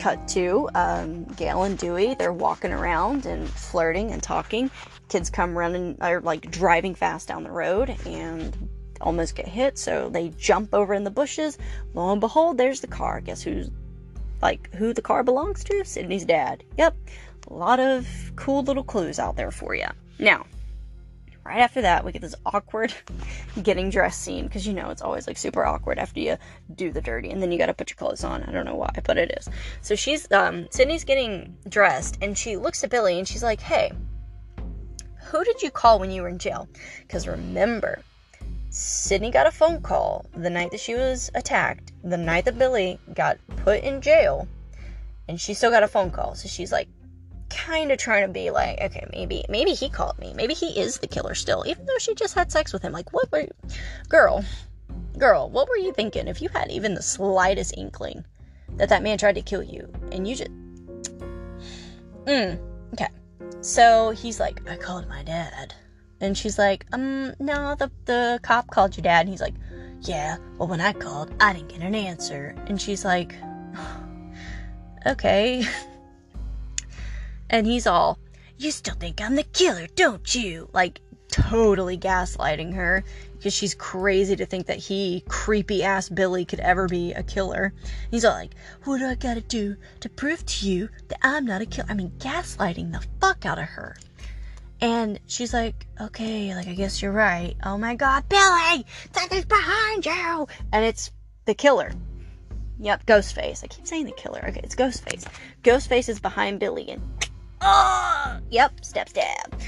cut 0.00 0.28
to 0.28 0.68
um, 0.74 1.24
Gale 1.24 1.64
and 1.64 1.78
Dewey. 1.78 2.14
They're 2.14 2.32
walking 2.32 2.72
around 2.72 3.26
and 3.26 3.48
flirting 3.48 4.10
and 4.10 4.22
talking. 4.22 4.70
Kids 5.08 5.30
come 5.30 5.56
running, 5.56 5.96
or 6.00 6.20
like 6.20 6.50
driving 6.50 6.94
fast 6.94 7.28
down 7.28 7.44
the 7.44 7.50
road 7.50 7.94
and 8.06 8.68
almost 9.00 9.34
get 9.34 9.48
hit. 9.48 9.78
So 9.78 10.08
they 10.08 10.30
jump 10.30 10.74
over 10.74 10.94
in 10.94 11.04
the 11.04 11.10
bushes. 11.10 11.58
Lo 11.94 12.12
and 12.12 12.20
behold, 12.20 12.58
there's 12.58 12.80
the 12.80 12.86
car. 12.86 13.20
Guess 13.20 13.42
who's 13.42 13.70
like 14.42 14.72
who 14.74 14.92
the 14.92 15.02
car 15.02 15.22
belongs 15.22 15.64
to? 15.64 15.84
Sidney's 15.84 16.24
dad. 16.24 16.62
Yep. 16.76 16.96
A 17.48 17.54
lot 17.54 17.80
of 17.80 18.06
cool 18.34 18.62
little 18.62 18.84
clues 18.84 19.18
out 19.18 19.36
there 19.36 19.50
for 19.50 19.74
you. 19.74 19.86
Now, 20.18 20.46
right 21.46 21.60
after 21.60 21.82
that, 21.82 22.04
we 22.04 22.12
get 22.12 22.22
this 22.22 22.34
awkward 22.44 22.92
getting 23.62 23.90
dressed 23.90 24.22
scene 24.22 24.44
because 24.44 24.66
you 24.66 24.72
know 24.72 24.90
it's 24.90 25.02
always 25.02 25.26
like 25.26 25.36
super 25.38 25.64
awkward 25.64 25.98
after 25.98 26.20
you 26.20 26.36
do 26.74 26.92
the 26.92 27.00
dirty 27.00 27.30
and 27.30 27.42
then 27.42 27.52
you 27.52 27.58
got 27.58 27.66
to 27.66 27.74
put 27.74 27.90
your 27.90 27.96
clothes 27.96 28.24
on. 28.24 28.42
I 28.42 28.52
don't 28.52 28.66
know 28.66 28.74
why, 28.74 28.92
but 29.04 29.16
it 29.16 29.32
is. 29.38 29.48
So 29.80 29.94
she's 29.94 30.30
um 30.32 30.66
Sidney's 30.70 31.04
getting 31.04 31.56
dressed 31.68 32.18
and 32.20 32.36
she 32.36 32.56
looks 32.56 32.84
at 32.84 32.90
Billy 32.90 33.18
and 33.18 33.26
she's 33.26 33.42
like, 33.42 33.60
"Hey, 33.60 33.92
who 35.26 35.44
did 35.44 35.62
you 35.62 35.70
call 35.70 35.98
when 35.98 36.10
you 36.10 36.22
were 36.22 36.28
in 36.28 36.38
jail?" 36.38 36.68
Because 37.00 37.26
remember, 37.26 38.02
Sydney 38.70 39.30
got 39.30 39.46
a 39.46 39.50
phone 39.50 39.80
call 39.80 40.26
the 40.36 40.50
night 40.50 40.70
that 40.72 40.80
she 40.80 40.94
was 40.94 41.30
attacked, 41.34 41.92
the 42.04 42.18
night 42.18 42.44
that 42.44 42.58
Billy 42.58 42.98
got 43.14 43.38
put 43.64 43.82
in 43.82 44.00
jail, 44.00 44.46
and 45.28 45.40
she 45.40 45.54
still 45.54 45.70
got 45.70 45.82
a 45.82 45.88
phone 45.88 46.10
call. 46.10 46.34
So 46.34 46.48
she's 46.48 46.72
like, 46.72 46.88
kind 47.50 47.92
of 47.92 47.98
trying 47.98 48.26
to 48.26 48.32
be 48.32 48.50
like, 48.50 48.80
okay, 48.80 49.06
maybe 49.12 49.44
maybe 49.48 49.72
he 49.72 49.88
called 49.88 50.18
me. 50.18 50.32
Maybe 50.34 50.54
he 50.54 50.78
is 50.78 50.98
the 50.98 51.06
killer 51.06 51.34
still, 51.34 51.64
even 51.66 51.86
though 51.86 51.98
she 51.98 52.14
just 52.14 52.34
had 52.34 52.50
sex 52.52 52.72
with 52.72 52.82
him. 52.82 52.92
Like, 52.92 53.12
what 53.12 53.30
were 53.30 53.40
you, 53.40 53.52
girl, 54.08 54.44
girl, 55.18 55.48
what 55.50 55.68
were 55.68 55.76
you 55.76 55.92
thinking 55.92 56.28
if 56.28 56.42
you 56.42 56.48
had 56.48 56.70
even 56.70 56.94
the 56.94 57.02
slightest 57.02 57.76
inkling 57.76 58.24
that 58.76 58.88
that 58.88 59.02
man 59.02 59.18
tried 59.18 59.36
to 59.36 59.42
kill 59.42 59.62
you 59.62 59.90
and 60.12 60.26
you 60.26 60.36
just, 60.36 60.50
mm, 62.24 62.58
okay. 62.92 63.08
So 63.60 64.10
he's 64.10 64.38
like, 64.38 64.68
I 64.68 64.76
called 64.76 65.08
my 65.08 65.22
dad, 65.22 65.74
and 66.20 66.36
she's 66.36 66.58
like, 66.58 66.86
um, 66.92 67.34
no, 67.38 67.74
the 67.74 67.90
the 68.04 68.40
cop 68.42 68.70
called 68.70 68.96
your 68.96 69.02
dad, 69.02 69.20
and 69.20 69.28
he's 69.28 69.40
like, 69.40 69.54
yeah, 70.02 70.36
well 70.58 70.68
when 70.68 70.80
I 70.80 70.92
called, 70.92 71.32
I 71.40 71.52
didn't 71.52 71.68
get 71.68 71.80
an 71.80 71.94
answer, 71.94 72.54
and 72.66 72.80
she's 72.80 73.04
like, 73.04 73.34
okay. 75.06 75.64
And 77.50 77.66
he's 77.66 77.86
all, 77.86 78.18
You 78.58 78.70
still 78.70 78.94
think 78.94 79.20
I'm 79.20 79.34
the 79.34 79.42
killer, 79.42 79.86
don't 79.94 80.34
you? 80.34 80.68
Like, 80.72 81.00
totally 81.28 81.98
gaslighting 81.98 82.74
her 82.74 83.04
because 83.34 83.52
she's 83.52 83.74
crazy 83.74 84.36
to 84.36 84.46
think 84.46 84.66
that 84.66 84.78
he, 84.78 85.22
creepy 85.28 85.82
ass 85.82 86.08
Billy, 86.08 86.44
could 86.44 86.60
ever 86.60 86.86
be 86.88 87.12
a 87.12 87.22
killer. 87.22 87.72
He's 88.10 88.24
all 88.24 88.34
like, 88.34 88.54
What 88.84 88.98
do 88.98 89.06
I 89.06 89.14
gotta 89.14 89.40
do 89.40 89.76
to 90.00 90.08
prove 90.08 90.44
to 90.46 90.68
you 90.68 90.88
that 91.08 91.18
I'm 91.22 91.44
not 91.44 91.62
a 91.62 91.66
killer? 91.66 91.88
I 91.90 91.94
mean, 91.94 92.12
gaslighting 92.18 92.92
the 92.92 93.06
fuck 93.20 93.44
out 93.46 93.58
of 93.58 93.66
her. 93.66 93.96
And 94.80 95.18
she's 95.26 95.54
like, 95.54 95.86
okay, 96.00 96.54
like, 96.54 96.68
I 96.68 96.74
guess 96.74 97.00
you're 97.00 97.12
right. 97.12 97.56
Oh 97.64 97.78
my 97.78 97.94
god, 97.94 98.28
Billy! 98.28 98.84
Something's 99.12 99.46
behind 99.46 100.04
you! 100.04 100.46
And 100.72 100.84
it's 100.84 101.12
the 101.46 101.54
killer. 101.54 101.92
Yep, 102.78 103.06
Ghostface. 103.06 103.64
I 103.64 103.68
keep 103.68 103.86
saying 103.86 104.04
the 104.04 104.12
killer. 104.12 104.44
Okay, 104.46 104.60
it's 104.62 104.74
Ghostface. 104.74 105.24
Ghostface 105.62 106.10
is 106.10 106.20
behind 106.20 106.60
Billy, 106.60 106.90
and 106.90 107.00
oh, 107.60 108.38
yep, 108.50 108.84
step 108.84 109.08
stab. 109.08 109.60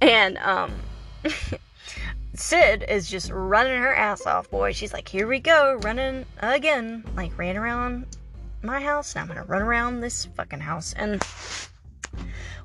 And 0.00 0.38
um, 0.38 0.72
Sid 2.34 2.84
is 2.88 3.08
just 3.08 3.30
running 3.30 3.80
her 3.80 3.94
ass 3.94 4.26
off, 4.26 4.50
boy. 4.50 4.72
She's 4.72 4.92
like, 4.92 5.08
here 5.08 5.28
we 5.28 5.40
go, 5.40 5.78
running 5.82 6.26
again. 6.40 7.04
Like, 7.16 7.36
ran 7.38 7.56
around 7.56 8.06
my 8.62 8.80
house, 8.80 9.14
now 9.14 9.22
I'm 9.22 9.28
gonna 9.28 9.44
run 9.44 9.62
around 9.62 10.00
this 10.00 10.24
fucking 10.24 10.60
house. 10.60 10.94
And 10.94 11.22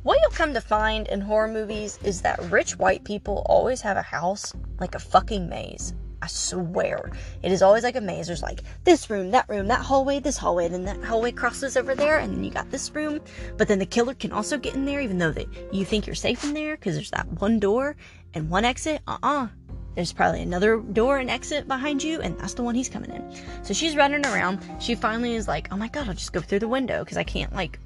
what 0.04 0.18
you'll 0.22 0.32
come 0.32 0.54
to 0.54 0.62
find 0.62 1.08
in 1.08 1.22
horror 1.22 1.48
movies 1.48 2.00
is 2.04 2.22
that 2.22 2.40
rich 2.52 2.78
white 2.78 3.04
people 3.04 3.44
always 3.48 3.82
have 3.82 3.98
a 3.98 4.02
house 4.02 4.54
like 4.80 4.96
a 4.96 5.00
fucking 5.00 5.50
maze. 5.50 5.94
I 6.22 6.28
swear. 6.28 7.12
It 7.44 7.52
is 7.52 7.62
always 7.62 7.84
like 7.84 7.96
a 7.96 8.02
maze. 8.02 8.28
There's 8.28 8.42
like 8.42 8.62
this 8.84 9.10
room, 9.10 9.32
that 9.32 9.48
room, 9.48 9.68
that 9.68 9.80
hallway, 9.80 10.20
this 10.20 10.38
hallway, 10.38 10.68
then 10.68 10.84
that 10.86 11.02
hallway 11.04 11.32
crosses 11.32 11.78
over 11.78 11.96
there, 11.96 12.20
and 12.20 12.34
then 12.34 12.44
you 12.44 12.52
got 12.52 12.70
this 12.72 12.94
room. 12.94 13.22
But 13.58 13.68
then 13.68 13.80
the 13.80 13.86
killer 13.86 14.14
can 14.14 14.32
also 14.32 14.58
get 14.58 14.76
in 14.76 14.86
there, 14.86 15.00
even 15.00 15.18
though 15.18 15.32
that 15.32 15.48
you 15.74 15.86
think 15.86 16.06
you're 16.06 16.16
safe 16.16 16.44
in 16.44 16.54
there, 16.54 16.76
because 16.76 16.96
there's 16.96 17.12
that 17.12 17.28
one 17.40 17.60
door 17.60 17.96
and 18.34 18.50
one 18.50 18.66
exit. 18.66 19.02
Uh-uh. 19.08 19.48
There's 19.96 20.14
probably 20.14 20.42
another 20.42 20.78
door 20.78 21.18
and 21.18 21.30
exit 21.30 21.68
behind 21.68 22.04
you, 22.04 22.22
and 22.22 22.38
that's 22.38 22.54
the 22.54 22.64
one 22.64 22.76
he's 22.76 22.90
coming 22.90 23.12
in. 23.12 23.34
So 23.64 23.74
she's 23.74 23.96
running 23.96 24.26
around. 24.26 24.60
She 24.80 24.96
finally 24.96 25.36
is 25.36 25.48
like, 25.48 25.70
oh 25.72 25.78
my 25.78 25.88
god, 25.88 26.08
I'll 26.08 26.14
just 26.14 26.32
go 26.32 26.42
through 26.42 26.60
the 26.60 26.68
window, 26.68 27.04
because 27.04 27.18
I 27.18 27.24
can't, 27.24 27.54
like, 27.54 27.80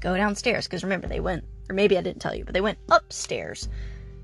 go 0.00 0.16
downstairs. 0.16 0.66
Because 0.66 0.82
remember, 0.82 1.06
they 1.06 1.20
went, 1.20 1.44
or 1.70 1.74
maybe 1.74 1.96
I 1.96 2.00
didn't 2.00 2.20
tell 2.20 2.34
you, 2.34 2.44
but 2.44 2.54
they 2.54 2.60
went 2.60 2.78
upstairs 2.90 3.68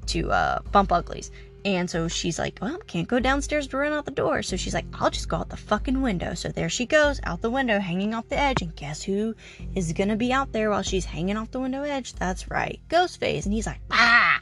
to 0.06 0.30
uh, 0.30 0.60
Bump 0.70 0.92
Uglies. 0.92 1.30
And 1.64 1.88
so 1.88 2.08
she's 2.08 2.38
like, 2.38 2.58
Well, 2.60 2.78
can't 2.86 3.06
go 3.06 3.20
downstairs 3.20 3.68
to 3.68 3.76
run 3.76 3.92
out 3.92 4.04
the 4.04 4.10
door. 4.10 4.42
So 4.42 4.56
she's 4.56 4.74
like, 4.74 4.86
I'll 4.94 5.10
just 5.10 5.28
go 5.28 5.36
out 5.36 5.48
the 5.48 5.56
fucking 5.56 6.02
window. 6.02 6.34
So 6.34 6.48
there 6.48 6.68
she 6.68 6.86
goes, 6.86 7.20
out 7.24 7.40
the 7.40 7.50
window, 7.50 7.78
hanging 7.78 8.14
off 8.14 8.28
the 8.28 8.38
edge. 8.38 8.62
And 8.62 8.74
guess 8.74 9.02
who 9.02 9.34
is 9.74 9.92
gonna 9.92 10.16
be 10.16 10.32
out 10.32 10.52
there 10.52 10.70
while 10.70 10.82
she's 10.82 11.04
hanging 11.04 11.36
off 11.36 11.50
the 11.50 11.60
window 11.60 11.82
edge? 11.82 12.14
That's 12.14 12.50
right, 12.50 12.80
Ghostface. 12.88 13.44
And 13.44 13.54
he's 13.54 13.66
like, 13.66 13.80
Ah! 13.90 14.40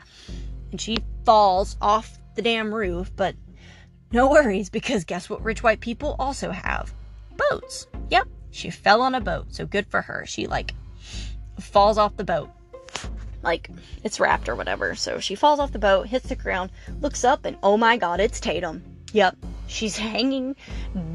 And 0.70 0.80
she 0.80 0.98
falls 1.24 1.76
off 1.80 2.18
the 2.36 2.42
damn 2.42 2.72
roof. 2.72 3.10
But 3.14 3.34
no 4.12 4.30
worries, 4.30 4.70
because 4.70 5.04
guess 5.04 5.28
what 5.28 5.44
rich 5.44 5.62
white 5.62 5.80
people 5.80 6.16
also 6.18 6.50
have? 6.50 6.92
Boats. 7.36 7.86
Yep, 8.08 8.28
she 8.50 8.70
fell 8.70 9.02
on 9.02 9.14
a 9.14 9.20
boat. 9.20 9.46
So 9.54 9.66
good 9.66 9.86
for 9.88 10.00
her. 10.00 10.24
She, 10.26 10.46
like, 10.46 10.74
falls 11.58 11.98
off 11.98 12.16
the 12.16 12.24
boat 12.24 12.50
like 13.42 13.70
it's 14.04 14.20
wrapped 14.20 14.48
or 14.48 14.54
whatever. 14.54 14.94
So 14.94 15.20
she 15.20 15.34
falls 15.34 15.60
off 15.60 15.72
the 15.72 15.78
boat, 15.78 16.06
hits 16.06 16.28
the 16.28 16.36
ground, 16.36 16.70
looks 17.00 17.24
up, 17.24 17.44
and 17.44 17.56
oh 17.62 17.76
my 17.76 17.96
god, 17.96 18.20
it's 18.20 18.40
Tatum. 18.40 18.82
Yep, 19.12 19.36
she's 19.66 19.96
hanging, 19.96 20.54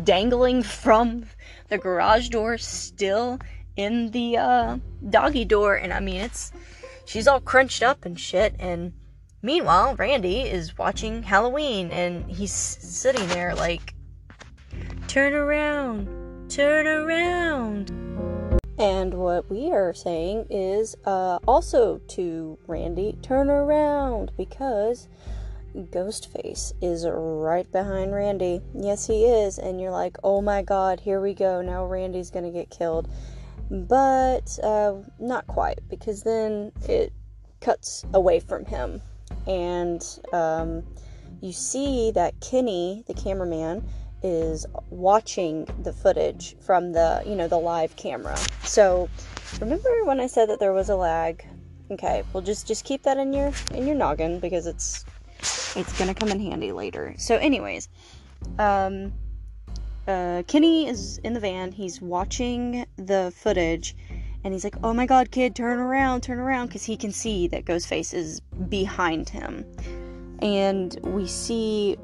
dangling 0.03 0.63
from 0.63 1.25
the 1.69 1.77
garage 1.77 2.29
door, 2.29 2.57
still 2.57 3.39
in 3.75 4.11
the 4.11 4.37
uh, 4.37 4.77
doggy 5.09 5.45
door, 5.45 5.75
and 5.75 5.93
I 5.93 5.99
mean 5.99 6.21
it's 6.21 6.51
she's 7.05 7.27
all 7.27 7.39
crunched 7.39 7.83
up 7.83 8.05
and 8.05 8.19
shit. 8.19 8.55
And 8.59 8.93
meanwhile, 9.41 9.95
Randy 9.95 10.41
is 10.41 10.77
watching 10.77 11.23
Halloween, 11.23 11.91
and 11.91 12.29
he's 12.29 12.51
sitting 12.51 13.27
there 13.27 13.55
like, 13.55 13.93
turn 15.07 15.33
around, 15.33 16.49
turn 16.49 16.87
around. 16.87 17.91
And 18.77 19.13
what 19.13 19.49
we 19.49 19.71
are 19.71 19.93
saying 19.93 20.47
is 20.49 20.95
uh, 21.05 21.39
also 21.47 21.99
to 22.09 22.57
Randy, 22.67 23.17
turn 23.21 23.49
around 23.49 24.31
because 24.35 25.07
Ghostface 25.73 26.73
is 26.81 27.05
right 27.07 27.69
behind 27.71 28.13
Randy. 28.13 28.61
Yes, 28.73 29.07
he 29.07 29.25
is. 29.25 29.57
And 29.57 29.79
you're 29.79 29.91
like, 29.91 30.17
oh 30.23 30.41
my 30.41 30.61
god, 30.61 30.99
here 30.99 31.21
we 31.21 31.33
go. 31.33 31.61
Now 31.61 31.85
Randy's 31.85 32.29
gonna 32.29 32.51
get 32.51 32.69
killed. 32.69 33.07
But 33.71 34.59
uh, 34.61 34.95
not 35.19 35.47
quite 35.47 35.79
because 35.89 36.23
then 36.23 36.71
it 36.87 37.13
cuts 37.61 38.05
away 38.13 38.39
from 38.39 38.65
him. 38.65 39.01
And 39.47 40.05
um, 40.33 40.83
you 41.41 41.53
see 41.53 42.11
that 42.11 42.39
Kenny, 42.41 43.03
the 43.07 43.13
cameraman, 43.13 43.85
is 44.23 44.65
watching 44.89 45.67
the 45.83 45.93
footage 45.93 46.55
from 46.59 46.91
the 46.91 47.21
you 47.25 47.35
know 47.35 47.47
the 47.47 47.57
live 47.57 47.95
camera. 47.95 48.37
So 48.63 49.09
remember 49.59 50.03
when 50.05 50.19
i 50.19 50.27
said 50.27 50.49
that 50.49 50.59
there 50.59 50.73
was 50.73 50.89
a 50.89 50.95
lag? 50.95 51.45
Okay 51.91 52.23
well 52.33 52.41
just 52.41 52.67
just 52.67 52.83
keep 52.85 53.03
that 53.03 53.17
in 53.17 53.33
your 53.33 53.51
in 53.73 53.85
your 53.85 53.95
noggin 53.95 54.39
because 54.39 54.65
it's 54.65 55.05
it's 55.75 55.97
gonna 55.97 56.13
come 56.13 56.29
in 56.29 56.39
handy 56.39 56.71
later. 56.71 57.13
So 57.17 57.37
anyways 57.37 57.89
um 58.57 59.13
uh 60.07 60.43
kenny 60.47 60.87
is 60.87 61.19
in 61.19 61.33
the 61.33 61.39
van. 61.39 61.71
He's 61.71 62.01
watching 62.01 62.85
the 62.97 63.31
footage 63.35 63.95
and 64.43 64.53
he's 64.53 64.63
like 64.63 64.77
oh 64.83 64.93
my 64.93 65.05
god 65.05 65.31
kid 65.31 65.55
turn 65.55 65.79
around 65.79 66.21
turn 66.21 66.39
around 66.39 66.67
because 66.67 66.83
he 66.83 66.97
can 66.97 67.11
see 67.11 67.47
that 67.47 67.65
ghostface 67.65 68.13
is 68.13 68.39
behind 68.69 69.29
him. 69.29 69.65
And 70.39 70.99
we 71.03 71.27
see 71.27 71.97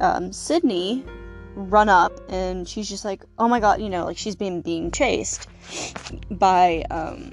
um, 0.00 0.32
sidney 0.32 1.04
run 1.54 1.88
up 1.88 2.12
and 2.28 2.68
she's 2.68 2.88
just 2.88 3.04
like, 3.04 3.24
oh 3.38 3.48
my 3.48 3.60
god, 3.60 3.80
you 3.80 3.88
know, 3.88 4.04
like 4.04 4.18
she's 4.18 4.36
being 4.36 4.62
being 4.62 4.90
chased 4.90 5.48
by 6.30 6.84
um 6.90 7.32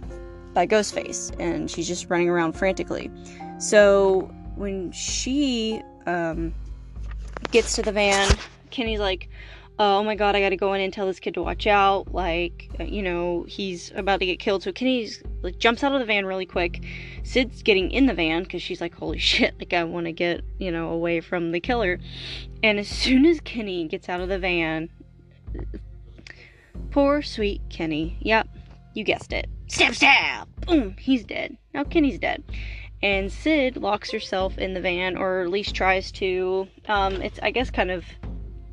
by 0.53 0.65
Ghostface 0.65 1.35
and 1.39 1.69
she's 1.69 1.87
just 1.87 2.09
running 2.09 2.29
around 2.29 2.53
frantically. 2.53 3.11
So 3.59 4.31
when 4.55 4.91
she 4.91 5.81
um 6.05 6.53
gets 7.51 7.75
to 7.75 7.81
the 7.81 7.91
van 7.91 8.29
Kenny's 8.69 8.99
like, 8.99 9.29
oh 9.79 10.03
my 10.03 10.13
god, 10.13 10.35
I 10.35 10.41
gotta 10.41 10.57
go 10.57 10.73
in 10.73 10.81
and 10.81 10.91
tell 10.91 11.07
this 11.07 11.19
kid 11.19 11.33
to 11.35 11.41
watch 11.41 11.65
out. 11.65 12.13
Like, 12.13 12.69
uh, 12.79 12.83
you 12.83 13.01
know, 13.01 13.45
he's 13.47 13.91
about 13.95 14.19
to 14.19 14.25
get 14.25 14.39
killed. 14.39 14.61
So 14.61 14.73
Kenny 14.73 15.09
like 15.41 15.57
jumps 15.57 15.83
out 15.83 15.93
of 15.93 15.99
the 15.99 16.05
van 16.05 16.25
really 16.25 16.45
quick. 16.45 16.83
Sid's 17.23 17.63
getting 17.63 17.89
in 17.91 18.05
the 18.05 18.13
van 18.13 18.43
because 18.43 18.61
she's 18.61 18.81
like, 18.81 18.93
holy 18.93 19.17
shit, 19.19 19.57
like 19.57 19.73
I 19.73 19.85
want 19.85 20.05
to 20.05 20.11
get 20.11 20.41
you 20.59 20.71
know 20.71 20.89
away 20.89 21.21
from 21.21 21.51
the 21.51 21.59
killer. 21.59 21.99
And 22.61 22.77
as 22.77 22.89
soon 22.89 23.25
as 23.25 23.39
Kenny 23.39 23.87
gets 23.87 24.09
out 24.09 24.19
of 24.19 24.27
the 24.27 24.37
van, 24.37 24.89
poor 26.91 27.21
sweet 27.21 27.61
Kenny. 27.69 28.17
Yep, 28.21 28.49
you 28.93 29.05
guessed 29.05 29.31
it. 29.31 29.47
Stab, 29.67 29.95
stab. 29.95 30.47
Boom, 30.65 30.95
he's 30.99 31.23
dead. 31.23 31.55
Now 31.73 31.85
Kenny's 31.85 32.19
dead. 32.19 32.43
And 33.01 33.31
Sid 33.31 33.77
locks 33.77 34.11
herself 34.11 34.57
in 34.57 34.73
the 34.73 34.81
van, 34.81 35.15
or 35.15 35.43
at 35.43 35.49
least 35.49 35.73
tries 35.73 36.11
to. 36.13 36.67
Um, 36.89 37.21
it's 37.21 37.39
I 37.41 37.51
guess 37.51 37.69
kind 37.69 37.91
of 37.91 38.03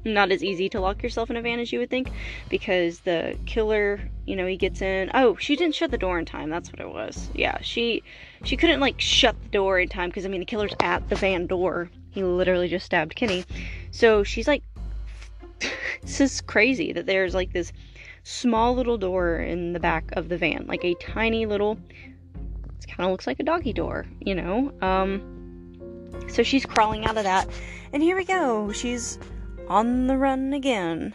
not 0.06 0.30
as 0.30 0.42
easy 0.42 0.68
to 0.70 0.80
lock 0.80 1.02
yourself 1.02 1.30
in 1.30 1.36
a 1.36 1.42
van 1.42 1.58
as 1.58 1.72
you 1.72 1.78
would 1.78 1.90
think 1.90 2.10
because 2.48 3.00
the 3.00 3.36
killer 3.46 4.00
you 4.24 4.36
know 4.36 4.46
he 4.46 4.56
gets 4.56 4.80
in. 4.80 5.10
Oh 5.14 5.36
she 5.36 5.56
didn't 5.56 5.74
shut 5.74 5.90
the 5.90 5.98
door 5.98 6.18
in 6.18 6.24
time. 6.24 6.50
That's 6.50 6.70
what 6.72 6.80
it 6.80 6.88
was. 6.88 7.28
Yeah 7.34 7.60
she 7.60 8.02
she 8.44 8.56
couldn't 8.56 8.80
like 8.80 9.00
shut 9.00 9.36
the 9.42 9.48
door 9.48 9.78
in 9.78 9.88
time 9.88 10.08
because 10.08 10.24
i 10.24 10.28
mean 10.28 10.40
the 10.40 10.46
killer's 10.46 10.74
at 10.80 11.08
the 11.08 11.16
van 11.16 11.46
door. 11.46 11.90
He 12.10 12.22
literally 12.22 12.68
just 12.68 12.86
stabbed 12.86 13.14
kenny. 13.14 13.44
So 13.90 14.22
she's 14.24 14.48
like 14.48 14.62
this 16.02 16.20
is 16.20 16.40
crazy 16.40 16.92
that 16.92 17.06
there's 17.06 17.34
like 17.34 17.52
this 17.52 17.72
small 18.22 18.74
little 18.74 18.98
door 18.98 19.36
in 19.36 19.72
the 19.72 19.80
back 19.80 20.10
of 20.12 20.28
the 20.28 20.36
van 20.36 20.66
like 20.66 20.84
a 20.84 20.94
tiny 20.94 21.46
little 21.46 21.78
it 22.34 22.86
kind 22.88 23.06
of 23.06 23.10
looks 23.10 23.26
like 23.26 23.38
a 23.40 23.44
doggy 23.44 23.72
door 23.72 24.04
you 24.20 24.34
know? 24.34 24.72
Um 24.82 25.36
so 26.28 26.42
she's 26.42 26.66
crawling 26.66 27.04
out 27.04 27.16
of 27.16 27.24
that. 27.24 27.48
And 27.92 28.02
here 28.02 28.16
we 28.16 28.24
go. 28.24 28.72
She's 28.72 29.18
on 29.68 30.06
the 30.06 30.16
run 30.16 30.52
again. 30.52 31.14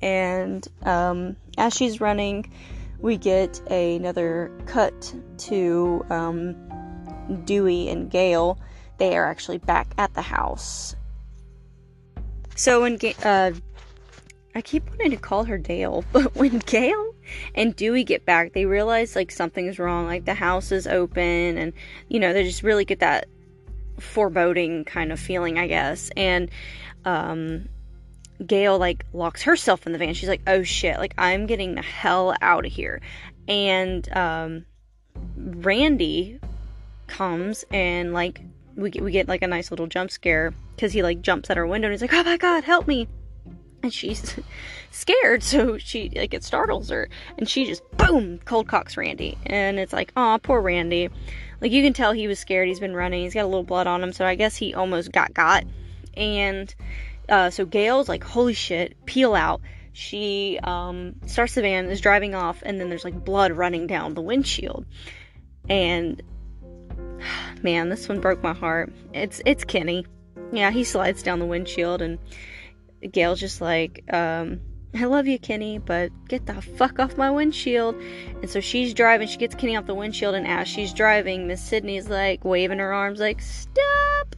And 0.00 0.66
um, 0.82 1.36
as 1.58 1.74
she's 1.74 2.00
running, 2.00 2.50
we 2.98 3.16
get 3.16 3.60
another 3.70 4.50
cut 4.66 5.14
to 5.38 6.04
um, 6.10 6.54
Dewey 7.44 7.88
and 7.88 8.10
Gale. 8.10 8.58
They 8.98 9.16
are 9.16 9.26
actually 9.26 9.58
back 9.58 9.92
at 9.98 10.14
the 10.14 10.22
house. 10.22 10.94
So 12.54 12.82
when 12.82 12.98
uh, 13.24 13.52
I 14.54 14.60
keep 14.60 14.88
wanting 14.90 15.10
to 15.10 15.16
call 15.16 15.44
her 15.44 15.58
Dale, 15.58 16.04
but 16.12 16.34
when 16.34 16.58
Gale 16.58 17.14
and 17.54 17.74
Dewey 17.74 18.04
get 18.04 18.24
back, 18.24 18.52
they 18.52 18.66
realize 18.66 19.16
like 19.16 19.30
something's 19.30 19.78
wrong. 19.78 20.06
Like 20.06 20.24
the 20.24 20.34
house 20.34 20.72
is 20.72 20.86
open, 20.86 21.58
and 21.58 21.72
you 22.08 22.20
know 22.20 22.32
they 22.32 22.44
just 22.44 22.62
really 22.62 22.84
get 22.84 23.00
that 23.00 23.26
foreboding 23.98 24.84
kind 24.84 25.12
of 25.12 25.20
feeling, 25.20 25.58
I 25.58 25.66
guess. 25.66 26.10
And 26.16 26.50
um, 27.04 27.68
Gale 28.44 28.78
like 28.78 29.04
locks 29.12 29.42
herself 29.42 29.86
in 29.86 29.92
the 29.92 29.98
van. 29.98 30.14
She's 30.14 30.28
like, 30.28 30.42
"Oh 30.46 30.62
shit! 30.62 30.98
Like 30.98 31.14
I'm 31.18 31.46
getting 31.46 31.74
the 31.74 31.82
hell 31.82 32.34
out 32.40 32.66
of 32.66 32.72
here." 32.72 33.00
And 33.48 34.10
um, 34.16 34.66
Randy 35.36 36.40
comes 37.06 37.64
and 37.70 38.12
like 38.12 38.40
we 38.74 38.90
get, 38.90 39.02
we 39.02 39.12
get 39.12 39.28
like 39.28 39.42
a 39.42 39.46
nice 39.46 39.70
little 39.70 39.86
jump 39.86 40.10
scare 40.10 40.52
because 40.74 40.92
he 40.92 41.02
like 41.02 41.20
jumps 41.20 41.50
at 41.50 41.56
her 41.56 41.66
window 41.66 41.88
and 41.88 41.92
he's 41.92 42.02
like, 42.02 42.12
"Oh 42.12 42.24
my 42.24 42.36
god, 42.36 42.64
help 42.64 42.86
me!" 42.86 43.08
And 43.82 43.92
she's 43.92 44.36
scared, 44.90 45.42
so 45.42 45.78
she 45.78 46.10
like 46.14 46.34
it 46.34 46.44
startles 46.44 46.88
her, 46.90 47.08
and 47.38 47.48
she 47.48 47.66
just 47.66 47.82
boom 47.96 48.38
cold 48.44 48.68
cocks 48.68 48.96
Randy, 48.96 49.38
and 49.46 49.78
it's 49.78 49.92
like, 49.92 50.12
"Oh, 50.16 50.38
poor 50.42 50.60
Randy." 50.60 51.10
Like 51.60 51.70
you 51.70 51.82
can 51.82 51.92
tell 51.92 52.12
he 52.12 52.26
was 52.26 52.40
scared. 52.40 52.66
He's 52.66 52.80
been 52.80 52.94
running. 52.94 53.22
He's 53.22 53.34
got 53.34 53.44
a 53.44 53.46
little 53.46 53.62
blood 53.62 53.86
on 53.86 54.02
him, 54.02 54.12
so 54.12 54.24
I 54.24 54.34
guess 54.34 54.56
he 54.56 54.74
almost 54.74 55.12
got 55.12 55.32
got. 55.32 55.64
And 56.16 56.74
uh, 57.28 57.50
so 57.50 57.64
Gale's 57.64 58.08
like, 58.08 58.24
holy 58.24 58.54
shit, 58.54 59.04
peel 59.06 59.34
out. 59.34 59.60
She 59.92 60.58
um, 60.62 61.16
starts 61.26 61.54
the 61.54 61.62
van, 61.62 61.90
is 61.90 62.00
driving 62.00 62.34
off, 62.34 62.62
and 62.64 62.80
then 62.80 62.88
there's 62.88 63.04
like 63.04 63.24
blood 63.24 63.52
running 63.52 63.86
down 63.86 64.14
the 64.14 64.22
windshield. 64.22 64.86
And 65.68 66.22
man, 67.62 67.88
this 67.88 68.08
one 68.08 68.20
broke 68.20 68.42
my 68.42 68.54
heart. 68.54 68.92
It's 69.12 69.42
it's 69.44 69.64
Kenny. 69.64 70.06
Yeah, 70.52 70.70
he 70.70 70.84
slides 70.84 71.22
down 71.22 71.38
the 71.38 71.46
windshield, 71.46 72.02
and 72.02 72.18
Gale's 73.10 73.40
just 73.40 73.60
like, 73.60 74.04
um, 74.12 74.60
I 74.94 75.04
love 75.04 75.26
you, 75.26 75.38
Kenny, 75.38 75.78
but 75.78 76.10
get 76.28 76.44
the 76.44 76.60
fuck 76.60 76.98
off 76.98 77.16
my 77.16 77.30
windshield. 77.30 77.94
And 77.96 78.50
so 78.50 78.60
she's 78.60 78.92
driving, 78.92 79.28
she 79.28 79.38
gets 79.38 79.54
Kenny 79.54 79.76
off 79.76 79.86
the 79.86 79.94
windshield, 79.94 80.34
and 80.34 80.46
as 80.46 80.68
she's 80.68 80.92
driving, 80.92 81.46
Miss 81.46 81.62
Sidney's 81.62 82.08
like 82.08 82.44
waving 82.44 82.78
her 82.78 82.92
arms, 82.92 83.18
like, 83.18 83.40
stop! 83.40 84.36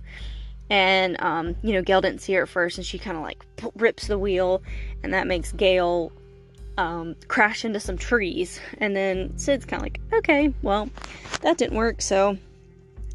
And 0.74 1.16
um, 1.22 1.54
you 1.62 1.72
know 1.72 1.82
Gale 1.82 2.00
didn't 2.00 2.20
see 2.20 2.32
her 2.32 2.42
at 2.42 2.48
first, 2.48 2.78
and 2.78 2.84
she 2.84 2.98
kind 2.98 3.16
of 3.16 3.22
like 3.22 3.46
rips 3.76 4.08
the 4.08 4.18
wheel, 4.18 4.60
and 5.04 5.14
that 5.14 5.28
makes 5.28 5.52
Gale 5.52 6.10
um, 6.76 7.14
crash 7.28 7.64
into 7.64 7.78
some 7.78 7.96
trees. 7.96 8.58
And 8.78 8.96
then 8.96 9.38
Sid's 9.38 9.64
kind 9.66 9.80
of 9.80 9.84
like, 9.84 10.00
okay, 10.12 10.52
well, 10.62 10.90
that 11.42 11.58
didn't 11.58 11.76
work, 11.76 12.02
so 12.02 12.36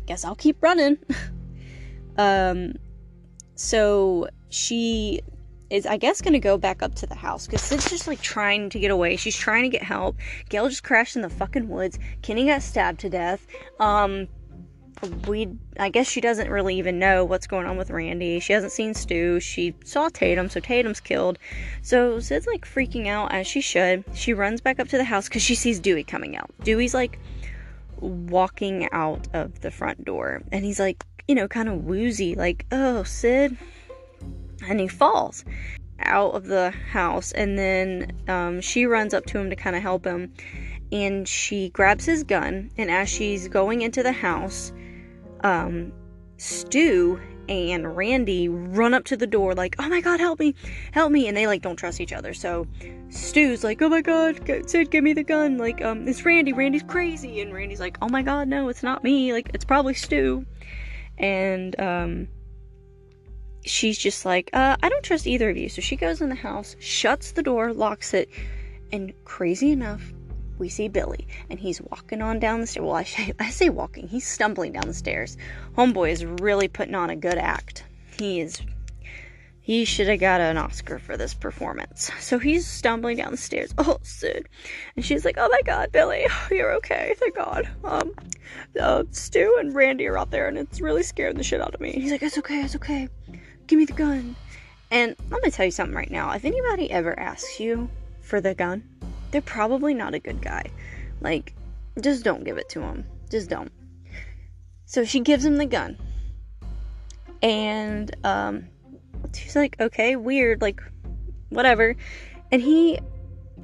guess 0.06 0.24
I'll 0.24 0.36
keep 0.36 0.56
running. 0.64 1.00
um, 2.18 2.76
so 3.56 4.30
she 4.48 5.20
is, 5.70 5.86
I 5.86 5.98
guess, 5.98 6.22
gonna 6.22 6.40
go 6.40 6.58
back 6.58 6.82
up 6.82 6.96
to 6.96 7.08
the 7.08 7.16
house 7.16 7.46
because 7.46 7.62
Sid's 7.62 7.90
just 7.90 8.08
like 8.08 8.22
trying 8.22 8.70
to 8.70 8.80
get 8.80 8.90
away. 8.90 9.18
She's 9.18 9.36
trying 9.36 9.64
to 9.64 9.70
get 9.70 9.84
help. 9.84 10.16
Gale 10.48 10.70
just 10.70 10.86
crashed 10.86 11.18
in 11.18 11.24
the 11.24 11.30
fucking 11.30 11.68
woods. 11.68 12.00
Kenny 12.22 12.46
got 12.46 12.62
stabbed 12.62 13.02
to 13.02 13.10
death. 13.10 13.46
Um, 13.82 14.30
we 15.28 15.50
I 15.78 15.90
guess 15.90 16.10
she 16.10 16.22
doesn't 16.22 16.50
really 16.50 16.78
even 16.78 17.00
know 17.00 17.24
what's 17.24 17.48
going 17.48 17.66
on 17.66 17.78
with 17.78 17.90
Randy. 17.90 18.40
She 18.40 18.54
hasn't 18.54 18.72
seen 18.72 18.94
Stu. 18.94 19.40
She 19.40 19.76
saw 19.84 20.10
Tatum, 20.10 20.50
so 20.50 20.60
Tatum's 20.60 21.00
killed. 21.00 21.40
So 21.82 22.20
Sid's 22.20 22.48
like 22.48 22.66
freaking 22.66 23.08
out 23.08 23.32
as 23.34 23.48
she 23.48 23.62
should. 23.62 24.04
She 24.14 24.34
runs 24.34 24.62
back 24.62 24.80
up 24.80 24.88
to 24.90 24.98
the 24.98 25.04
house 25.04 25.28
because 25.28 25.42
she 25.42 25.56
sees 25.56 25.80
Dewey 25.80 26.04
coming 26.04 26.36
out. 26.36 26.50
Dewey's 26.64 26.94
like 26.94 27.20
walking 28.00 28.90
out 28.92 29.28
of 29.34 29.62
the 29.62 29.72
front 29.72 30.04
door, 30.06 30.42
and 30.52 30.66
he's 30.66 30.80
like, 30.80 31.06
you 31.28 31.36
know, 31.36 31.48
kind 31.48 31.70
of 31.70 31.86
woozy, 31.86 32.36
like, 32.36 32.66
"Oh, 32.72 33.04
Sid," 33.04 33.58
and 34.68 34.80
he 34.80 34.88
falls 34.88 35.46
out 36.02 36.32
of 36.34 36.46
the 36.46 36.72
house, 36.72 37.32
and 37.32 37.58
then 37.58 38.12
um, 38.28 38.62
she 38.62 38.86
runs 38.86 39.14
up 39.14 39.26
to 39.28 39.38
him 39.38 39.50
to 39.50 39.56
kind 39.56 39.76
of 39.76 39.82
help 39.82 40.06
him. 40.06 40.34
And 40.92 41.28
she 41.28 41.70
grabs 41.70 42.06
his 42.06 42.24
gun, 42.24 42.72
and 42.78 42.90
as 42.90 43.10
she's 43.10 43.48
going 43.48 43.84
into 43.84 44.02
the 44.02 44.12
house, 44.12 44.72
um, 45.44 45.92
Stu 46.38 47.20
and 47.48 47.96
Randy 47.98 48.48
run 48.48 48.94
up 48.94 49.06
to 49.06 49.18
the 49.18 49.28
door 49.28 49.56
like, 49.56 49.76
"Oh 49.80 49.90
my 49.90 50.02
god, 50.02 50.20
help 50.20 50.40
me. 50.40 50.56
Help 50.92 51.12
me." 51.12 51.28
And 51.28 51.36
they 51.36 51.48
like 51.48 51.62
don't 51.62 51.76
trust 51.76 52.00
each 52.00 52.14
other. 52.14 52.34
So 52.34 52.68
Stu's 53.10 53.64
like, 53.64 53.82
"Oh 53.82 53.90
my 53.90 54.02
god, 54.02 54.40
Sid, 54.68 54.92
give 54.92 55.04
me 55.04 55.14
the 55.14 55.24
gun." 55.24 55.58
Like, 55.58 55.82
um, 55.84 56.08
it's 56.08 56.24
Randy. 56.26 56.54
Randy's 56.54 56.84
crazy. 56.84 57.42
And 57.42 57.54
Randy's 57.54 57.80
like, 57.80 57.98
"Oh 58.02 58.10
my 58.10 58.22
god, 58.22 58.48
no, 58.48 58.70
it's 58.70 58.84
not 58.84 59.04
me. 59.04 59.34
Like, 59.34 59.52
it's 59.54 59.66
probably 59.66 59.94
Stu." 59.94 60.46
And 61.18 61.80
um 61.80 62.28
she's 63.66 63.98
just 63.98 64.26
like, 64.26 64.50
uh, 64.54 64.76
I 64.82 64.90
don't 64.90 65.04
trust 65.04 65.28
either 65.28 65.50
of 65.50 65.58
you. 65.58 65.70
So 65.70 65.82
she 65.82 65.96
goes 65.96 66.22
in 66.22 66.30
the 66.30 66.36
house, 66.36 66.76
shuts 66.80 67.32
the 67.32 67.44
door, 67.44 67.74
locks 67.74 68.14
it, 68.14 68.30
and 68.92 69.14
crazy 69.26 69.72
enough, 69.72 70.14
we 70.60 70.70
see 70.70 70.88
Billy, 70.88 71.28
and 71.50 71.60
he's 71.60 71.82
walking 71.82 72.22
on 72.22 72.40
down 72.40 72.62
the 72.62 72.68
stairs. 72.68 72.84
Well, 72.84 72.96
I 72.96 73.04
say, 73.04 73.34
I 73.40 73.50
say 73.50 73.70
walking, 73.70 74.08
he's 74.08 74.28
stumbling 74.28 74.74
down 74.74 74.88
the 74.88 74.94
stairs. 74.94 75.38
Homeboy 75.78 76.12
is 76.12 76.26
really 76.26 76.68
putting 76.68 76.96
on 76.96 77.10
a 77.10 77.16
good 77.16 77.38
act. 77.38 77.86
He 78.18 78.42
is. 78.42 78.62
He 79.62 79.86
should 79.86 80.08
have 80.08 80.20
got 80.20 80.42
an 80.42 80.58
Oscar 80.58 80.98
for 80.98 81.16
this 81.16 81.36
performance. 81.36 82.10
So 82.20 82.40
he's 82.40 82.66
stumbling 82.66 83.18
down 83.18 83.32
the 83.32 83.38
stairs. 83.38 83.72
Oh, 83.78 84.00
Sid. 84.02 84.50
And 84.96 85.06
she's 85.06 85.24
like, 85.24 85.36
Oh 85.38 85.48
my 85.48 85.62
god, 85.64 85.92
Billy, 85.92 86.26
you're 86.52 86.74
okay, 86.78 87.14
thank 87.18 87.36
God. 87.36 87.70
Um, 87.84 88.14
uh, 88.80 89.04
Stu 89.12 89.58
and 89.60 89.76
Randy 89.76 90.08
are 90.08 90.18
out 90.18 90.32
there, 90.32 90.48
and 90.48 90.58
it's 90.58 90.82
really 90.82 91.04
scaring 91.04 91.38
the 91.38 91.44
shit 91.44 91.62
out 91.62 91.76
of 91.76 91.82
me. 91.82 91.92
He's 91.92 92.12
like, 92.12 92.24
It's 92.24 92.38
okay, 92.40 92.62
it's 92.62 92.76
okay. 92.78 93.10
Give 93.68 93.78
me 93.78 93.86
the 93.86 93.94
gun. 93.94 94.36
And 94.90 95.16
I'm 95.20 95.30
gonna 95.30 95.52
tell 95.52 95.66
you 95.66 95.72
something 95.72 95.96
right 95.96 96.10
now. 96.10 96.32
If 96.32 96.46
anybody 96.46 96.90
ever 96.90 97.18
asks 97.20 97.60
you 97.60 97.90
for 98.22 98.42
the 98.42 98.56
gun, 98.56 98.84
they're 99.32 99.42
probably 99.42 99.94
not 99.94 100.14
a 100.14 100.20
good 100.20 100.42
guy. 100.42 100.64
Like, 101.22 101.54
just 102.02 102.24
don't 102.24 102.44
give 102.44 102.58
it 102.58 102.70
to 102.70 102.82
him. 102.82 103.06
Just 103.30 103.50
don't. 103.50 103.72
So 104.86 105.04
she 105.06 105.20
gives 105.20 105.46
him 105.46 105.58
the 105.58 105.66
gun. 105.66 105.98
And 107.42 108.16
um 108.24 108.68
she's 109.34 109.56
like, 109.56 109.80
"Okay, 109.80 110.16
weird, 110.16 110.62
like 110.62 110.82
whatever." 111.50 111.96
And 112.52 112.62
he 112.62 113.00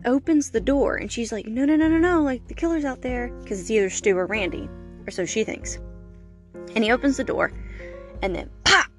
opens 0.05 0.51
the 0.51 0.61
door 0.61 0.95
and 0.95 1.11
she's 1.11 1.32
like, 1.32 1.47
"No, 1.47 1.66
no, 1.66 1.76
no, 1.76 1.88
no, 1.88 1.97
no, 1.97 2.22
like 2.22 2.47
the 2.47 2.53
killer's 2.53 2.86
out 2.86 3.01
there 3.01 3.30
because 3.41 3.59
it's 3.59 3.72
either 3.72 3.89
Stu 3.89 4.18
or 4.18 4.28
Randy, 4.28 4.70
or 5.07 5.11
so 5.11 5.26
she 5.26 5.43
thinks." 5.43 5.80
And 6.76 6.84
he 6.84 6.91
opens 6.91 7.18
the 7.18 7.24
door 7.24 7.51
and 8.22 8.36
then 8.36 8.49
pop 8.63 8.91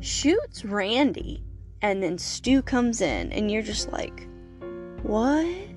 shoots 0.00 0.64
Randy 0.64 1.42
and 1.82 2.02
then 2.02 2.18
Stu 2.18 2.62
comes 2.62 3.00
in 3.00 3.32
and 3.32 3.50
you're 3.50 3.62
just 3.62 3.92
like, 3.92 4.26
"What?" 5.02 5.67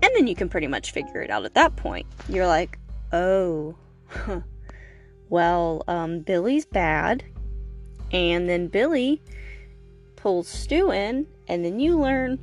And 0.00 0.10
then 0.14 0.26
you 0.26 0.34
can 0.34 0.48
pretty 0.48 0.66
much 0.66 0.92
figure 0.92 1.22
it 1.22 1.30
out 1.30 1.44
at 1.44 1.54
that 1.54 1.76
point. 1.76 2.06
You're 2.28 2.46
like, 2.46 2.78
oh, 3.12 3.74
well, 5.28 5.82
um, 5.88 6.20
Billy's 6.20 6.64
bad, 6.64 7.24
And 8.12 8.48
then 8.48 8.68
Billy 8.68 9.20
pulls 10.16 10.48
Stu 10.48 10.90
in, 10.92 11.26
and 11.46 11.64
then 11.64 11.78
you 11.78 11.98
learn, 11.98 12.38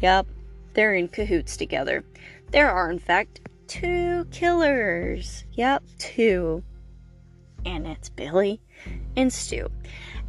yep, 0.00 0.26
they're 0.74 0.94
in 0.94 1.08
cahoots 1.08 1.56
together. 1.56 2.04
There 2.50 2.70
are, 2.70 2.90
in 2.90 2.98
fact, 2.98 3.40
two 3.68 4.26
killers. 4.32 5.44
Yep, 5.52 5.84
two. 5.98 6.64
And 7.64 7.86
it's 7.86 8.08
Billy 8.08 8.60
and 9.16 9.32
Stu. 9.32 9.70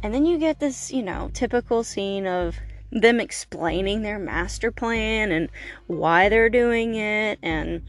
And 0.02 0.14
then 0.14 0.26
you 0.26 0.38
get 0.38 0.60
this, 0.60 0.92
you 0.92 1.02
know, 1.02 1.30
typical 1.32 1.82
scene 1.82 2.26
of 2.26 2.56
them 2.92 3.20
explaining 3.20 4.02
their 4.02 4.18
master 4.18 4.70
plan 4.70 5.32
and 5.32 5.48
why 5.86 6.28
they're 6.28 6.50
doing 6.50 6.94
it. 6.94 7.38
And 7.42 7.82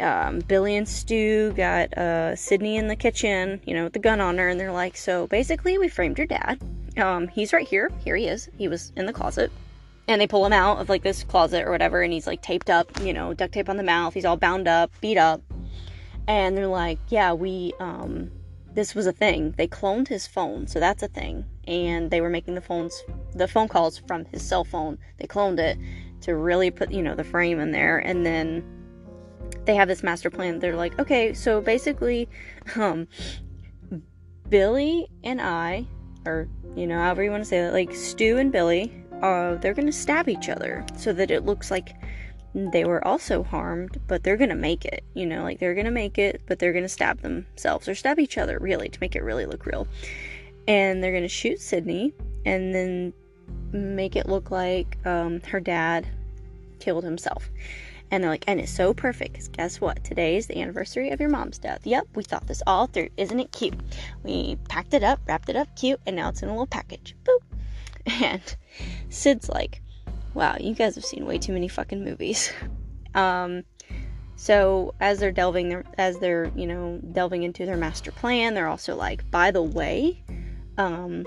um, 0.00 0.40
Billy 0.40 0.76
and 0.76 0.86
Stu 0.86 1.52
got 1.52 1.96
uh, 1.96 2.36
Sidney 2.36 2.76
in 2.76 2.86
the 2.86 2.96
kitchen, 2.96 3.60
you 3.64 3.74
know, 3.74 3.84
with 3.84 3.94
the 3.94 3.98
gun 3.98 4.20
on 4.20 4.38
her. 4.38 4.48
And 4.48 4.60
they're 4.60 4.72
like, 4.72 4.96
So 4.96 5.26
basically, 5.26 5.78
we 5.78 5.88
framed 5.88 6.18
your 6.18 6.26
dad. 6.26 6.60
Um, 6.98 7.28
he's 7.28 7.52
right 7.52 7.66
here. 7.66 7.90
Here 8.04 8.16
he 8.16 8.28
is. 8.28 8.48
He 8.58 8.68
was 8.68 8.92
in 8.96 9.06
the 9.06 9.12
closet. 9.12 9.50
And 10.08 10.20
they 10.20 10.26
pull 10.28 10.46
him 10.46 10.52
out 10.52 10.78
of 10.78 10.88
like 10.88 11.02
this 11.02 11.24
closet 11.24 11.64
or 11.64 11.70
whatever. 11.70 12.02
And 12.02 12.12
he's 12.12 12.26
like 12.26 12.42
taped 12.42 12.70
up, 12.70 13.00
you 13.00 13.12
know, 13.12 13.32
duct 13.34 13.54
tape 13.54 13.68
on 13.68 13.76
the 13.76 13.82
mouth. 13.82 14.14
He's 14.14 14.24
all 14.24 14.36
bound 14.36 14.68
up, 14.68 14.92
beat 15.00 15.18
up. 15.18 15.40
And 16.28 16.56
they're 16.56 16.66
like, 16.66 16.98
Yeah, 17.08 17.32
we, 17.32 17.72
um, 17.80 18.30
this 18.76 18.94
was 18.94 19.06
a 19.06 19.12
thing. 19.12 19.54
They 19.56 19.66
cloned 19.66 20.06
his 20.06 20.26
phone, 20.26 20.66
so 20.66 20.78
that's 20.78 21.02
a 21.02 21.08
thing. 21.08 21.46
And 21.66 22.10
they 22.10 22.20
were 22.20 22.28
making 22.28 22.54
the 22.54 22.60
phones, 22.60 23.02
the 23.34 23.48
phone 23.48 23.68
calls 23.68 23.98
from 23.98 24.26
his 24.26 24.42
cell 24.42 24.64
phone. 24.64 24.98
They 25.18 25.26
cloned 25.26 25.58
it 25.58 25.78
to 26.20 26.36
really 26.36 26.70
put, 26.70 26.92
you 26.92 27.02
know, 27.02 27.14
the 27.14 27.24
frame 27.24 27.58
in 27.58 27.72
there. 27.72 27.98
And 27.98 28.24
then 28.24 28.62
they 29.64 29.74
have 29.74 29.88
this 29.88 30.02
master 30.02 30.28
plan. 30.28 30.58
They're 30.58 30.76
like, 30.76 30.98
okay, 30.98 31.32
so 31.32 31.62
basically, 31.62 32.28
um, 32.76 33.08
Billy 34.50 35.08
and 35.24 35.40
I, 35.40 35.86
or 36.26 36.46
you 36.76 36.86
know, 36.86 36.98
however 36.98 37.24
you 37.24 37.30
want 37.30 37.42
to 37.42 37.48
say 37.48 37.62
that, 37.62 37.72
like 37.72 37.94
Stu 37.94 38.36
and 38.36 38.52
Billy, 38.52 38.92
uh, 39.22 39.54
they're 39.56 39.74
gonna 39.74 39.90
stab 39.90 40.28
each 40.28 40.50
other 40.50 40.84
so 40.96 41.14
that 41.14 41.30
it 41.30 41.46
looks 41.46 41.70
like 41.70 41.94
they 42.56 42.86
were 42.86 43.06
also 43.06 43.42
harmed, 43.42 44.00
but 44.06 44.22
they're 44.22 44.38
gonna 44.38 44.54
make 44.54 44.86
it. 44.86 45.04
You 45.12 45.26
know, 45.26 45.42
like 45.42 45.58
they're 45.58 45.74
gonna 45.74 45.90
make 45.90 46.16
it, 46.16 46.40
but 46.46 46.58
they're 46.58 46.72
gonna 46.72 46.88
stab 46.88 47.20
themselves 47.20 47.86
or 47.86 47.94
stab 47.94 48.18
each 48.18 48.38
other, 48.38 48.58
really, 48.58 48.88
to 48.88 48.98
make 48.98 49.14
it 49.14 49.22
really 49.22 49.44
look 49.44 49.66
real. 49.66 49.86
And 50.66 51.04
they're 51.04 51.12
gonna 51.12 51.28
shoot 51.28 51.60
Sidney 51.60 52.14
and 52.46 52.74
then 52.74 53.12
make 53.72 54.16
it 54.16 54.26
look 54.26 54.50
like 54.50 54.96
um, 55.04 55.42
her 55.42 55.60
dad 55.60 56.06
killed 56.80 57.04
himself. 57.04 57.50
And 58.10 58.22
they're 58.22 58.30
like, 58.30 58.44
and 58.46 58.58
it's 58.58 58.72
so 58.72 58.94
perfect 58.94 59.32
because 59.32 59.48
guess 59.48 59.80
what? 59.80 60.02
Today 60.02 60.36
is 60.36 60.46
the 60.46 60.62
anniversary 60.62 61.10
of 61.10 61.20
your 61.20 61.28
mom's 61.28 61.58
death. 61.58 61.80
Yep, 61.84 62.06
we 62.14 62.22
thought 62.22 62.46
this 62.46 62.62
all 62.66 62.86
through. 62.86 63.10
Isn't 63.18 63.40
it 63.40 63.52
cute? 63.52 63.78
We 64.22 64.56
packed 64.70 64.94
it 64.94 65.02
up, 65.02 65.20
wrapped 65.26 65.50
it 65.50 65.56
up 65.56 65.68
cute, 65.76 66.00
and 66.06 66.16
now 66.16 66.30
it's 66.30 66.42
in 66.42 66.48
a 66.48 66.52
little 66.52 66.66
package. 66.66 67.14
Boop. 67.24 67.40
And 68.22 68.56
Sid's 69.10 69.48
like, 69.48 69.82
wow, 70.36 70.56
you 70.60 70.74
guys 70.74 70.94
have 70.94 71.04
seen 71.04 71.24
way 71.24 71.38
too 71.38 71.52
many 71.52 71.66
fucking 71.66 72.04
movies. 72.04 72.52
Um, 73.14 73.64
so 74.36 74.94
as 75.00 75.20
they're 75.20 75.32
delving, 75.32 75.82
as 75.96 76.18
they're 76.18 76.52
you 76.54 76.66
know 76.66 77.00
delving 77.12 77.44
into 77.44 77.64
their 77.64 77.78
master 77.78 78.12
plan, 78.12 78.52
they're 78.52 78.68
also 78.68 78.94
like, 78.94 79.30
by 79.30 79.50
the 79.50 79.62
way, 79.62 80.22
um, 80.76 81.26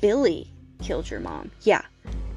Billy 0.00 0.50
killed 0.80 1.10
your 1.10 1.20
mom. 1.20 1.50
Yeah, 1.60 1.82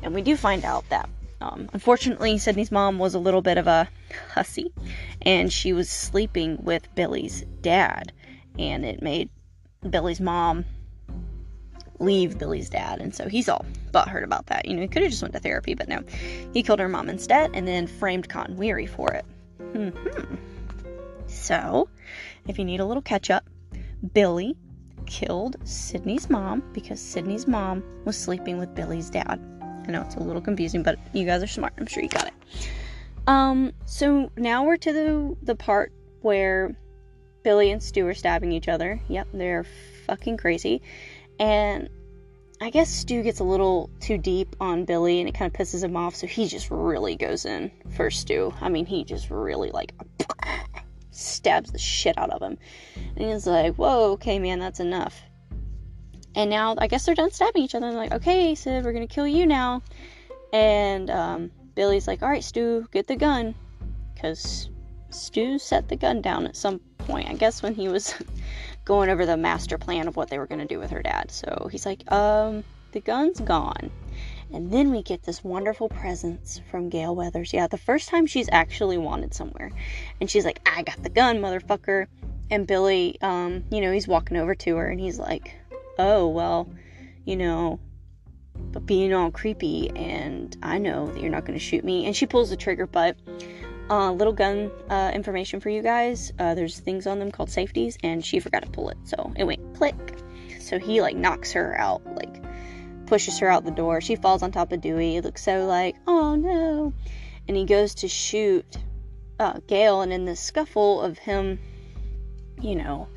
and 0.03 0.13
we 0.13 0.21
do 0.21 0.35
find 0.35 0.65
out 0.65 0.83
that 0.89 1.07
um, 1.39 1.69
unfortunately, 1.71 2.37
Sidney's 2.37 2.71
mom 2.71 2.99
was 2.99 3.13
a 3.13 3.19
little 3.19 3.41
bit 3.41 3.57
of 3.57 3.67
a 3.67 3.87
hussy, 4.33 4.73
and 5.21 5.53
she 5.53 5.71
was 5.71 5.89
sleeping 5.89 6.57
with 6.61 6.93
Billy's 6.95 7.45
dad, 7.61 8.11
and 8.59 8.83
it 8.83 9.01
made 9.01 9.29
Billy's 9.89 10.19
mom 10.19 10.65
leave 11.99 12.37
Billy's 12.37 12.69
dad, 12.69 13.01
and 13.01 13.13
so 13.13 13.27
he's 13.27 13.49
all 13.49 13.65
butthurt 13.91 14.23
about 14.23 14.47
that. 14.47 14.65
You 14.65 14.75
know, 14.75 14.81
he 14.81 14.87
could 14.87 15.01
have 15.01 15.11
just 15.11 15.21
went 15.21 15.33
to 15.33 15.39
therapy, 15.39 15.73
but 15.73 15.87
no, 15.87 16.03
he 16.53 16.63
killed 16.63 16.79
her 16.79 16.89
mom 16.89 17.09
instead, 17.09 17.51
and 17.53 17.67
then 17.67 17.87
framed 17.87 18.29
Cotton 18.29 18.57
Weary 18.57 18.87
for 18.87 19.11
it. 19.13 19.25
Mm-hmm. 19.59 20.35
So, 21.27 21.89
if 22.47 22.57
you 22.59 22.65
need 22.65 22.79
a 22.79 22.85
little 22.85 23.01
catch 23.01 23.29
up, 23.29 23.49
Billy 24.13 24.55
killed 25.05 25.57
Sidney's 25.63 26.29
mom 26.29 26.63
because 26.73 26.99
Sidney's 26.99 27.47
mom 27.47 27.83
was 28.05 28.17
sleeping 28.17 28.57
with 28.57 28.73
Billy's 28.75 29.09
dad. 29.09 29.39
I 29.87 29.91
know 29.91 30.01
it's 30.01 30.15
a 30.15 30.19
little 30.19 30.41
confusing, 30.41 30.83
but 30.83 30.97
you 31.13 31.25
guys 31.25 31.43
are 31.43 31.47
smart. 31.47 31.73
I'm 31.77 31.85
sure 31.85 32.03
you 32.03 32.09
got 32.09 32.27
it. 32.27 32.33
Um, 33.27 33.71
so 33.85 34.31
now 34.37 34.65
we're 34.65 34.77
to 34.77 34.93
the 34.93 35.37
the 35.43 35.55
part 35.55 35.91
where 36.21 36.75
Billy 37.43 37.71
and 37.71 37.81
Stu 37.81 38.07
are 38.07 38.13
stabbing 38.13 38.51
each 38.51 38.67
other. 38.67 38.99
Yep, 39.07 39.27
they're 39.33 39.65
fucking 40.07 40.37
crazy. 40.37 40.81
And 41.39 41.89
I 42.61 42.69
guess 42.69 42.89
Stu 42.89 43.21
gets 43.21 43.39
a 43.39 43.43
little 43.43 43.89
too 43.99 44.17
deep 44.17 44.55
on 44.59 44.85
Billy 44.85 45.19
and 45.19 45.27
it 45.27 45.35
kind 45.35 45.53
of 45.53 45.59
pisses 45.59 45.83
him 45.83 45.97
off, 45.97 46.15
so 46.15 46.27
he 46.27 46.47
just 46.47 46.71
really 46.71 47.15
goes 47.15 47.45
in 47.45 47.71
for 47.95 48.09
Stu. 48.09 48.53
I 48.61 48.69
mean, 48.69 48.85
he 48.85 49.03
just 49.03 49.29
really 49.29 49.71
like 49.71 49.93
stabs 51.11 51.71
the 51.71 51.79
shit 51.79 52.17
out 52.17 52.29
of 52.29 52.41
him. 52.41 52.57
And 52.95 53.31
he's 53.31 53.47
like, 53.47 53.75
Whoa, 53.75 54.11
okay, 54.13 54.39
man, 54.39 54.59
that's 54.59 54.79
enough. 54.79 55.21
And 56.35 56.49
now 56.49 56.75
I 56.77 56.87
guess 56.87 57.05
they're 57.05 57.15
done 57.15 57.31
stabbing 57.31 57.63
each 57.63 57.75
other. 57.75 57.87
And 57.87 57.95
like, 57.95 58.13
okay, 58.13 58.55
Sid, 58.55 58.83
we're 58.83 58.93
gonna 58.93 59.07
kill 59.07 59.27
you 59.27 59.45
now. 59.45 59.81
And 60.53 61.09
um, 61.09 61.51
Billy's 61.75 62.07
like, 62.07 62.23
all 62.23 62.29
right, 62.29 62.43
Stu, 62.43 62.87
get 62.91 63.07
the 63.07 63.15
gun, 63.15 63.53
because 64.13 64.69
Stu 65.09 65.59
set 65.59 65.89
the 65.89 65.95
gun 65.95 66.21
down 66.21 66.45
at 66.45 66.55
some 66.55 66.79
point. 66.97 67.29
I 67.29 67.33
guess 67.33 67.61
when 67.61 67.75
he 67.75 67.89
was 67.89 68.15
going 68.85 69.09
over 69.09 69.25
the 69.25 69.35
master 69.35 69.77
plan 69.77 70.07
of 70.07 70.15
what 70.15 70.29
they 70.29 70.37
were 70.37 70.47
gonna 70.47 70.65
do 70.65 70.79
with 70.79 70.91
her 70.91 71.01
dad. 71.01 71.31
So 71.31 71.67
he's 71.71 71.85
like, 71.85 72.09
um, 72.11 72.63
the 72.91 73.01
gun's 73.01 73.41
gone. 73.41 73.91
And 74.53 74.71
then 74.71 74.91
we 74.91 75.01
get 75.01 75.23
this 75.23 75.43
wonderful 75.43 75.89
presence 75.89 76.61
from 76.69 76.89
Gale 76.89 77.15
Weathers. 77.15 77.51
Yeah, 77.51 77.67
the 77.67 77.77
first 77.77 78.09
time 78.09 78.25
she's 78.25 78.47
actually 78.51 78.97
wanted 78.97 79.33
somewhere. 79.33 79.71
And 80.21 80.29
she's 80.29 80.45
like, 80.45 80.61
I 80.65 80.83
got 80.83 81.01
the 81.01 81.09
gun, 81.09 81.39
motherfucker. 81.39 82.07
And 82.51 82.67
Billy, 82.67 83.17
um, 83.21 83.65
you 83.71 83.81
know, 83.81 83.91
he's 83.91 84.07
walking 84.07 84.37
over 84.37 84.53
to 84.55 84.75
her 84.77 84.87
and 84.87 84.99
he's 84.99 85.19
like, 85.19 85.53
oh, 85.97 86.27
well, 86.27 86.69
you 87.25 87.35
know, 87.35 87.79
but 88.71 88.85
being 88.85 89.13
all 89.13 89.31
creepy 89.31 89.89
and 89.95 90.55
I 90.61 90.77
know 90.77 91.07
that 91.07 91.19
you're 91.19 91.31
not 91.31 91.45
going 91.45 91.57
to 91.57 91.65
shoot 91.65 91.83
me. 91.83 92.05
And 92.05 92.15
she 92.15 92.27
pulls 92.27 92.49
the 92.49 92.57
trigger, 92.57 92.85
but 92.85 93.17
uh, 93.89 94.11
little 94.11 94.33
gun 94.33 94.71
uh, 94.89 95.11
information 95.13 95.59
for 95.59 95.69
you 95.69 95.81
guys. 95.81 96.31
Uh, 96.39 96.55
there's 96.55 96.79
things 96.79 97.07
on 97.07 97.19
them 97.19 97.31
called 97.31 97.49
safeties, 97.49 97.97
and 98.03 98.25
she 98.25 98.39
forgot 98.39 98.63
to 98.63 98.69
pull 98.69 98.89
it, 98.89 98.97
so 99.03 99.33
it 99.35 99.43
went 99.43 99.75
click. 99.75 99.95
So 100.59 100.79
he 100.79 101.01
like 101.01 101.15
knocks 101.15 101.51
her 101.53 101.79
out, 101.79 102.01
like 102.15 102.41
pushes 103.05 103.37
her 103.39 103.49
out 103.49 103.65
the 103.65 103.71
door. 103.71 104.01
She 104.01 104.15
falls 104.15 104.41
on 104.41 104.51
top 104.51 104.71
of 104.71 104.81
Dewey. 104.81 105.17
It 105.17 105.23
looks 105.23 105.43
so 105.43 105.65
like, 105.65 105.95
oh 106.07 106.35
no. 106.35 106.93
And 107.47 107.55
he 107.55 107.65
goes 107.65 107.93
to 107.95 108.07
shoot 108.07 108.65
uh, 109.39 109.59
Gale, 109.67 110.01
and 110.01 110.11
in 110.11 110.25
the 110.25 110.35
scuffle 110.35 111.01
of 111.01 111.17
him, 111.17 111.59
you 112.59 112.75
know, 112.75 113.07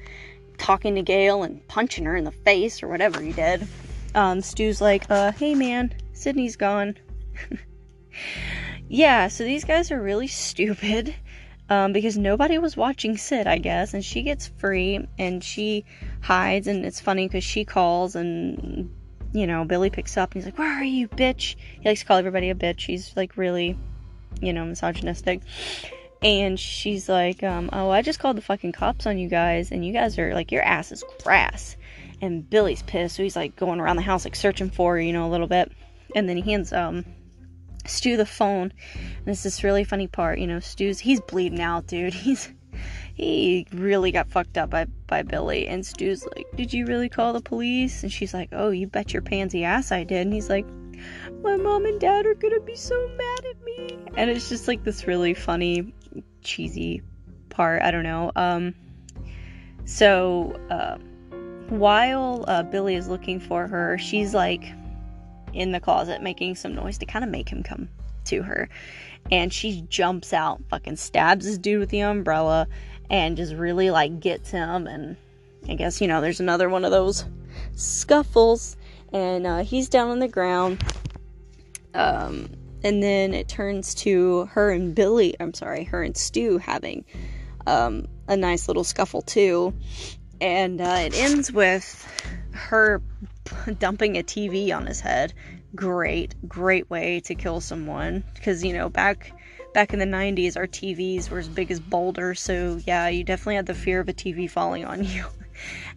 talking 0.59 0.97
to 0.97 1.03
Gale 1.03 1.43
and 1.43 1.66
punching 1.69 2.05
her 2.05 2.16
in 2.16 2.25
the 2.25 2.33
face 2.33 2.83
or 2.83 2.89
whatever 2.89 3.21
he 3.21 3.33
did. 3.33 3.66
Um, 4.14 4.41
Stu's 4.41 4.81
like, 4.81 5.11
uh, 5.11 5.33
hey 5.33 5.55
man, 5.55 5.95
Sidney's 6.12 6.57
gone. 6.57 6.97
yeah, 8.89 9.28
so 9.28 9.44
these 9.44 9.65
guys 9.65 9.90
are 9.90 10.01
really 10.01 10.27
stupid. 10.27 11.15
Um, 11.70 11.93
because 11.93 12.16
nobody 12.16 12.56
was 12.56 12.78
watching 12.78 13.19
Sid, 13.19 13.47
I 13.47 13.59
guess, 13.59 13.93
and 13.93 14.02
she 14.02 14.23
gets 14.23 14.47
free 14.47 15.06
and 15.19 15.44
she 15.44 15.85
hides, 16.23 16.66
and 16.66 16.86
it's 16.86 16.98
funny 16.98 17.28
because 17.28 17.44
she 17.44 17.66
calls 17.66 18.16
and 18.16 18.90
you 19.35 19.47
know 19.47 19.66
Billy 19.66 19.90
picks 19.90 20.16
up 20.16 20.32
and 20.32 20.43
he's 20.43 20.47
like, 20.47 20.59
"Where 20.59 20.81
are 20.81 20.82
you, 20.82 21.09
bitch?" 21.09 21.56
He 21.78 21.86
likes 21.86 22.01
to 22.01 22.06
call 22.06 22.16
everybody 22.16 22.48
a 22.48 22.55
bitch. 22.55 22.86
He's 22.86 23.15
like 23.16 23.36
really, 23.36 23.77
you 24.40 24.55
know, 24.55 24.65
misogynistic 24.65 25.43
and 26.23 26.59
she's 26.59 27.09
like, 27.09 27.43
um, 27.43 27.70
"Oh, 27.73 27.90
I 27.90 28.02
just 28.02 28.19
called 28.19 28.36
the 28.36 28.43
fucking 28.43 28.73
cops 28.73 29.06
on 29.06 29.19
you 29.19 29.28
guys, 29.28 29.70
and 29.70 29.85
you 29.85 29.93
guys 29.93 30.19
are 30.19 30.35
like, 30.35 30.51
your 30.51 30.62
ass 30.62 30.90
is 30.90 31.05
grass." 31.23 31.77
And 32.20 32.48
Billy's 32.48 32.82
pissed, 32.82 33.16
so 33.16 33.23
he's 33.23 33.36
like 33.36 33.55
going 33.55 33.81
around 33.81 33.97
the 33.97 34.02
house 34.02 34.24
like 34.24 34.35
searching 34.35 34.70
for 34.70 34.94
her, 34.94 35.01
you 35.01 35.12
know, 35.12 35.28
a 35.28 35.31
little 35.31 35.47
bit. 35.47 35.70
And 36.16 36.28
then 36.28 36.36
he 36.36 36.51
hands 36.51 36.73
um 36.73 37.05
Stu 37.89 38.16
the 38.16 38.27
phone, 38.27 38.73
and 38.94 39.28
it's 39.28 39.43
this 39.43 39.65
really 39.65 39.85
funny 39.85 40.06
part, 40.06 40.39
you 40.39 40.47
know. 40.47 40.60
Stu's 40.60 40.98
he's 41.01 41.20
bleeding 41.20 41.60
out, 41.60 41.86
dude. 41.86 42.15
He's 42.28 42.52
he 43.15 43.66
really 43.73 44.12
got 44.12 44.31
fucked 44.31 44.56
up 44.56 44.70
by 44.70 44.86
by 45.06 45.23
Billy, 45.23 45.66
and 45.66 45.85
Stu's 45.85 46.27
like, 46.36 46.47
"Did 46.55 46.73
you 46.73 46.86
really 46.86 47.09
call 47.09 47.32
the 47.32 47.40
police?" 47.40 48.02
And 48.02 48.12
she's 48.12 48.32
like, 48.32 48.51
"Oh, 48.52 48.70
you 48.70 48.86
bet 48.86 49.12
your 49.12 49.23
pansy 49.23 49.65
ass 49.65 49.90
I 49.90 50.05
did." 50.05 50.27
And 50.27 50.32
he's 50.32 50.48
like, 50.48 50.66
"My 51.43 51.56
mom 51.56 51.86
and 51.86 52.01
dad 52.01 52.27
are 52.27 52.35
gonna 52.35 52.60
be 52.60 52.77
so 52.77 52.94
mad 53.16 53.44
at 53.51 53.65
me," 53.65 53.98
and 54.16 54.31
it's 54.31 54.48
just 54.48 54.69
like 54.69 54.85
this 54.85 55.06
really 55.06 55.35
funny 55.35 55.93
cheesy 56.43 57.02
part. 57.48 57.82
I 57.82 57.90
don't 57.90 58.05
know. 58.05 58.31
Um, 58.36 58.74
so 59.85 60.52
uh, 60.70 60.98
while 61.70 62.44
uh, 62.47 62.62
Billy 62.62 62.94
is 62.94 63.09
looking 63.09 63.40
for 63.40 63.66
her, 63.66 63.98
she's 63.98 64.35
like 64.35 64.65
in 65.59 65.72
the 65.72 65.80
closet 65.80 66.22
making 66.22 66.55
some 66.55 66.74
noise 66.74 66.98
to 66.98 67.06
kind 67.06 67.24
of 67.24 67.30
make 67.30 67.48
him 67.48 67.62
come 67.62 67.89
to 68.24 68.43
her. 68.43 68.68
And 69.30 69.52
she 69.52 69.85
jumps 69.89 70.32
out, 70.32 70.62
fucking 70.70 70.97
stabs 70.97 71.44
this 71.44 71.59
dude 71.59 71.80
with 71.80 71.90
the 71.90 72.01
umbrella, 72.01 72.68
and 73.10 73.36
just 73.36 73.52
really 73.55 73.90
like 73.90 74.20
gets 74.20 74.51
him. 74.51 74.86
And 74.86 75.16
I 75.68 75.74
guess, 75.74 76.01
you 76.01 76.06
know, 76.06 76.20
there's 76.20 76.40
another 76.40 76.68
one 76.68 76.85
of 76.85 76.93
those 76.93 77.24
scuffles, 77.74 78.76
and 79.12 79.47
uh, 79.47 79.59
he's 79.64 79.89
down 79.89 80.10
on 80.10 80.20
the 80.20 80.28
ground. 80.28 80.82
Um, 81.93 82.48
and 82.85 83.02
then 83.02 83.35
it 83.35 83.48
turns 83.48 83.94
to 83.97 84.44
her 84.52 84.70
and 84.70 84.94
Billy, 84.94 85.35
I'm 85.40 85.52
sorry, 85.52 85.82
her 85.85 86.05
and 86.05 86.16
Stu 86.16 86.59
having 86.59 87.05
um, 87.66 88.06
a 88.28 88.36
nice 88.36 88.68
little 88.68 88.85
scuffle 88.85 89.22
too. 89.22 89.74
And 90.40 90.80
uh, 90.80 90.98
it 91.01 91.18
ends 91.18 91.51
with 91.51 92.06
her 92.52 93.02
dumping 93.79 94.16
a 94.16 94.23
TV 94.23 94.73
on 94.75 94.87
his 94.87 95.01
head. 95.01 95.35
Great, 95.75 96.35
great 96.49 96.89
way 96.91 97.20
to 97.20 97.35
kill 97.35 97.61
someone. 97.61 98.25
Because, 98.35 98.65
you 98.65 98.73
know, 98.73 98.89
back 98.89 99.33
back 99.75 99.93
in 99.93 99.99
the 99.99 100.07
90s, 100.07 100.57
our 100.57 100.66
TVs 100.66 101.31
were 101.31 101.39
as 101.39 101.49
big 101.49 101.70
as 101.70 101.79
boulders. 101.79 102.41
So, 102.41 102.81
yeah, 102.87 103.09
you 103.09 103.25
definitely 103.25 103.57
had 103.57 103.66
the 103.66 103.75
fear 103.75 104.01
of 104.01 104.09
a 104.09 104.12
TV 104.12 104.51
falling 104.51 104.85
on 104.85 105.05
you. 105.05 105.25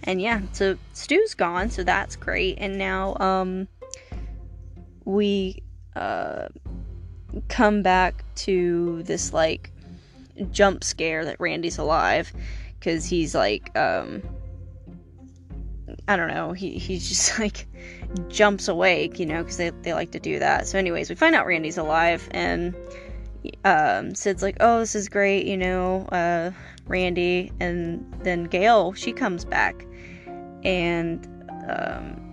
and 0.03 0.21
yeah, 0.21 0.41
so 0.51 0.77
Stu's 0.93 1.33
gone, 1.33 1.69
so 1.69 1.83
that's 1.83 2.15
great. 2.15 2.57
And 2.59 2.77
now 2.77 3.15
um, 3.19 3.67
we 5.05 5.63
uh, 5.95 6.47
come 7.47 7.81
back 7.81 8.23
to 8.35 9.03
this 9.03 9.33
like 9.33 9.71
jump 10.51 10.83
scare 10.83 11.25
that 11.25 11.39
Randy's 11.39 11.77
alive 11.77 12.33
because 12.79 13.05
he's 13.05 13.35
like 13.35 13.75
um 13.77 14.23
I 16.07 16.15
don't 16.15 16.29
know 16.29 16.51
he 16.51 16.77
he's 16.77 17.07
just 17.07 17.39
like 17.39 17.67
jumps 18.27 18.67
awake 18.67 19.19
you 19.19 19.25
know 19.25 19.41
because 19.41 19.57
they, 19.57 19.69
they 19.69 19.93
like 19.93 20.11
to 20.11 20.19
do 20.19 20.39
that 20.39 20.67
so 20.67 20.77
anyways 20.77 21.09
we 21.09 21.15
find 21.15 21.35
out 21.35 21.45
Randy's 21.45 21.77
alive 21.77 22.27
and 22.31 22.75
um 23.63 24.13
Sid's 24.13 24.41
like 24.41 24.57
oh 24.59 24.79
this 24.79 24.95
is 24.95 25.09
great 25.09 25.45
you 25.45 25.57
know 25.57 26.05
uh 26.07 26.51
Randy 26.87 27.51
and 27.59 28.13
then 28.21 28.45
Gale 28.45 28.93
she 28.93 29.13
comes 29.13 29.45
back 29.45 29.85
and 30.63 31.25
um 31.69 32.27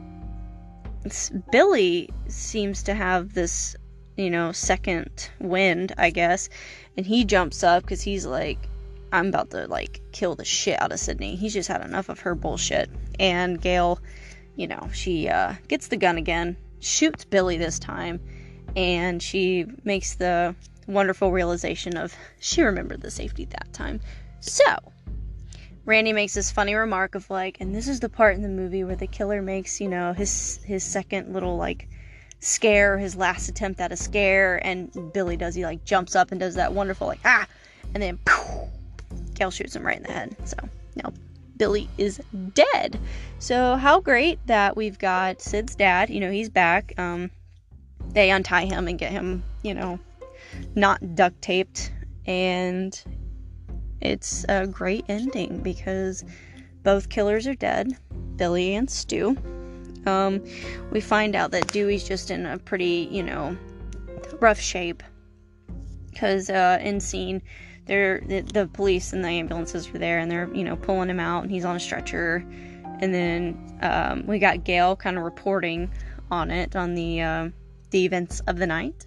Billy 1.53 2.11
seems 2.27 2.83
to 2.83 2.95
have 2.95 3.33
this 3.33 3.77
you 4.19 4.31
know, 4.31 4.51
second 4.53 5.31
wind, 5.39 5.95
I 5.97 6.11
guess. 6.11 6.51
And 6.97 7.07
he 7.07 7.25
jumps 7.25 7.63
up 7.63 7.85
because 7.85 8.03
he's 8.03 8.27
like, 8.27 8.59
I'm 9.13 9.29
about 9.29 9.51
to 9.51 9.67
like 9.69 10.03
kill 10.13 10.35
the 10.35 10.45
shit 10.45 10.83
out 10.83 10.93
of 10.93 10.99
Sidney. 10.99 11.37
He's 11.37 11.55
just 11.55 11.69
had 11.69 11.83
enough 11.83 12.09
of 12.09 12.21
her 12.21 12.35
bullshit. 12.35 12.91
And 13.19 13.61
Gale, 13.61 13.99
you 14.57 14.67
know, 14.67 14.89
she 14.93 15.29
uh, 15.29 15.55
gets 15.69 15.89
the 15.89 15.97
gun 15.97 16.17
again, 16.19 16.57
shoots 16.81 17.25
Billy 17.25 17.57
this 17.57 17.79
time, 17.79 18.21
and 18.77 19.23
she 19.23 19.67
makes 19.85 20.15
the 20.15 20.55
wonderful 20.87 21.31
realization 21.31 21.97
of 21.97 22.15
she 22.41 22.63
remembered 22.63 23.03
the 23.03 23.11
safety 23.11 23.45
that 23.47 23.73
time. 23.73 24.01
So, 24.41 24.77
Randy 25.85 26.13
makes 26.13 26.35
this 26.35 26.51
funny 26.51 26.75
remark 26.75 27.15
of 27.15 27.29
like, 27.31 27.61
and 27.61 27.75
this 27.75 27.89
is 27.89 28.01
the 28.01 28.09
part 28.09 28.37
in 28.37 28.43
the 28.43 28.49
movie 28.49 28.85
where 28.85 28.97
the 28.97 29.07
killer 29.07 29.41
makes, 29.41 29.81
you 29.81 29.89
know, 29.89 30.13
his 30.13 30.61
his 30.65 30.85
second 30.85 31.33
little 31.33 31.57
like 31.57 31.89
scare, 32.41 32.99
his 32.99 33.17
last 33.17 33.49
attempt 33.49 33.81
at 33.81 33.93
a 33.93 33.97
scare, 33.97 34.65
and 34.65 35.13
Billy 35.13 35.37
does 35.37 35.55
he 35.55 35.65
like 35.65 35.85
jumps 35.85 36.15
up 36.15 36.31
and 36.31 36.41
does 36.41 36.57
that 36.57 36.73
wonderful 36.73 37.07
like 37.07 37.21
ah, 37.25 37.47
and 37.95 38.03
then 38.03 38.19
poof, 38.25 38.69
Gale 39.35 39.51
shoots 39.51 39.77
him 39.77 39.87
right 39.87 39.97
in 39.97 40.03
the 40.03 40.13
head. 40.13 40.37
So 40.45 40.57
now 40.97 41.13
Billy 41.59 41.89
is 41.99 42.21
dead. 42.55 42.99
So 43.39 43.77
how 43.77 44.01
great 44.01 44.39
that 44.47 44.77
we've 44.77 44.99
got 44.99 45.43
Sid's 45.43 45.75
dad. 45.75 46.11
You 46.11 46.21
know 46.21 46.31
he's 46.31 46.49
back. 46.49 46.93
Um, 46.99 47.31
they 48.13 48.31
untie 48.31 48.65
him 48.65 48.89
and 48.89 48.99
get 48.99 49.13
him, 49.13 49.43
you 49.63 49.75
know, 49.75 49.99
not 50.75 51.15
duct 51.15 51.43
taped, 51.43 51.93
and 52.27 52.99
it's 54.01 54.47
a 54.49 54.67
great 54.67 55.05
ending 55.09 55.61
because 55.63 56.25
both 56.83 57.11
killers 57.11 57.47
are 57.47 57.55
dead, 57.55 57.97
Billy 58.37 58.75
and 58.75 58.89
Stu 58.89 59.37
um, 60.09 60.45
we 60.91 61.01
find 61.01 61.37
out 61.37 61.51
that 61.53 61.69
Dewey's 61.69 62.07
just 62.07 62.31
in 62.31 62.47
a 62.47 62.59
pretty, 62.59 63.09
you 63.11 63.23
know, 63.23 63.57
rough 64.41 64.61
shape. 64.61 65.03
Because 66.11 66.51
uh, 66.51 66.79
in 66.81 67.01
scene, 67.01 67.43
they're, 67.89 68.21
the, 68.21 68.41
the 68.43 68.67
police 68.69 69.13
and 69.13 69.25
the 69.25 69.29
ambulances 69.29 69.93
were 69.93 69.99
there 69.99 70.21
and 70.21 70.31
they're, 70.31 70.49
you 70.55 70.63
know, 70.63 70.77
pulling 70.77 71.11
him 71.11 71.19
out 71.19 71.43
and 71.43 71.51
he's 71.51 71.65
on 71.65 71.77
a 71.77 71.81
stretcher. 71.81 72.45
And 73.01 73.13
then 73.13 73.79
um, 73.83 74.27
we 74.27 74.39
got 74.39 74.65
Gale 74.65 74.95
kind 74.95 75.17
of 75.17 75.25
reporting 75.25 75.91
on 76.31 76.51
it, 76.51 76.77
on 76.77 76.95
the, 76.95 77.21
uh, 77.21 77.49
the 77.91 78.05
events 78.05 78.41
of 78.47 78.59
the 78.59 78.67
night. 78.67 79.07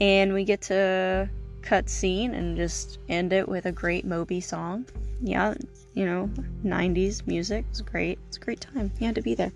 And 0.00 0.32
we 0.32 0.44
get 0.44 0.62
to 0.62 1.28
cut 1.62 1.88
scene 1.88 2.34
and 2.34 2.56
just 2.56 2.98
end 3.08 3.32
it 3.32 3.48
with 3.48 3.66
a 3.66 3.72
great 3.72 4.04
Moby 4.04 4.40
song. 4.40 4.86
Yeah, 5.20 5.54
you 5.94 6.04
know, 6.04 6.28
90s 6.64 7.26
music. 7.26 7.64
It's 7.70 7.80
great. 7.80 8.18
It's 8.28 8.36
a 8.36 8.40
great 8.40 8.60
time. 8.60 8.92
You 8.98 9.06
had 9.06 9.14
to 9.14 9.22
be 9.22 9.34
there. 9.34 9.52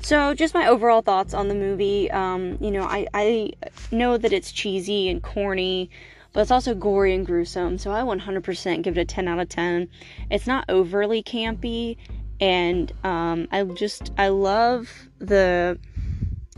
So, 0.00 0.34
just 0.34 0.54
my 0.54 0.66
overall 0.66 1.02
thoughts 1.02 1.34
on 1.34 1.48
the 1.48 1.54
movie. 1.54 2.10
Um, 2.10 2.58
you 2.60 2.70
know, 2.70 2.84
I, 2.84 3.06
I 3.14 3.52
know 3.92 4.16
that 4.16 4.32
it's 4.32 4.50
cheesy 4.50 5.08
and 5.08 5.22
corny, 5.22 5.90
but 6.34 6.40
it's 6.40 6.50
also 6.50 6.74
gory 6.74 7.14
and 7.14 7.24
gruesome. 7.24 7.78
So, 7.78 7.92
I 7.92 8.02
100% 8.02 8.82
give 8.82 8.98
it 8.98 9.00
a 9.00 9.04
10 9.06 9.28
out 9.28 9.38
of 9.38 9.48
10. 9.48 9.88
It's 10.30 10.46
not 10.46 10.66
overly 10.68 11.22
campy, 11.22 11.96
and 12.40 12.92
um, 13.04 13.48
I 13.50 13.62
just, 13.62 14.12
I 14.18 14.28
love 14.28 14.90
the, 15.20 15.78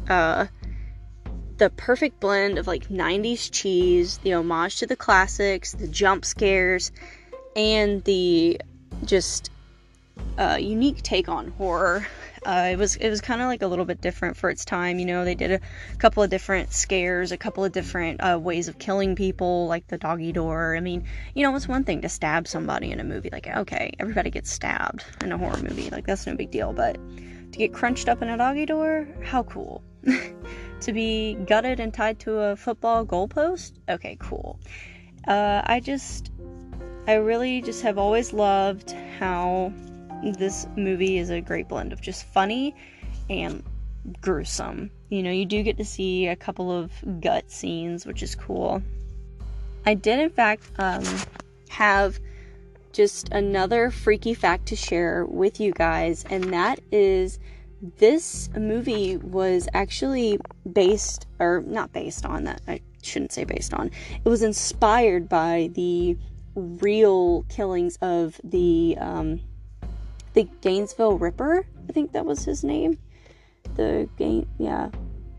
uh, 0.08 0.46
the 1.58 1.70
perfect 1.70 2.20
blend 2.20 2.58
of 2.58 2.66
like 2.66 2.88
90s 2.88 3.50
cheese, 3.52 4.18
the 4.18 4.34
homage 4.34 4.78
to 4.78 4.86
the 4.86 4.96
classics, 4.96 5.72
the 5.72 5.88
jump 5.88 6.24
scares, 6.24 6.90
and 7.54 8.02
the 8.04 8.60
just 9.04 9.50
uh, 10.38 10.56
unique 10.58 11.02
take 11.02 11.28
on 11.28 11.48
horror. 11.52 12.06
Uh, 12.46 12.68
it 12.70 12.76
was 12.78 12.94
it 12.94 13.10
was 13.10 13.20
kind 13.20 13.42
of 13.42 13.48
like 13.48 13.62
a 13.62 13.66
little 13.66 13.84
bit 13.84 14.00
different 14.00 14.36
for 14.36 14.48
its 14.48 14.64
time. 14.64 15.00
You 15.00 15.06
know, 15.06 15.24
they 15.24 15.34
did 15.34 15.50
a 15.50 15.60
couple 15.98 16.22
of 16.22 16.30
different 16.30 16.72
scares, 16.72 17.32
a 17.32 17.36
couple 17.36 17.64
of 17.64 17.72
different 17.72 18.20
uh, 18.20 18.38
ways 18.40 18.68
of 18.68 18.78
killing 18.78 19.16
people, 19.16 19.66
like 19.66 19.88
the 19.88 19.98
doggy 19.98 20.30
door. 20.30 20.76
I 20.76 20.80
mean, 20.80 21.04
you 21.34 21.42
know, 21.42 21.56
it's 21.56 21.66
one 21.66 21.82
thing 21.82 22.02
to 22.02 22.08
stab 22.08 22.46
somebody 22.46 22.92
in 22.92 23.00
a 23.00 23.04
movie. 23.04 23.30
Like, 23.32 23.48
okay, 23.48 23.92
everybody 23.98 24.30
gets 24.30 24.52
stabbed 24.52 25.04
in 25.24 25.32
a 25.32 25.38
horror 25.38 25.60
movie. 25.60 25.90
Like, 25.90 26.06
that's 26.06 26.24
no 26.24 26.36
big 26.36 26.52
deal. 26.52 26.72
But 26.72 26.94
to 26.94 27.58
get 27.58 27.74
crunched 27.74 28.08
up 28.08 28.22
in 28.22 28.28
a 28.28 28.36
doggy 28.36 28.66
door, 28.66 29.08
how 29.24 29.42
cool. 29.42 29.82
to 30.80 30.92
be 30.92 31.34
gutted 31.46 31.80
and 31.80 31.92
tied 31.92 32.20
to 32.20 32.38
a 32.38 32.54
football 32.54 33.04
goalpost, 33.04 33.72
okay, 33.88 34.16
cool. 34.20 34.60
Uh, 35.26 35.62
I 35.64 35.80
just 35.80 36.30
I 37.08 37.14
really 37.14 37.60
just 37.60 37.82
have 37.82 37.98
always 37.98 38.32
loved 38.32 38.92
how 39.18 39.72
this 40.32 40.66
movie 40.76 41.18
is 41.18 41.30
a 41.30 41.40
great 41.40 41.68
blend 41.68 41.92
of 41.92 42.00
just 42.00 42.24
funny 42.24 42.74
and 43.28 43.62
gruesome. 44.20 44.90
You 45.08 45.22
know, 45.22 45.30
you 45.30 45.46
do 45.46 45.62
get 45.62 45.78
to 45.78 45.84
see 45.84 46.26
a 46.26 46.36
couple 46.36 46.70
of 46.70 46.92
gut 47.20 47.50
scenes, 47.50 48.06
which 48.06 48.22
is 48.22 48.34
cool. 48.34 48.82
I 49.84 49.94
did, 49.94 50.18
in 50.18 50.30
fact, 50.30 50.64
um, 50.78 51.04
have 51.68 52.18
just 52.92 53.28
another 53.30 53.90
freaky 53.90 54.34
fact 54.34 54.66
to 54.66 54.76
share 54.76 55.24
with 55.26 55.60
you 55.60 55.72
guys, 55.72 56.24
and 56.30 56.52
that 56.52 56.80
is 56.90 57.38
this 57.98 58.48
movie 58.56 59.18
was 59.18 59.68
actually 59.74 60.38
based, 60.72 61.26
or 61.38 61.62
not 61.66 61.92
based 61.92 62.24
on 62.24 62.44
that, 62.44 62.62
I 62.66 62.80
shouldn't 63.02 63.32
say 63.32 63.44
based 63.44 63.74
on, 63.74 63.90
it 64.24 64.28
was 64.28 64.42
inspired 64.42 65.28
by 65.28 65.70
the 65.74 66.16
real 66.54 67.42
killings 67.50 67.98
of 68.00 68.40
the 68.42 68.96
um, 68.98 69.40
the 70.36 70.46
Gainesville 70.60 71.18
Ripper. 71.18 71.66
I 71.88 71.92
think 71.92 72.12
that 72.12 72.24
was 72.24 72.44
his 72.44 72.62
name. 72.62 72.98
The 73.74 74.08
Gain, 74.16 74.46
yeah, 74.58 74.90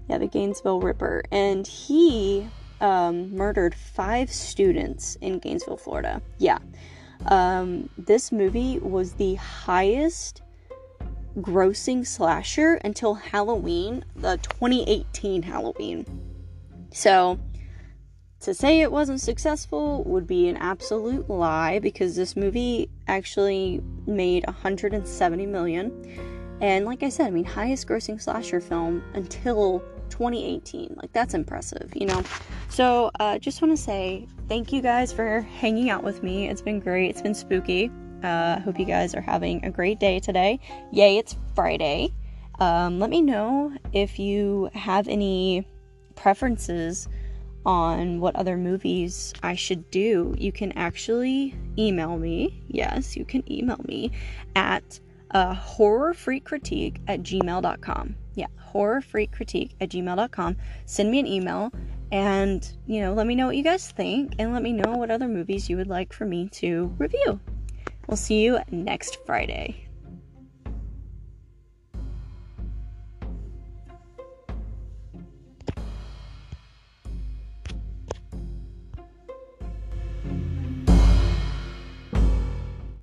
yeah, 0.10 0.18
the 0.18 0.28
Gainesville 0.28 0.82
Ripper, 0.82 1.24
and 1.32 1.66
he 1.66 2.50
um, 2.82 3.34
murdered 3.34 3.74
five 3.74 4.30
students 4.32 5.16
in 5.22 5.40
Gainesville, 5.40 5.78
Florida. 5.78 6.22
Yeah, 6.40 6.58
um, 7.28 7.90
this 7.98 8.32
movie 8.32 8.80
was 8.80 9.14
the 9.14 9.36
highest 9.36 10.42
grossing 11.38 12.06
slasher 12.06 12.74
until 12.84 13.14
Halloween, 13.14 14.04
the 14.16 14.38
2018 14.38 15.44
Halloween. 15.44 16.06
So 16.92 17.40
to 18.40 18.54
say 18.54 18.82
it 18.82 18.92
wasn't 18.92 19.20
successful 19.20 20.04
would 20.04 20.28
be 20.28 20.48
an 20.48 20.58
absolute 20.58 21.30
lie 21.30 21.80
because 21.80 22.16
this 22.16 22.36
movie 22.36 22.90
actually 23.08 23.82
made 24.06 24.46
170 24.46 25.46
million. 25.46 26.58
And 26.62 26.86
like 26.86 27.04
I 27.04 27.10
said, 27.10 27.28
I 27.28 27.30
mean, 27.32 27.46
highest 27.46 27.88
grossing 27.88 28.22
slasher 28.22 28.60
film 28.60 29.04
until 29.14 29.80
2018. 30.10 30.96
Like, 30.98 31.12
that's 31.14 31.34
impressive, 31.34 31.92
you 31.96 32.08
know? 32.08 32.24
So, 32.70 33.12
uh, 33.20 33.38
just 33.40 33.62
want 33.62 33.76
to 33.76 33.82
say 33.82 34.28
thank 34.48 34.72
you 34.72 34.82
guys 34.82 35.12
for 35.12 35.42
hanging 35.42 35.90
out 35.90 36.04
with 36.04 36.24
me. 36.24 36.50
It's 36.50 36.62
been 36.62 36.80
great, 36.80 37.10
it's 37.10 37.22
been 37.22 37.36
spooky. 37.36 37.92
I 38.24 38.28
uh, 38.28 38.60
hope 38.62 38.80
you 38.80 38.86
guys 38.86 39.14
are 39.14 39.22
having 39.22 39.64
a 39.64 39.70
great 39.70 40.00
day 40.00 40.20
today. 40.20 40.60
Yay, 40.92 41.18
it's 41.18 41.38
Friday. 41.54 42.14
Um, 42.60 43.00
let 43.00 43.12
me 43.12 43.22
know 43.22 43.76
if 43.94 44.18
you 44.18 44.70
have 44.74 45.08
any 45.08 45.68
preferences 46.16 47.08
on 47.68 48.22
what 48.22 48.36
other 48.38 48.58
movies 48.58 49.34
I 49.44 49.54
should 49.56 49.92
do, 49.92 50.34
you 50.38 50.54
can 50.54 50.72
actually 50.72 51.54
email 51.78 52.18
me. 52.18 52.64
Yes, 52.70 53.18
you 53.18 53.26
can 53.26 53.44
email 53.52 53.80
me 53.86 54.12
at 54.56 55.00
uh, 55.32 55.54
horrorfreakcritique 55.54 57.02
at 57.08 57.22
gmail.com. 57.22 58.16
Yeah, 58.36 58.48
horrorfreakcritique 58.74 59.72
at 59.82 59.90
gmail.com. 59.90 60.58
Send 60.86 61.12
me 61.12 61.20
an 61.20 61.28
email 61.28 61.72
and, 62.12 62.72
you 62.88 63.02
know, 63.02 63.14
let 63.14 63.28
me 63.28 63.36
know 63.36 63.48
what 63.48 63.58
you 63.58 63.64
guys 63.64 63.92
think 63.92 64.36
and 64.40 64.54
let 64.54 64.64
me 64.64 64.72
know 64.72 64.94
what 64.94 65.12
other 65.12 65.28
movies 65.28 65.70
you 65.70 65.76
would 65.76 65.90
like 65.90 66.14
for 66.14 66.26
me 66.26 66.48
to 66.54 66.96
review. 66.98 67.40
We'll 68.08 68.16
see 68.16 68.44
you 68.44 68.60
next 68.72 69.18
Friday. 69.26 69.87